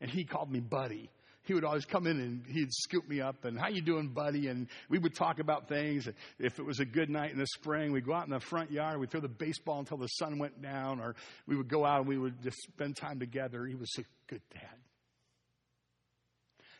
And 0.00 0.10
he 0.10 0.24
called 0.24 0.50
me 0.50 0.60
buddy. 0.60 1.10
He 1.44 1.52
would 1.52 1.64
always 1.64 1.84
come 1.84 2.06
in 2.06 2.20
and 2.20 2.46
he'd 2.46 2.72
scoop 2.72 3.06
me 3.08 3.20
up 3.20 3.44
and 3.44 3.58
how 3.58 3.68
you 3.68 3.82
doing, 3.82 4.08
buddy? 4.08 4.48
And 4.48 4.66
we 4.88 4.98
would 4.98 5.14
talk 5.14 5.38
about 5.38 5.68
things. 5.68 6.08
If 6.38 6.58
it 6.58 6.64
was 6.64 6.80
a 6.80 6.86
good 6.86 7.10
night 7.10 7.32
in 7.32 7.38
the 7.38 7.46
spring, 7.46 7.92
we'd 7.92 8.06
go 8.06 8.14
out 8.14 8.24
in 8.24 8.32
the 8.32 8.40
front 8.40 8.70
yard. 8.70 8.98
We'd 8.98 9.10
throw 9.10 9.20
the 9.20 9.28
baseball 9.28 9.78
until 9.78 9.98
the 9.98 10.06
sun 10.06 10.38
went 10.38 10.62
down, 10.62 11.00
or 11.00 11.14
we 11.46 11.56
would 11.56 11.68
go 11.68 11.84
out 11.84 12.00
and 12.00 12.08
we 12.08 12.16
would 12.16 12.42
just 12.42 12.56
spend 12.62 12.96
time 12.96 13.20
together. 13.20 13.66
He 13.66 13.74
was 13.74 13.90
a 13.98 14.04
good 14.26 14.42
dad. 14.52 14.78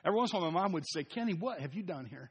Every 0.05 0.19
once 0.19 0.33
in 0.33 0.39
a 0.39 0.41
while, 0.41 0.51
my 0.51 0.61
mom 0.63 0.73
would 0.73 0.85
say, 0.87 1.05
Kenny, 1.05 1.35
what 1.35 1.61
have 1.61 1.75
you 1.75 1.83
done 1.83 2.07
here? 2.07 2.31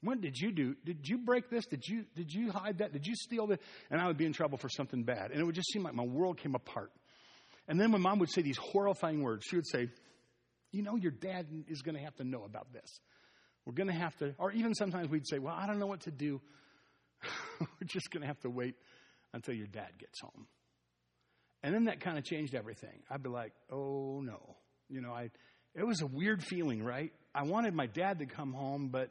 When 0.00 0.20
did 0.20 0.36
you 0.36 0.50
do? 0.50 0.74
Did 0.84 1.08
you 1.08 1.18
break 1.18 1.50
this? 1.50 1.66
Did 1.66 1.86
you, 1.86 2.04
did 2.16 2.32
you 2.32 2.50
hide 2.50 2.78
that? 2.78 2.92
Did 2.92 3.06
you 3.06 3.14
steal 3.14 3.46
this? 3.46 3.58
And 3.90 4.00
I 4.00 4.08
would 4.08 4.16
be 4.16 4.26
in 4.26 4.32
trouble 4.32 4.58
for 4.58 4.68
something 4.68 5.04
bad. 5.04 5.30
And 5.30 5.40
it 5.40 5.44
would 5.44 5.54
just 5.54 5.70
seem 5.72 5.84
like 5.84 5.94
my 5.94 6.04
world 6.04 6.38
came 6.38 6.56
apart. 6.56 6.90
And 7.68 7.80
then 7.80 7.92
my 7.92 7.98
mom 7.98 8.18
would 8.18 8.30
say 8.30 8.42
these 8.42 8.58
horrifying 8.58 9.22
words. 9.22 9.44
She 9.48 9.54
would 9.54 9.66
say, 9.66 9.88
You 10.72 10.82
know, 10.82 10.96
your 10.96 11.12
dad 11.12 11.46
is 11.68 11.82
going 11.82 11.94
to 11.94 12.02
have 12.02 12.16
to 12.16 12.24
know 12.24 12.44
about 12.44 12.72
this. 12.72 13.00
We're 13.64 13.74
going 13.74 13.88
to 13.88 13.94
have 13.94 14.16
to, 14.18 14.34
or 14.38 14.50
even 14.52 14.74
sometimes 14.74 15.08
we'd 15.08 15.28
say, 15.28 15.38
Well, 15.38 15.54
I 15.56 15.66
don't 15.66 15.78
know 15.78 15.86
what 15.86 16.00
to 16.02 16.10
do. 16.10 16.40
We're 17.60 17.86
just 17.86 18.10
going 18.10 18.22
to 18.22 18.26
have 18.26 18.40
to 18.40 18.50
wait 18.50 18.74
until 19.32 19.54
your 19.54 19.68
dad 19.68 19.90
gets 19.98 20.20
home. 20.20 20.46
And 21.62 21.72
then 21.72 21.84
that 21.84 22.00
kind 22.00 22.18
of 22.18 22.24
changed 22.24 22.54
everything. 22.54 23.02
I'd 23.10 23.22
be 23.22 23.28
like, 23.28 23.52
Oh, 23.70 24.20
no. 24.20 24.56
You 24.88 25.00
know, 25.00 25.12
I, 25.12 25.30
it 25.74 25.86
was 25.86 26.02
a 26.02 26.06
weird 26.06 26.42
feeling, 26.42 26.82
right? 26.82 27.12
I 27.34 27.44
wanted 27.44 27.74
my 27.74 27.86
dad 27.86 28.18
to 28.18 28.26
come 28.26 28.52
home, 28.52 28.88
but 28.88 29.10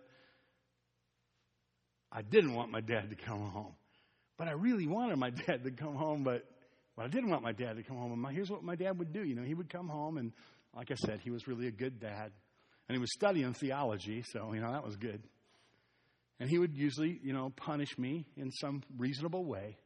I 2.12 2.22
didn't 2.22 2.54
want 2.54 2.72
my 2.72 2.82
dad 2.82 3.10
to 3.10 3.16
come 3.16 3.50
home. 3.50 3.76
But 4.38 4.48
I 4.48 4.52
really 4.52 4.88
wanted 4.88 5.18
my 5.18 5.30
dad 5.48 5.64
to 5.64 5.72
come 5.72 5.96
home, 5.96 6.24
but 6.24 6.44
well, 6.98 7.06
I 7.06 7.10
didn't 7.10 7.30
want 7.30 7.44
my 7.44 7.54
dad 7.54 7.78
to 7.78 7.84
come 7.84 7.98
home. 7.98 8.12
And 8.12 8.22
my, 8.22 8.34
here's 8.34 8.50
what 8.50 8.64
my 8.64 8.76
dad 8.76 9.00
would 9.00 9.14
do. 9.14 9.24
You 9.24 9.36
know, 9.36 9.44
he 9.44 9.54
would 9.54 9.70
come 9.70 9.88
home, 9.88 10.18
and 10.18 10.34
like 10.76 10.92
I 10.92 10.96
said, 10.96 11.20
he 11.24 11.32
was 11.32 11.48
really 11.48 11.68
a 11.68 11.72
good 11.72 12.00
dad. 12.00 12.32
And 12.88 12.96
he 12.96 13.00
was 13.00 13.14
studying 13.14 13.54
theology, 13.54 14.24
so, 14.32 14.54
you 14.54 14.60
know, 14.60 14.72
that 14.72 14.84
was 14.84 14.96
good. 14.96 15.22
And 16.40 16.50
he 16.50 16.58
would 16.58 16.76
usually, 16.76 17.20
you 17.24 17.34
know, 17.34 17.52
punish 17.56 17.98
me 17.98 18.26
in 18.36 18.52
some 18.52 18.82
reasonable 18.98 19.46
way. 19.46 19.78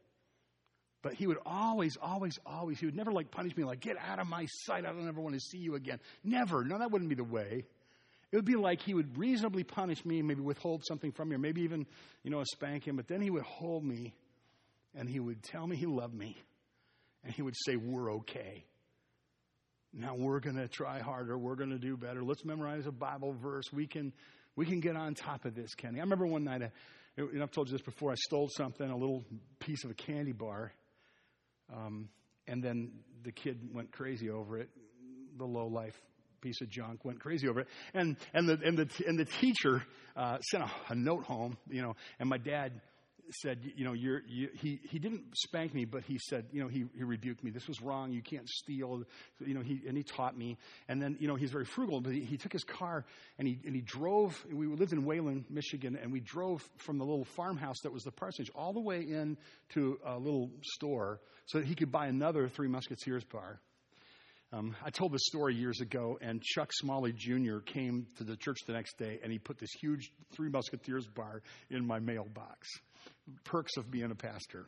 But 1.02 1.14
he 1.14 1.26
would 1.26 1.38
always, 1.46 1.96
always, 2.00 2.38
always, 2.44 2.80
he 2.80 2.86
would 2.86 2.96
never 2.96 3.12
like 3.12 3.30
punish 3.30 3.56
me 3.56 3.62
like, 3.62 3.80
get 3.80 3.96
out 3.96 4.18
of 4.18 4.26
my 4.26 4.46
sight. 4.64 4.84
I 4.84 4.92
don't 4.92 5.06
ever 5.06 5.20
want 5.20 5.34
to 5.34 5.40
see 5.40 5.58
you 5.58 5.74
again. 5.74 6.00
Never. 6.24 6.64
No, 6.64 6.78
that 6.78 6.90
wouldn't 6.90 7.10
be 7.10 7.14
the 7.14 7.24
way. 7.24 7.64
It 8.32 8.36
would 8.36 8.44
be 8.44 8.56
like 8.56 8.82
he 8.82 8.94
would 8.94 9.16
reasonably 9.16 9.62
punish 9.62 10.04
me, 10.04 10.20
maybe 10.22 10.40
withhold 10.40 10.84
something 10.84 11.12
from 11.12 11.28
me, 11.28 11.36
or 11.36 11.38
maybe 11.38 11.62
even, 11.62 11.86
you 12.24 12.30
know, 12.30 12.40
a 12.40 12.46
spank 12.46 12.86
him. 12.86 12.96
But 12.96 13.06
then 13.06 13.20
he 13.20 13.30
would 13.30 13.44
hold 13.44 13.84
me 13.84 14.14
and 14.96 15.08
he 15.08 15.20
would 15.20 15.42
tell 15.42 15.66
me 15.66 15.76
he 15.76 15.86
loved 15.86 16.14
me. 16.14 16.36
And 17.22 17.32
he 17.32 17.42
would 17.42 17.54
say, 17.64 17.76
We're 17.76 18.12
okay. 18.14 18.64
Now 19.98 20.14
we're 20.14 20.40
going 20.40 20.56
to 20.56 20.68
try 20.68 21.00
harder. 21.00 21.38
We're 21.38 21.56
going 21.56 21.70
to 21.70 21.78
do 21.78 21.96
better. 21.96 22.22
Let's 22.22 22.44
memorize 22.44 22.86
a 22.86 22.92
Bible 22.92 23.32
verse. 23.32 23.64
We 23.72 23.86
can, 23.86 24.12
we 24.54 24.66
can 24.66 24.80
get 24.80 24.94
on 24.94 25.14
top 25.14 25.44
of 25.46 25.54
this, 25.54 25.74
Kenny. 25.74 25.98
I 25.98 26.02
remember 26.02 26.26
one 26.26 26.44
night, 26.44 26.62
I, 26.62 26.70
and 27.16 27.42
I've 27.42 27.50
told 27.50 27.68
you 27.68 27.72
this 27.72 27.82
before, 27.82 28.12
I 28.12 28.16
stole 28.16 28.48
something, 28.50 28.88
a 28.88 28.96
little 28.96 29.24
piece 29.58 29.84
of 29.84 29.90
a 29.90 29.94
candy 29.94 30.32
bar 30.32 30.72
um, 31.74 32.08
and 32.46 32.62
then 32.62 32.92
the 33.24 33.32
kid 33.32 33.58
went 33.72 33.92
crazy 33.92 34.30
over 34.30 34.58
it. 34.58 34.68
The 35.38 35.44
low 35.44 35.66
life 35.66 35.94
piece 36.40 36.60
of 36.60 36.68
junk 36.68 37.04
went 37.04 37.20
crazy 37.20 37.48
over 37.48 37.60
it. 37.60 37.68
And, 37.94 38.16
and, 38.32 38.48
the, 38.48 38.58
and, 38.64 38.78
the, 38.78 38.88
and 39.06 39.18
the 39.18 39.24
teacher 39.24 39.82
uh, 40.14 40.38
sent 40.40 40.64
a, 40.64 40.70
a 40.90 40.94
note 40.94 41.24
home, 41.24 41.56
you 41.68 41.82
know, 41.82 41.96
and 42.20 42.28
my 42.28 42.38
dad 42.38 42.80
said, 43.30 43.58
you 43.76 43.84
know, 43.84 43.92
you're, 43.92 44.22
you, 44.26 44.48
he, 44.54 44.80
he 44.90 44.98
didn't 44.98 45.22
spank 45.36 45.74
me, 45.74 45.84
but 45.84 46.02
he 46.04 46.18
said, 46.18 46.46
you 46.52 46.62
know, 46.62 46.68
he, 46.68 46.84
he 46.96 47.04
rebuked 47.04 47.42
me. 47.42 47.50
This 47.50 47.68
was 47.68 47.80
wrong. 47.80 48.12
You 48.12 48.22
can't 48.22 48.48
steal. 48.48 49.04
You 49.44 49.54
know, 49.54 49.60
he, 49.60 49.80
and 49.86 49.96
he 49.96 50.02
taught 50.02 50.36
me. 50.36 50.58
And 50.88 51.00
then, 51.02 51.16
you 51.20 51.28
know, 51.28 51.34
he's 51.34 51.50
very 51.50 51.64
frugal, 51.64 52.00
but 52.00 52.12
he, 52.12 52.20
he 52.20 52.36
took 52.36 52.52
his 52.52 52.64
car 52.64 53.04
and 53.38 53.46
he, 53.46 53.58
and 53.64 53.74
he 53.74 53.82
drove. 53.82 54.44
We 54.50 54.66
lived 54.66 54.92
in 54.92 55.04
Wayland, 55.04 55.46
Michigan, 55.50 55.98
and 56.00 56.12
we 56.12 56.20
drove 56.20 56.68
from 56.78 56.98
the 56.98 57.04
little 57.04 57.24
farmhouse 57.24 57.80
that 57.82 57.92
was 57.92 58.04
the 58.04 58.12
parsonage 58.12 58.50
all 58.54 58.72
the 58.72 58.80
way 58.80 59.00
in 59.00 59.36
to 59.70 59.98
a 60.04 60.18
little 60.18 60.50
store 60.62 61.20
so 61.46 61.58
that 61.58 61.66
he 61.66 61.74
could 61.74 61.92
buy 61.92 62.06
another 62.06 62.48
Three 62.48 62.68
Musketeers 62.68 63.24
bar. 63.24 63.60
Um, 64.52 64.76
I 64.84 64.90
told 64.90 65.12
this 65.12 65.26
story 65.26 65.56
years 65.56 65.80
ago, 65.80 66.18
and 66.20 66.40
Chuck 66.40 66.70
Smalley 66.72 67.12
Jr. 67.12 67.58
came 67.58 68.06
to 68.18 68.24
the 68.24 68.36
church 68.36 68.58
the 68.66 68.74
next 68.74 68.96
day, 68.96 69.18
and 69.22 69.32
he 69.32 69.38
put 69.38 69.58
this 69.58 69.72
huge 69.80 70.12
Three 70.32 70.48
Musketeers 70.48 71.06
bar 71.08 71.42
in 71.68 71.84
my 71.84 71.98
mailbox 71.98 72.68
perks 73.46 73.76
of 73.76 73.90
being 73.90 74.10
a 74.10 74.14
pastor. 74.14 74.66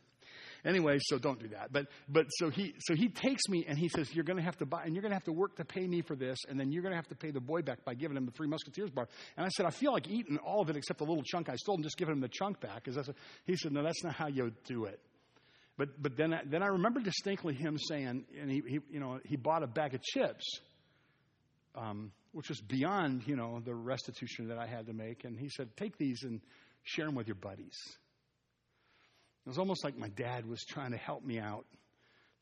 Anyway, 0.65 0.97
so 1.01 1.17
don't 1.17 1.39
do 1.39 1.47
that. 1.49 1.71
But 1.71 1.87
but 2.09 2.25
so 2.31 2.49
he 2.49 2.73
so 2.79 2.93
he 2.93 3.07
takes 3.07 3.47
me 3.47 3.65
and 3.67 3.77
he 3.77 3.87
says, 3.89 4.13
You're 4.13 4.25
gonna 4.25 4.41
have 4.41 4.57
to 4.57 4.65
buy 4.65 4.83
and 4.83 4.93
you're 4.93 5.01
gonna 5.01 5.15
have 5.15 5.23
to 5.25 5.31
work 5.31 5.55
to 5.57 5.65
pay 5.65 5.87
me 5.87 6.01
for 6.01 6.15
this, 6.15 6.37
and 6.47 6.59
then 6.59 6.71
you're 6.71 6.83
gonna 6.83 6.95
have 6.95 7.07
to 7.09 7.15
pay 7.15 7.31
the 7.31 7.39
boy 7.39 7.61
back 7.61 7.85
by 7.85 7.93
giving 7.93 8.17
him 8.17 8.25
the 8.25 8.31
three 8.31 8.47
musketeers 8.47 8.89
bar. 8.89 9.07
And 9.37 9.45
I 9.45 9.49
said, 9.49 9.65
I 9.65 9.69
feel 9.69 9.93
like 9.93 10.09
eating 10.09 10.37
all 10.37 10.61
of 10.61 10.69
it 10.69 10.75
except 10.75 10.99
the 10.99 11.05
little 11.05 11.23
chunk 11.23 11.49
I 11.49 11.55
stole 11.55 11.75
and 11.75 11.83
just 11.83 11.97
giving 11.97 12.13
him 12.13 12.21
the 12.21 12.29
chunk 12.29 12.59
back. 12.59 12.83
Because 12.83 13.09
he 13.45 13.55
said, 13.55 13.71
No, 13.71 13.83
that's 13.83 14.03
not 14.03 14.13
how 14.13 14.27
you 14.27 14.51
do 14.65 14.85
it. 14.85 14.99
But 15.77 16.01
but 16.01 16.17
then 16.17 16.33
I, 16.33 16.41
then 16.45 16.61
I 16.61 16.67
remember 16.67 16.99
distinctly 16.99 17.53
him 17.53 17.77
saying, 17.77 18.25
and 18.39 18.51
he, 18.51 18.61
he 18.67 18.79
you 18.91 18.99
know 18.99 19.19
he 19.23 19.37
bought 19.37 19.63
a 19.63 19.67
bag 19.67 19.93
of 19.95 20.01
chips, 20.03 20.59
um, 21.73 22.11
which 22.33 22.49
was 22.49 22.59
beyond 22.59 23.23
you 23.25 23.37
know 23.37 23.61
the 23.63 23.73
restitution 23.73 24.49
that 24.49 24.57
I 24.57 24.67
had 24.67 24.87
to 24.87 24.93
make, 24.93 25.23
and 25.23 25.39
he 25.39 25.47
said, 25.47 25.69
Take 25.77 25.97
these 25.97 26.23
and 26.23 26.41
share 26.83 27.05
them 27.05 27.15
with 27.15 27.27
your 27.27 27.35
buddies. 27.35 27.77
It 29.49 29.57
was 29.57 29.57
almost 29.57 29.83
like 29.83 29.97
my 29.97 30.09
dad 30.09 30.45
was 30.45 30.63
trying 30.63 30.91
to 30.91 30.97
help 30.97 31.25
me 31.25 31.39
out 31.39 31.65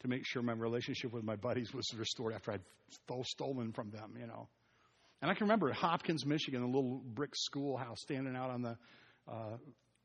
to 0.01 0.09
make 0.09 0.25
sure 0.25 0.41
my 0.41 0.51
relationship 0.51 1.13
with 1.13 1.23
my 1.23 1.37
buddies 1.37 1.73
was 1.73 1.89
restored 1.95 2.33
after 2.33 2.51
I'd 2.51 2.63
stolen 3.23 3.71
from 3.71 3.91
them, 3.91 4.15
you 4.19 4.27
know. 4.27 4.49
And 5.21 5.31
I 5.31 5.33
can 5.33 5.45
remember 5.45 5.69
at 5.69 5.77
Hopkins, 5.77 6.25
Michigan, 6.25 6.63
a 6.63 6.65
little 6.65 7.01
brick 7.05 7.29
schoolhouse, 7.33 8.01
standing 8.01 8.35
out 8.35 8.49
on 8.49 8.61
the 8.61 8.77
uh, 9.25 9.55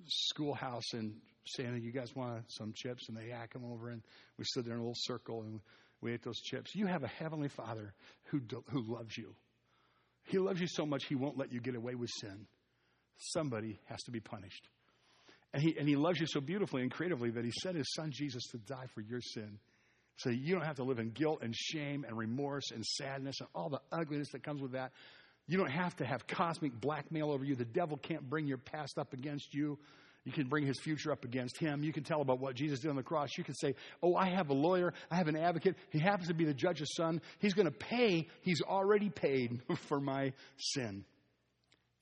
schoolhouse 0.07 0.93
and 0.93 1.17
saying, 1.45 1.83
You 1.83 1.91
guys 1.91 2.15
want 2.15 2.45
some 2.47 2.73
chips? 2.73 3.09
And 3.09 3.17
they 3.17 3.31
hack 3.31 3.53
them 3.53 3.65
over, 3.65 3.89
and 3.91 4.03
we 4.39 4.45
stood 4.45 4.65
there 4.65 4.75
in 4.75 4.79
a 4.79 4.83
little 4.83 4.95
circle 4.97 5.43
and 5.43 5.59
we 6.03 6.13
ate 6.13 6.23
those 6.23 6.39
chips. 6.39 6.73
You 6.73 6.87
have 6.87 7.03
a 7.03 7.09
heavenly 7.09 7.49
Father 7.49 7.95
who, 8.27 8.43
who 8.69 8.95
loves 8.95 9.19
you. 9.19 9.35
He 10.23 10.39
loves 10.39 10.61
you 10.61 10.69
so 10.69 10.87
much, 10.87 11.07
He 11.07 11.17
won't 11.17 11.37
let 11.37 11.53
you 11.53 11.59
get 11.61 11.75
away 11.75 11.97
with 11.97 12.11
sin. 12.21 12.47
Somebody 13.19 13.81
has 13.87 14.01
to 14.05 14.13
be 14.13 14.21
punished. 14.21 14.69
And 15.55 15.63
he, 15.63 15.77
and 15.79 15.87
he 15.89 15.97
loves 15.97 16.19
you 16.19 16.27
so 16.27 16.41
beautifully 16.41 16.83
and 16.83 16.91
creatively 16.91 17.31
that 17.31 17.45
he 17.45 17.51
sent 17.63 17.77
his 17.77 17.93
son 17.95 18.11
Jesus 18.11 18.43
to 18.53 18.59
die 18.59 18.87
for 18.95 19.03
your 19.03 19.21
sin. 19.21 19.59
So 20.17 20.31
you 20.31 20.55
don't 20.55 20.65
have 20.65 20.77
to 20.77 20.85
live 20.85 20.99
in 20.99 21.11
guilt 21.11 21.41
and 21.43 21.55
shame 21.55 22.05
and 22.07 22.17
remorse 22.17 22.71
and 22.73 22.85
sadness 22.85 23.41
and 23.41 23.49
all 23.55 23.69
the 23.69 23.81
ugliness 23.91 24.29
that 24.33 24.43
comes 24.43 24.63
with 24.63 24.73
that. 24.73 24.93
You 25.49 25.59
don't 25.59 25.71
have 25.71 25.97
to 25.97 26.07
have 26.07 26.27
cosmic 26.27 26.73
blackmail 26.81 27.31
over 27.31 27.45
you. 27.45 27.57
The 27.57 27.65
devil 27.65 27.97
can't 27.97 28.29
bring 28.29 28.47
your 28.47 28.59
past 28.59 28.99
up 28.99 29.13
against 29.13 29.53
you. 29.53 29.79
You 30.25 30.31
can 30.31 30.47
bring 30.47 30.65
his 30.65 30.79
future 30.79 31.11
up 31.11 31.25
against 31.25 31.59
him. 31.59 31.83
You 31.83 31.93
can 31.93 32.05
tell 32.05 32.21
about 32.21 32.39
what 32.39 32.55
Jesus 32.55 32.79
did 32.79 32.91
on 32.91 32.97
the 32.97 33.03
cross. 33.03 33.31
You 33.37 33.43
can 33.43 33.55
say, 33.55 33.75
Oh, 34.03 34.15
I 34.15 34.31
have 34.31 34.51
a 34.51 34.55
lawyer. 34.55 34.95
I 35.11 35.17
have 35.17 35.27
an 35.27 35.37
advocate. 35.37 35.77
He 35.91 35.99
happens 35.99 36.29
to 36.29 36.35
be 36.35 36.45
the 36.45 36.55
judge's 36.55 36.95
son. 36.95 37.21
He's 37.41 37.55
going 37.55 37.67
to 37.67 37.77
pay. 37.77 38.29
He's 38.43 38.63
already 38.63 39.11
paid 39.11 39.61
for 39.89 40.01
my 40.01 40.33
sin. 40.57 41.05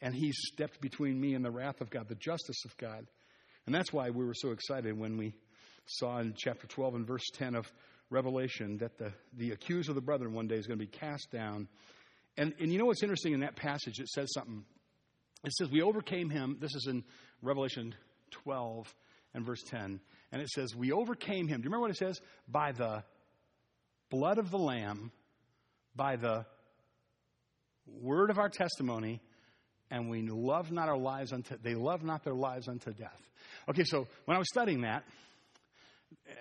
And 0.02 0.14
he 0.14 0.32
stepped 0.32 0.80
between 0.80 1.18
me 1.18 1.34
and 1.34 1.44
the 1.44 1.50
wrath 1.50 1.80
of 1.80 1.88
God, 1.88 2.08
the 2.08 2.14
justice 2.14 2.64
of 2.66 2.76
God. 2.76 3.06
And 3.70 3.74
that's 3.76 3.92
why 3.92 4.10
we 4.10 4.24
were 4.24 4.34
so 4.34 4.50
excited 4.50 4.98
when 4.98 5.16
we 5.16 5.32
saw 5.86 6.18
in 6.18 6.34
chapter 6.36 6.66
12 6.66 6.96
and 6.96 7.06
verse 7.06 7.22
10 7.34 7.54
of 7.54 7.72
Revelation 8.10 8.78
that 8.78 8.98
the, 8.98 9.12
the 9.36 9.52
accuser 9.52 9.92
of 9.92 9.94
the 9.94 10.00
brethren 10.00 10.32
one 10.32 10.48
day 10.48 10.56
is 10.56 10.66
going 10.66 10.76
to 10.80 10.84
be 10.84 10.90
cast 10.90 11.30
down. 11.30 11.68
And, 12.36 12.52
and 12.58 12.72
you 12.72 12.80
know 12.80 12.86
what's 12.86 13.04
interesting 13.04 13.32
in 13.32 13.38
that 13.42 13.54
passage? 13.54 14.00
It 14.00 14.08
says 14.08 14.32
something. 14.34 14.64
It 15.44 15.52
says, 15.52 15.70
We 15.70 15.82
overcame 15.82 16.30
him. 16.30 16.56
This 16.60 16.74
is 16.74 16.88
in 16.90 17.04
Revelation 17.42 17.94
12 18.32 18.92
and 19.34 19.46
verse 19.46 19.62
10. 19.62 20.00
And 20.32 20.42
it 20.42 20.48
says, 20.48 20.74
We 20.74 20.90
overcame 20.90 21.46
him. 21.46 21.60
Do 21.60 21.66
you 21.66 21.70
remember 21.70 21.82
what 21.82 21.90
it 21.92 21.96
says? 21.96 22.20
By 22.48 22.72
the 22.72 23.04
blood 24.10 24.38
of 24.38 24.50
the 24.50 24.58
Lamb, 24.58 25.12
by 25.94 26.16
the 26.16 26.44
word 27.86 28.30
of 28.30 28.40
our 28.40 28.48
testimony, 28.48 29.22
and 29.90 30.10
we 30.10 30.22
love 30.22 30.70
not 30.70 30.88
our 30.88 30.98
lives 30.98 31.32
unto 31.32 31.56
they 31.62 31.74
love 31.74 32.02
not 32.02 32.24
their 32.24 32.34
lives 32.34 32.68
unto 32.68 32.92
death. 32.92 33.20
Okay, 33.68 33.84
so 33.84 34.06
when 34.24 34.36
I 34.36 34.38
was 34.38 34.48
studying 34.48 34.82
that, 34.82 35.04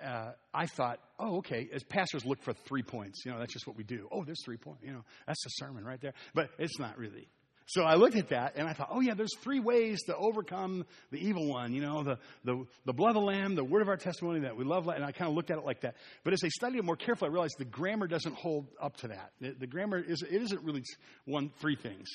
uh, 0.04 0.32
I 0.54 0.66
thought, 0.66 1.00
oh, 1.20 1.38
okay, 1.38 1.70
as 1.74 1.84
pastors 1.84 2.26
look 2.26 2.42
for 2.42 2.54
three 2.54 2.84
points. 2.84 3.24
You 3.26 3.32
know, 3.32 3.40
that's 3.40 3.54
just 3.54 3.68
what 3.68 3.76
we 3.76 3.84
do. 3.84 4.08
Oh, 4.12 4.24
there's 4.24 4.44
three 4.44 4.58
points. 4.58 4.84
You 4.84 4.94
know, 4.94 5.04
that's 5.28 5.44
the 5.44 5.50
sermon 5.50 5.84
right 5.84 6.02
there. 6.02 6.14
But 6.34 6.50
it's 6.58 6.80
not 6.80 6.98
really. 6.98 7.28
So 7.70 7.84
I 7.84 7.96
looked 7.96 8.16
at 8.16 8.30
that 8.30 8.54
and 8.56 8.68
I 8.68 8.74
thought, 8.74 8.88
oh 8.92 9.00
yeah, 9.00 9.14
there's 9.14 9.36
three 9.42 9.60
ways 9.60 10.02
to 10.08 10.16
overcome 10.16 10.86
the 11.12 11.20
evil 11.20 11.48
one. 11.48 11.72
You 11.72 11.82
know, 11.82 12.04
the, 12.04 12.18
the, 12.44 12.66
the 12.86 12.94
blood 12.94 13.10
of 13.10 13.16
the 13.16 13.22
lamb, 13.22 13.54
the 13.54 13.64
word 13.64 13.84
of 13.84 13.90
our 13.90 13.98
testimony 13.98 14.40
that 14.40 14.58
we 14.58 14.66
love. 14.66 14.88
And 14.88 15.06
I 15.06 15.12
kind 15.12 15.30
of 15.30 15.36
looked 15.36 15.52
at 15.52 15.60
it 15.60 15.66
like 15.66 15.82
that. 15.82 15.94
But 16.24 16.34
as 16.34 16.44
I 16.44 16.48
studied 16.48 16.80
it 16.80 16.84
more 16.84 16.96
carefully, 16.96 17.30
I 17.30 17.34
realized 17.34 17.56
the 17.60 17.66
grammar 17.66 18.08
doesn't 18.08 18.34
hold 18.34 18.70
up 18.82 18.98
to 18.98 19.10
that. 19.10 19.34
The, 19.40 19.52
the 19.52 19.68
grammar 19.68 20.00
is, 20.00 20.24
it 20.24 20.42
isn't 20.42 20.64
really 20.64 20.82
one, 21.26 21.52
three 21.62 21.76
things. 21.76 22.08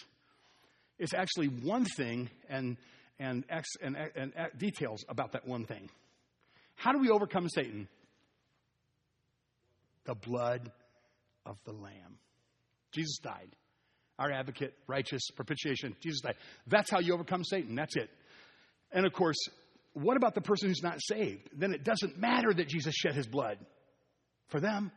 It's 0.99 1.15
actually 1.15 1.49
one 1.49 1.85
thing 1.85 2.31
and, 2.49 2.77
and, 3.19 3.45
ex, 3.49 3.69
and, 3.83 3.97
and, 3.97 4.33
and 4.37 4.59
details 4.59 5.05
about 5.09 5.33
that 5.33 5.47
one 5.47 5.65
thing. 5.65 5.91
How 6.77 6.93
do 6.93 6.99
we 6.99 7.11
overcome 7.11 7.49
Satan? 7.49 7.89
The 10.05 10.15
blood 10.15 10.71
of 11.47 11.57
the 11.65 11.73
Lamb. 11.73 12.19
Jesus 12.93 13.19
died. 13.19 13.57
Our 14.19 14.31
advocate, 14.31 14.75
righteous, 14.87 15.23
propitiation. 15.35 15.97
Jesus 16.01 16.21
died. 16.21 16.37
That's 16.67 16.91
how 16.91 17.01
you 17.01 17.15
overcome 17.15 17.43
Satan. 17.45 17.75
That's 17.75 17.97
it. 17.97 18.11
And 18.93 19.07
of 19.07 19.13
course, 19.13 19.37
what 19.95 20.17
about 20.17 20.35
the 20.35 20.41
person 20.41 20.69
who's 20.69 20.83
not 20.83 21.01
saved? 21.01 21.51
Then 21.57 21.73
it 21.73 21.85
doesn't 21.85 22.19
matter 22.19 22.53
that 22.55 22.69
Jesus 22.69 22.95
shed 22.95 23.15
his 23.15 23.27
blood 23.27 23.59
for 24.49 24.61
them. 24.61 24.93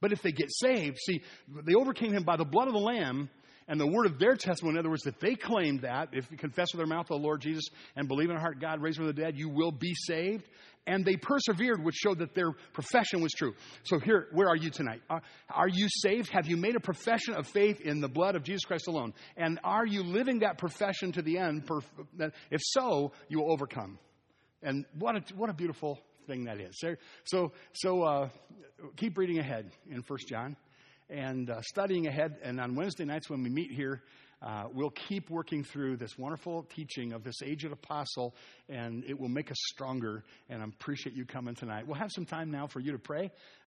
But 0.00 0.12
if 0.12 0.22
they 0.22 0.32
get 0.32 0.48
saved, 0.50 0.96
see, 1.04 1.22
they 1.66 1.74
overcame 1.74 2.12
him 2.12 2.22
by 2.22 2.36
the 2.36 2.44
blood 2.44 2.68
of 2.68 2.74
the 2.74 2.80
Lamb 2.80 3.30
and 3.68 3.78
the 3.78 3.86
word 3.86 4.06
of 4.06 4.18
their 4.18 4.34
testimony, 4.34 4.76
in 4.76 4.78
other 4.78 4.88
words, 4.88 5.06
if 5.06 5.20
they 5.20 5.34
claimed 5.34 5.82
that, 5.82 6.08
if 6.12 6.30
you 6.30 6.38
confess 6.38 6.72
with 6.72 6.78
their 6.78 6.86
mouth 6.86 7.06
the 7.08 7.16
Lord 7.16 7.42
Jesus 7.42 7.64
and 7.94 8.08
believe 8.08 8.30
in 8.30 8.34
their 8.34 8.40
heart 8.40 8.60
God 8.60 8.80
raised 8.80 8.96
from 8.96 9.06
the 9.06 9.12
dead, 9.12 9.36
you 9.36 9.50
will 9.50 9.72
be 9.72 9.92
saved. 9.94 10.48
And 10.86 11.04
they 11.04 11.16
persevered, 11.16 11.84
which 11.84 11.96
showed 11.96 12.20
that 12.20 12.34
their 12.34 12.50
profession 12.72 13.20
was 13.20 13.32
true. 13.32 13.52
So 13.82 13.98
here, 13.98 14.28
where 14.32 14.48
are 14.48 14.56
you 14.56 14.70
tonight? 14.70 15.02
Are, 15.10 15.20
are 15.50 15.68
you 15.68 15.86
saved? 15.90 16.30
Have 16.30 16.46
you 16.46 16.56
made 16.56 16.76
a 16.76 16.80
profession 16.80 17.34
of 17.34 17.46
faith 17.46 17.82
in 17.82 18.00
the 18.00 18.08
blood 18.08 18.36
of 18.36 18.42
Jesus 18.42 18.64
Christ 18.64 18.88
alone? 18.88 19.12
And 19.36 19.60
are 19.62 19.86
you 19.86 20.02
living 20.02 20.38
that 20.38 20.56
profession 20.56 21.12
to 21.12 21.20
the 21.20 21.36
end? 21.36 21.68
If 22.50 22.62
so, 22.62 23.12
you 23.28 23.40
will 23.40 23.52
overcome. 23.52 23.98
And 24.62 24.86
what 24.98 25.14
a, 25.14 25.34
what 25.34 25.50
a 25.50 25.52
beautiful 25.52 26.00
thing 26.26 26.44
that 26.44 26.58
is. 26.58 26.82
So, 27.24 27.52
so 27.74 28.02
uh, 28.02 28.28
keep 28.96 29.18
reading 29.18 29.38
ahead 29.38 29.70
in 29.90 30.02
First 30.02 30.26
John 30.26 30.56
and 31.10 31.50
uh, 31.50 31.60
studying 31.62 32.06
ahead. 32.06 32.36
And 32.42 32.60
on 32.60 32.74
Wednesday 32.74 33.04
nights 33.04 33.30
when 33.30 33.42
we 33.42 33.50
meet 33.50 33.70
here, 33.70 34.02
uh, 34.40 34.66
we'll 34.72 34.90
keep 34.90 35.30
working 35.30 35.64
through 35.64 35.96
this 35.96 36.16
wonderful 36.16 36.62
teaching 36.74 37.12
of 37.12 37.24
this 37.24 37.42
aged 37.42 37.72
apostle, 37.72 38.36
and 38.68 39.04
it 39.04 39.18
will 39.18 39.28
make 39.28 39.50
us 39.50 39.56
stronger. 39.70 40.22
And 40.48 40.62
I 40.62 40.64
appreciate 40.66 41.16
you 41.16 41.24
coming 41.24 41.56
tonight. 41.56 41.86
We'll 41.86 41.98
have 41.98 42.12
some 42.12 42.24
time 42.24 42.50
now 42.50 42.68
for 42.68 42.78
you 42.78 42.92
to 42.92 42.98
pray. 42.98 43.32